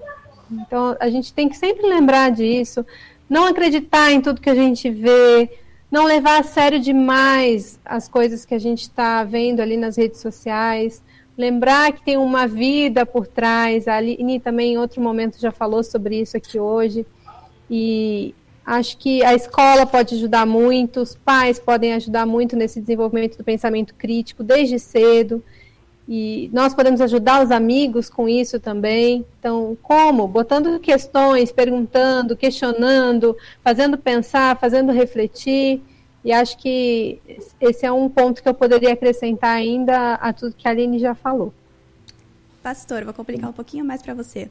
[0.51, 2.85] então, a gente tem que sempre lembrar disso,
[3.28, 5.51] não acreditar em tudo que a gente vê,
[5.90, 10.20] não levar a sério demais as coisas que a gente está vendo ali nas redes
[10.20, 11.02] sociais,
[11.36, 13.89] lembrar que tem uma vida por trás.
[13.89, 17.06] A Aline também, em outro momento, já falou sobre isso aqui hoje.
[17.68, 23.39] E acho que a escola pode ajudar muito, os pais podem ajudar muito nesse desenvolvimento
[23.39, 25.43] do pensamento crítico desde cedo.
[26.12, 29.24] E nós podemos ajudar os amigos com isso também.
[29.39, 30.27] Então, como?
[30.27, 35.81] Botando questões, perguntando, questionando, fazendo pensar, fazendo refletir.
[36.24, 37.20] E acho que
[37.61, 41.15] esse é um ponto que eu poderia acrescentar ainda a tudo que a Aline já
[41.15, 41.55] falou.
[42.61, 44.51] Pastor, vou complicar um pouquinho mais para você.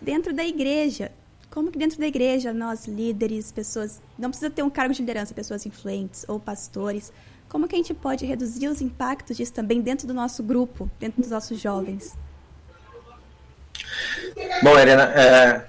[0.00, 1.10] Dentro da igreja,
[1.50, 5.34] como que dentro da igreja nós líderes, pessoas, não precisa ter um cargo de liderança,
[5.34, 7.12] pessoas influentes ou pastores,
[7.54, 11.22] como que a gente pode reduzir os impactos disso também dentro do nosso grupo, dentro
[11.22, 12.18] dos nossos jovens?
[14.60, 15.64] Bom, Helena, é,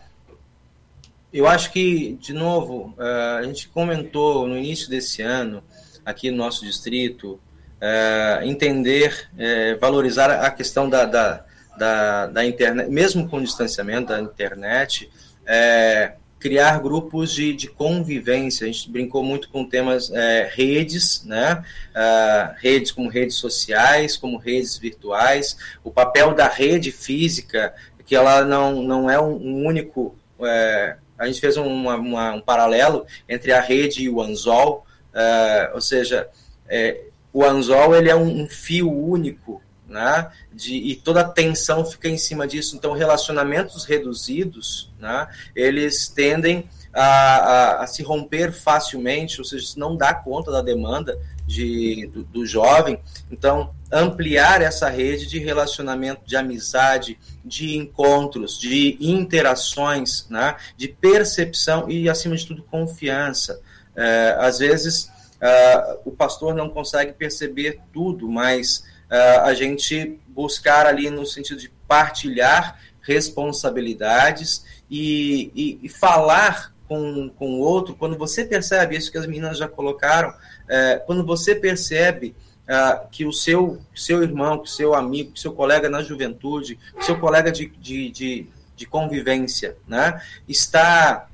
[1.31, 5.63] eu acho que, de novo, é, a gente comentou no início desse ano,
[6.03, 7.39] aqui no nosso distrito,
[7.79, 11.45] é, entender, é, valorizar a questão da, da,
[11.77, 15.07] da, da, internet, mesmo com o distanciamento da internet,
[15.45, 16.15] é,
[16.45, 18.65] criar grupos de, de convivência.
[18.65, 21.63] A gente brincou muito com temas é, redes, né?
[21.89, 27.73] Uh, redes como redes sociais, como redes virtuais, o papel da rede física,
[28.05, 30.15] que ela não, não é um, único.
[30.39, 34.85] É, a gente fez uma, uma, um paralelo entre a rede e o anzol,
[35.15, 36.29] uh, ou seja,
[36.69, 40.31] é, o anzol ele é um, um fio único né?
[40.51, 42.75] De, e toda a tensão fica em cima disso.
[42.75, 45.27] Então, relacionamentos reduzidos, né?
[45.55, 51.19] Eles tendem a, a, a se romper facilmente, ou seja, não dá conta da demanda
[51.45, 52.99] de, do, do, jovem.
[53.29, 60.55] Então, ampliar essa rede de relacionamento, de amizade, de encontros, de interações, né?
[60.75, 63.61] de percepção e, acima de tudo, confiança.
[63.95, 71.09] É, às vezes, uh, o pastor não consegue perceber tudo, mas a gente buscar ali
[71.09, 78.45] no sentido de partilhar responsabilidades e, e, e falar com, com o outro, quando você
[78.45, 80.33] percebe isso que as meninas já colocaram,
[80.67, 85.53] é, quando você percebe uh, que o seu, seu irmão, que seu amigo, que seu
[85.53, 91.27] colega na juventude, que seu colega de, de, de, de convivência, né, está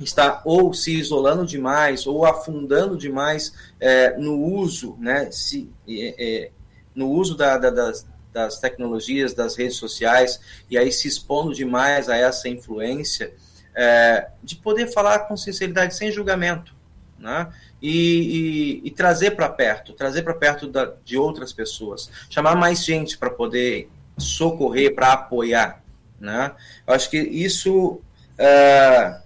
[0.00, 6.50] está ou se isolando demais ou afundando demais é, no uso, né, se, é, é
[6.94, 10.40] no uso da, da, das, das tecnologias, das redes sociais,
[10.70, 13.32] e aí se expondo demais a essa influência,
[13.74, 16.74] é, de poder falar com sinceridade, sem julgamento,
[17.18, 17.48] né?
[17.80, 22.84] E, e, e trazer para perto, trazer para perto da, de outras pessoas, chamar mais
[22.84, 23.88] gente para poder
[24.18, 25.82] socorrer, para apoiar,
[26.20, 26.52] né?
[26.86, 28.00] Eu acho que isso
[28.38, 29.20] é,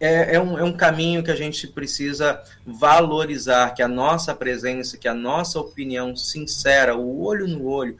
[0.00, 4.96] é, é, um, é um caminho que a gente precisa valorizar, que a nossa presença,
[4.96, 7.96] que a nossa opinião sincera, o olho no olho,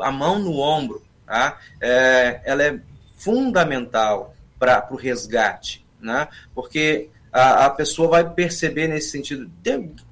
[0.00, 1.58] a mão no ombro, tá?
[1.80, 2.78] É, ela é
[3.16, 6.28] fundamental para o resgate, né?
[6.54, 9.50] Porque a, a, pessoa vai perceber nesse sentido,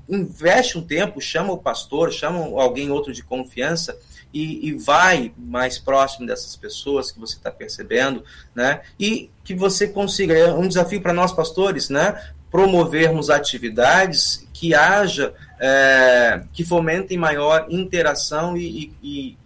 [0.08, 3.98] investe um tempo, chama o pastor, chama alguém outro de confiança
[4.36, 8.22] e, e vai mais próximo dessas pessoas que você está percebendo,
[8.54, 8.82] né?
[9.00, 12.22] E que você consiga, é um desafio para nós pastores, né?
[12.50, 19.38] Promovermos atividades que haja, é, que fomentem maior interação e, e, e,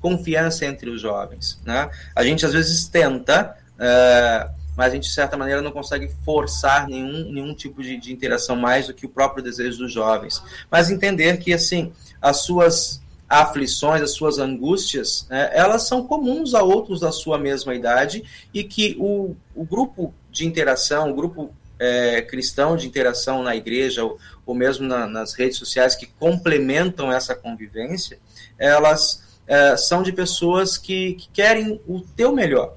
[0.00, 1.88] confiança entre os jovens, né?
[2.16, 6.88] A gente às vezes tenta é, mas a gente, de certa maneira, não consegue forçar
[6.88, 10.42] nenhum, nenhum tipo de, de interação mais do que o próprio desejo dos jovens.
[10.70, 11.92] Mas entender que, assim,
[12.22, 13.01] as suas
[13.40, 18.22] aflições, as suas angústias, né, elas são comuns a outros da sua mesma idade
[18.52, 24.04] e que o, o grupo de interação, o grupo é, cristão de interação na igreja
[24.04, 28.18] ou, ou mesmo na, nas redes sociais que complementam essa convivência,
[28.58, 32.76] elas é, são de pessoas que, que querem o teu melhor,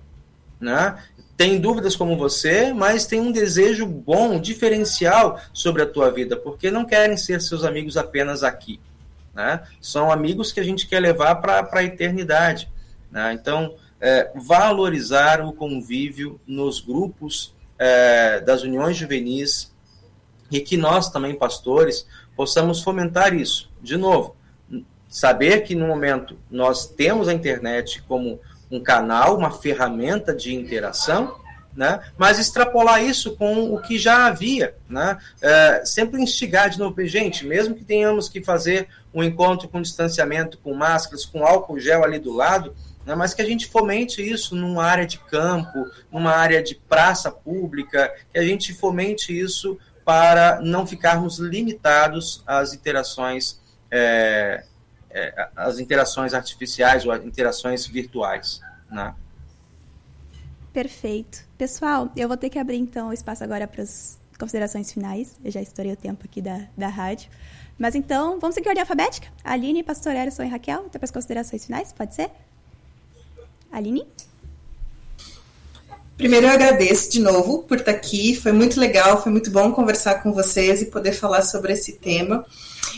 [0.59, 0.97] né?
[1.37, 6.71] tem dúvidas como você, mas tem um desejo bom, diferencial sobre a tua vida, porque
[6.71, 8.79] não querem ser seus amigos apenas aqui.
[9.35, 9.61] Né?
[9.81, 12.71] São amigos que a gente quer levar para a eternidade.
[13.11, 13.33] Né?
[13.33, 19.73] Então, é, valorizar o convívio nos grupos é, das uniões juvenis
[20.49, 23.71] e que nós também, pastores, possamos fomentar isso.
[23.81, 24.35] De novo,
[25.07, 28.39] saber que no momento nós temos a internet como
[28.71, 31.35] um canal, uma ferramenta de interação,
[31.75, 31.99] né?
[32.17, 34.75] mas extrapolar isso com o que já havia.
[34.89, 35.17] Né?
[35.41, 40.57] É, sempre instigar de novo, gente, mesmo que tenhamos que fazer um encontro com distanciamento,
[40.57, 42.75] com máscaras, com álcool gel ali do lado,
[43.05, 43.13] né?
[43.15, 48.13] mas que a gente fomente isso numa área de campo, numa área de praça pública,
[48.31, 53.59] que a gente fomente isso para não ficarmos limitados às interações
[53.91, 54.63] é,
[55.09, 58.59] é, as interações artificiais ou interações virtuais.
[58.91, 59.13] Né?
[60.75, 61.41] Perfeito.
[61.57, 65.37] Pessoal, eu vou ter que abrir então o espaço agora para as considerações finais.
[65.41, 67.29] Eu já estourei o tempo aqui da, da rádio.
[67.79, 69.29] Mas então, vamos seguir a ordem alfabética?
[69.41, 72.29] Aline, Pastor Erison e Raquel, até para as considerações finais, pode ser?
[73.71, 74.05] Aline?
[76.17, 78.35] Primeiro, eu agradeço de novo por estar aqui.
[78.35, 82.45] Foi muito legal, foi muito bom conversar com vocês e poder falar sobre esse tema.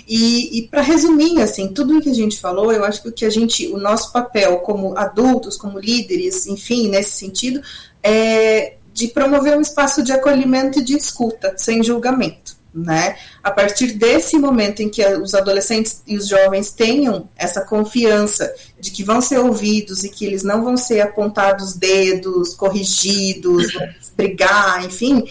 [0.08, 3.12] E, e para resumir, assim, tudo o que a gente falou, eu acho que o
[3.12, 7.62] que a gente, o nosso papel como adultos, como líderes, enfim, nesse sentido,
[8.04, 12.58] é de promover um espaço de acolhimento e de escuta, sem julgamento.
[12.74, 13.16] Né?
[13.44, 18.92] A partir desse momento em que os adolescentes e os jovens tenham essa confiança de
[18.92, 23.68] que vão ser ouvidos e que eles não vão ser apontados dedos, corrigidos,
[24.18, 25.24] brigar, enfim,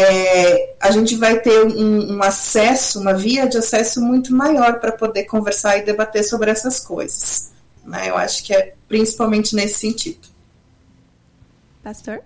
[0.00, 4.92] é, a gente vai ter um, um, acesso, uma via de acesso muito maior para
[4.92, 7.50] poder conversar e debater sobre essas coisas.
[7.84, 8.10] Né?
[8.10, 10.28] Eu acho que é principalmente nesse sentido.
[11.82, 12.22] Pastor?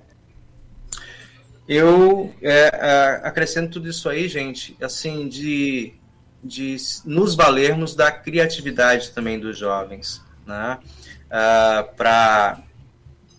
[1.68, 5.94] Eu é, acrescento tudo isso aí, gente, assim, de,
[6.42, 10.78] de nos valermos da criatividade também dos jovens, né?
[11.26, 12.62] Uh, para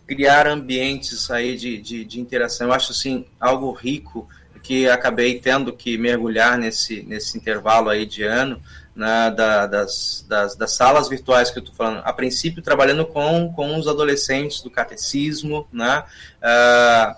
[0.06, 2.68] criar ambientes aí de, de, de, interação.
[2.68, 4.28] Eu acho assim algo rico
[4.62, 8.62] que acabei tendo que mergulhar nesse, nesse intervalo aí de ano
[8.96, 12.02] né, da, das, das, das, salas virtuais que eu estou falando.
[12.04, 16.04] A princípio trabalhando com, com os adolescentes do catecismo, né,
[16.38, 17.16] uh,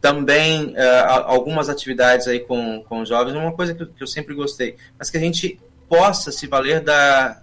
[0.00, 4.34] também uh, algumas atividades aí com, com jovens, uma coisa que eu, que eu sempre
[4.34, 7.40] gostei, mas que a gente possa se valer da,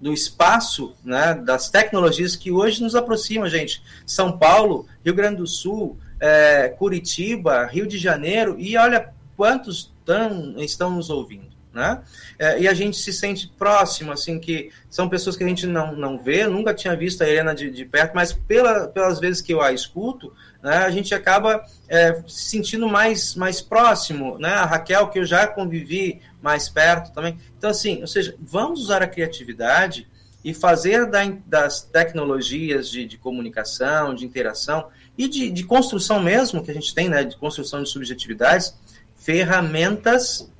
[0.00, 3.82] do espaço, né, das tecnologias que hoje nos aproximam, gente.
[4.06, 10.54] São Paulo, Rio Grande do Sul, é, Curitiba, Rio de Janeiro, e olha quantos tão,
[10.58, 11.50] estão nos ouvindo.
[11.72, 12.02] Né?
[12.36, 15.94] É, e a gente se sente próximo, assim, que são pessoas que a gente não,
[15.94, 19.54] não vê, nunca tinha visto a Helena de, de perto, mas pela, pelas vezes que
[19.54, 24.50] eu a escuto, né, a gente acaba é, se sentindo mais, mais próximo, né?
[24.50, 27.38] A Raquel, que eu já convivi mais perto também.
[27.56, 30.06] Então, assim, ou seja, vamos usar a criatividade
[30.44, 36.62] e fazer da, das tecnologias de, de, comunicação, de interação e de, de, construção mesmo,
[36.62, 38.74] que a gente tem, né, de construção de subjetividades,
[39.16, 40.50] ferramentas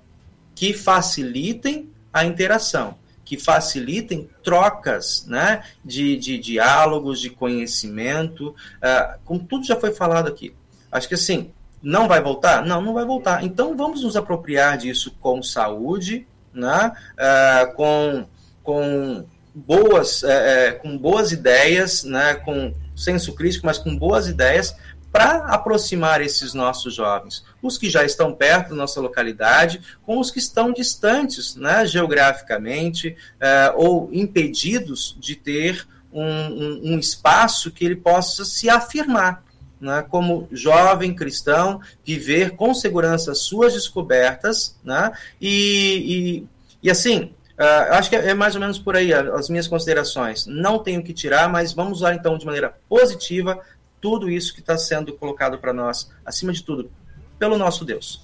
[0.54, 9.40] que facilitem a interação, que facilitem trocas né, de, de diálogos, de conhecimento, uh, como
[9.40, 10.54] tudo já foi falado aqui.
[10.92, 11.52] Acho que assim,
[11.82, 12.64] não vai voltar?
[12.64, 13.44] Não, não vai voltar.
[13.44, 16.92] Então vamos nos apropriar disso com saúde, né?
[17.14, 18.26] Uh, com,
[18.62, 19.24] com,
[19.54, 22.34] boas, uh, com boas ideias, né?
[22.34, 24.76] com senso crítico, mas com boas ideias
[25.12, 30.30] para aproximar esses nossos jovens, os que já estão perto da nossa localidade, com os
[30.30, 37.84] que estão distantes, né, geograficamente, uh, ou impedidos de ter um, um, um espaço que
[37.84, 39.42] ele possa se afirmar
[39.80, 46.44] né, como jovem cristão, viver com segurança suas descobertas, né, e,
[46.82, 50.46] e, e assim, uh, acho que é mais ou menos por aí as minhas considerações.
[50.46, 53.58] Não tenho que tirar, mas vamos usar então de maneira positiva
[54.00, 56.90] tudo isso que está sendo colocado para nós, acima de tudo,
[57.38, 58.22] pelo nosso Deus.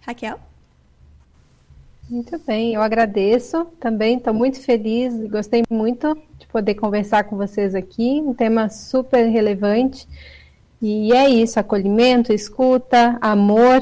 [0.00, 0.40] Raquel?
[2.08, 7.74] Muito bem, eu agradeço também, estou muito feliz, gostei muito de poder conversar com vocês
[7.74, 10.06] aqui, um tema super relevante.
[10.80, 13.80] E é isso, acolhimento, escuta, amor.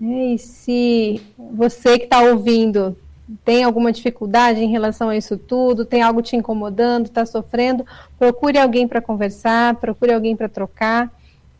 [0.00, 0.34] Né?
[0.34, 2.96] E se você que está ouvindo
[3.44, 7.86] tem alguma dificuldade em relação a isso tudo, tem algo te incomodando, está sofrendo,
[8.18, 11.12] procure alguém para conversar, procure alguém para trocar.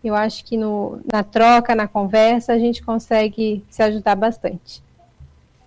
[0.03, 4.83] Eu acho que no, na troca, na conversa, a gente consegue se ajudar bastante.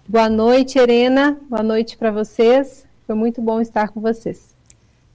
[0.05, 1.39] Boa noite, Helena.
[1.49, 2.85] Boa noite para vocês.
[3.07, 4.53] Foi muito bom estar com vocês.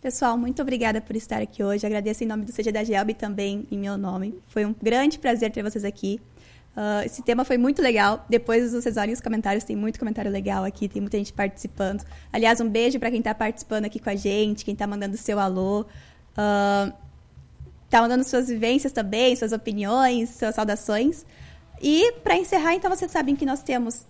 [0.01, 1.85] Pessoal, muito obrigada por estar aqui hoje.
[1.85, 4.41] Agradeço em nome do CG da Gelb e também em meu nome.
[4.49, 6.19] Foi um grande prazer ter vocês aqui.
[6.75, 8.25] Uh, esse tema foi muito legal.
[8.31, 12.03] Depois vocês olhem os comentários, tem muito comentário legal aqui, tem muita gente participando.
[12.33, 15.39] Aliás, um beijo para quem está participando aqui com a gente, quem está mandando seu
[15.39, 15.83] alô.
[15.83, 16.91] Uh,
[17.91, 21.27] tá mandando suas vivências também, suas opiniões, suas saudações.
[21.79, 24.07] E para encerrar, então vocês sabem que nós temos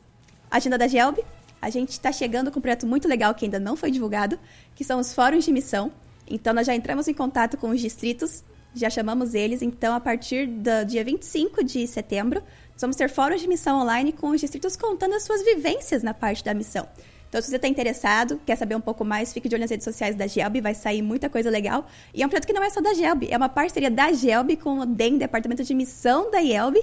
[0.51, 1.19] Agenda da Gelb.
[1.61, 4.39] A gente está chegando com um projeto muito legal que ainda não foi divulgado,
[4.75, 5.93] que são os fóruns de missão.
[6.27, 8.45] Então, nós já entramos em contato com os distritos,
[8.75, 9.63] já chamamos eles.
[9.63, 12.41] Então, a partir do dia 25 de setembro,
[12.73, 16.15] nós vamos ter fóruns de missão online com os distritos contando as suas vivências na
[16.15, 16.87] parte da missão.
[17.29, 19.85] Então, se você está interessado, quer saber um pouco mais, fique de olho nas redes
[19.85, 21.87] sociais da Gelb, vai sair muita coisa legal.
[22.15, 24.57] E é um projeto que não é só da Gelb, é uma parceria da Gelb
[24.57, 26.83] com o DEM, Departamento de Missão da IELB,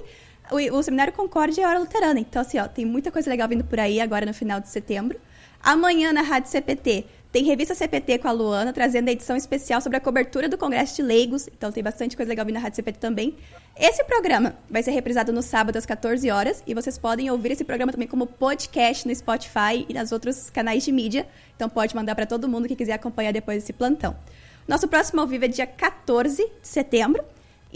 [0.50, 2.20] o, o Seminário Concórdia é Hora Luterana.
[2.20, 5.18] Então, assim, ó, tem muita coisa legal vindo por aí agora no final de setembro.
[5.62, 9.98] Amanhã, na Rádio CPT, tem Revista CPT com a Luana, trazendo a edição especial sobre
[9.98, 11.48] a cobertura do Congresso de Leigos.
[11.48, 13.36] Então, tem bastante coisa legal vindo na Rádio CPT também.
[13.76, 16.62] Esse programa vai ser reprisado no sábado às 14 horas.
[16.66, 20.84] E vocês podem ouvir esse programa também como podcast no Spotify e nos outros canais
[20.84, 21.26] de mídia.
[21.56, 24.16] Então, pode mandar para todo mundo que quiser acompanhar depois desse plantão.
[24.66, 27.24] Nosso próximo ao vivo é dia 14 de setembro.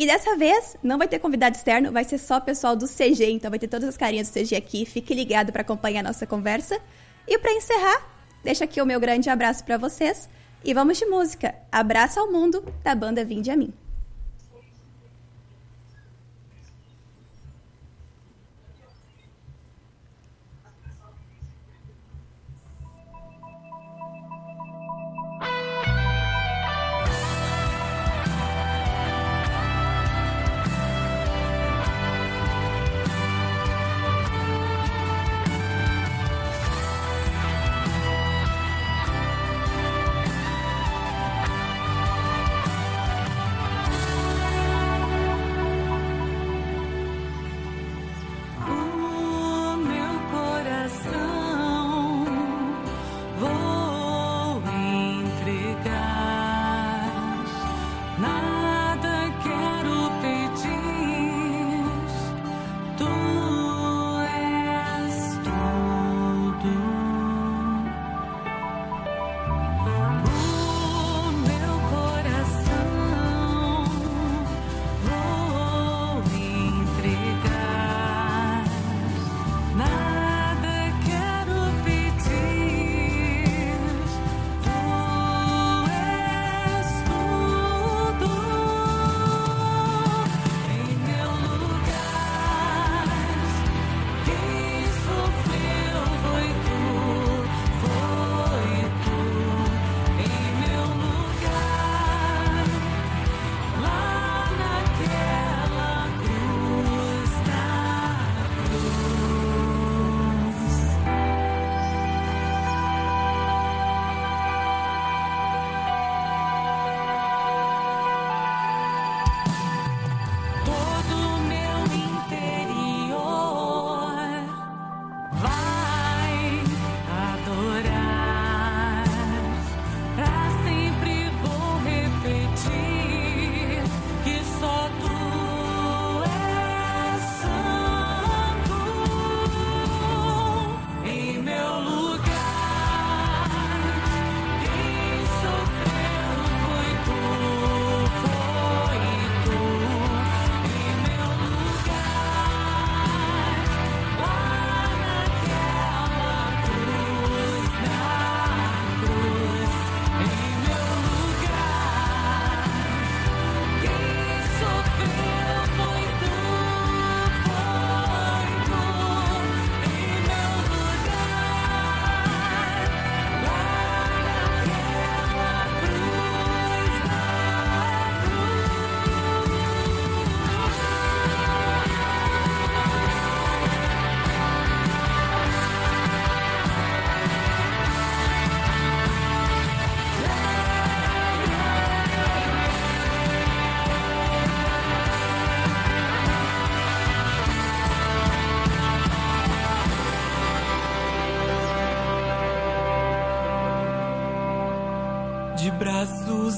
[0.00, 3.50] E dessa vez não vai ter convidado externo, vai ser só pessoal do CG, então
[3.50, 4.86] vai ter todas as carinhas do CG aqui.
[4.86, 6.80] Fique ligado para acompanhar a nossa conversa.
[7.28, 8.02] E para encerrar,
[8.42, 10.26] deixa aqui o meu grande abraço para vocês
[10.64, 11.54] e vamos de música.
[11.70, 13.74] Abraço ao mundo da banda Vinde a mim.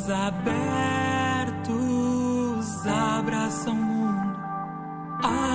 [0.08, 1.76] Abertos,
[2.86, 4.38] abraça o mundo,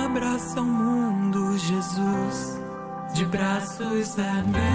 [0.04, 2.58] abraça o mundo, Jesus.
[3.14, 4.67] De braços abertos,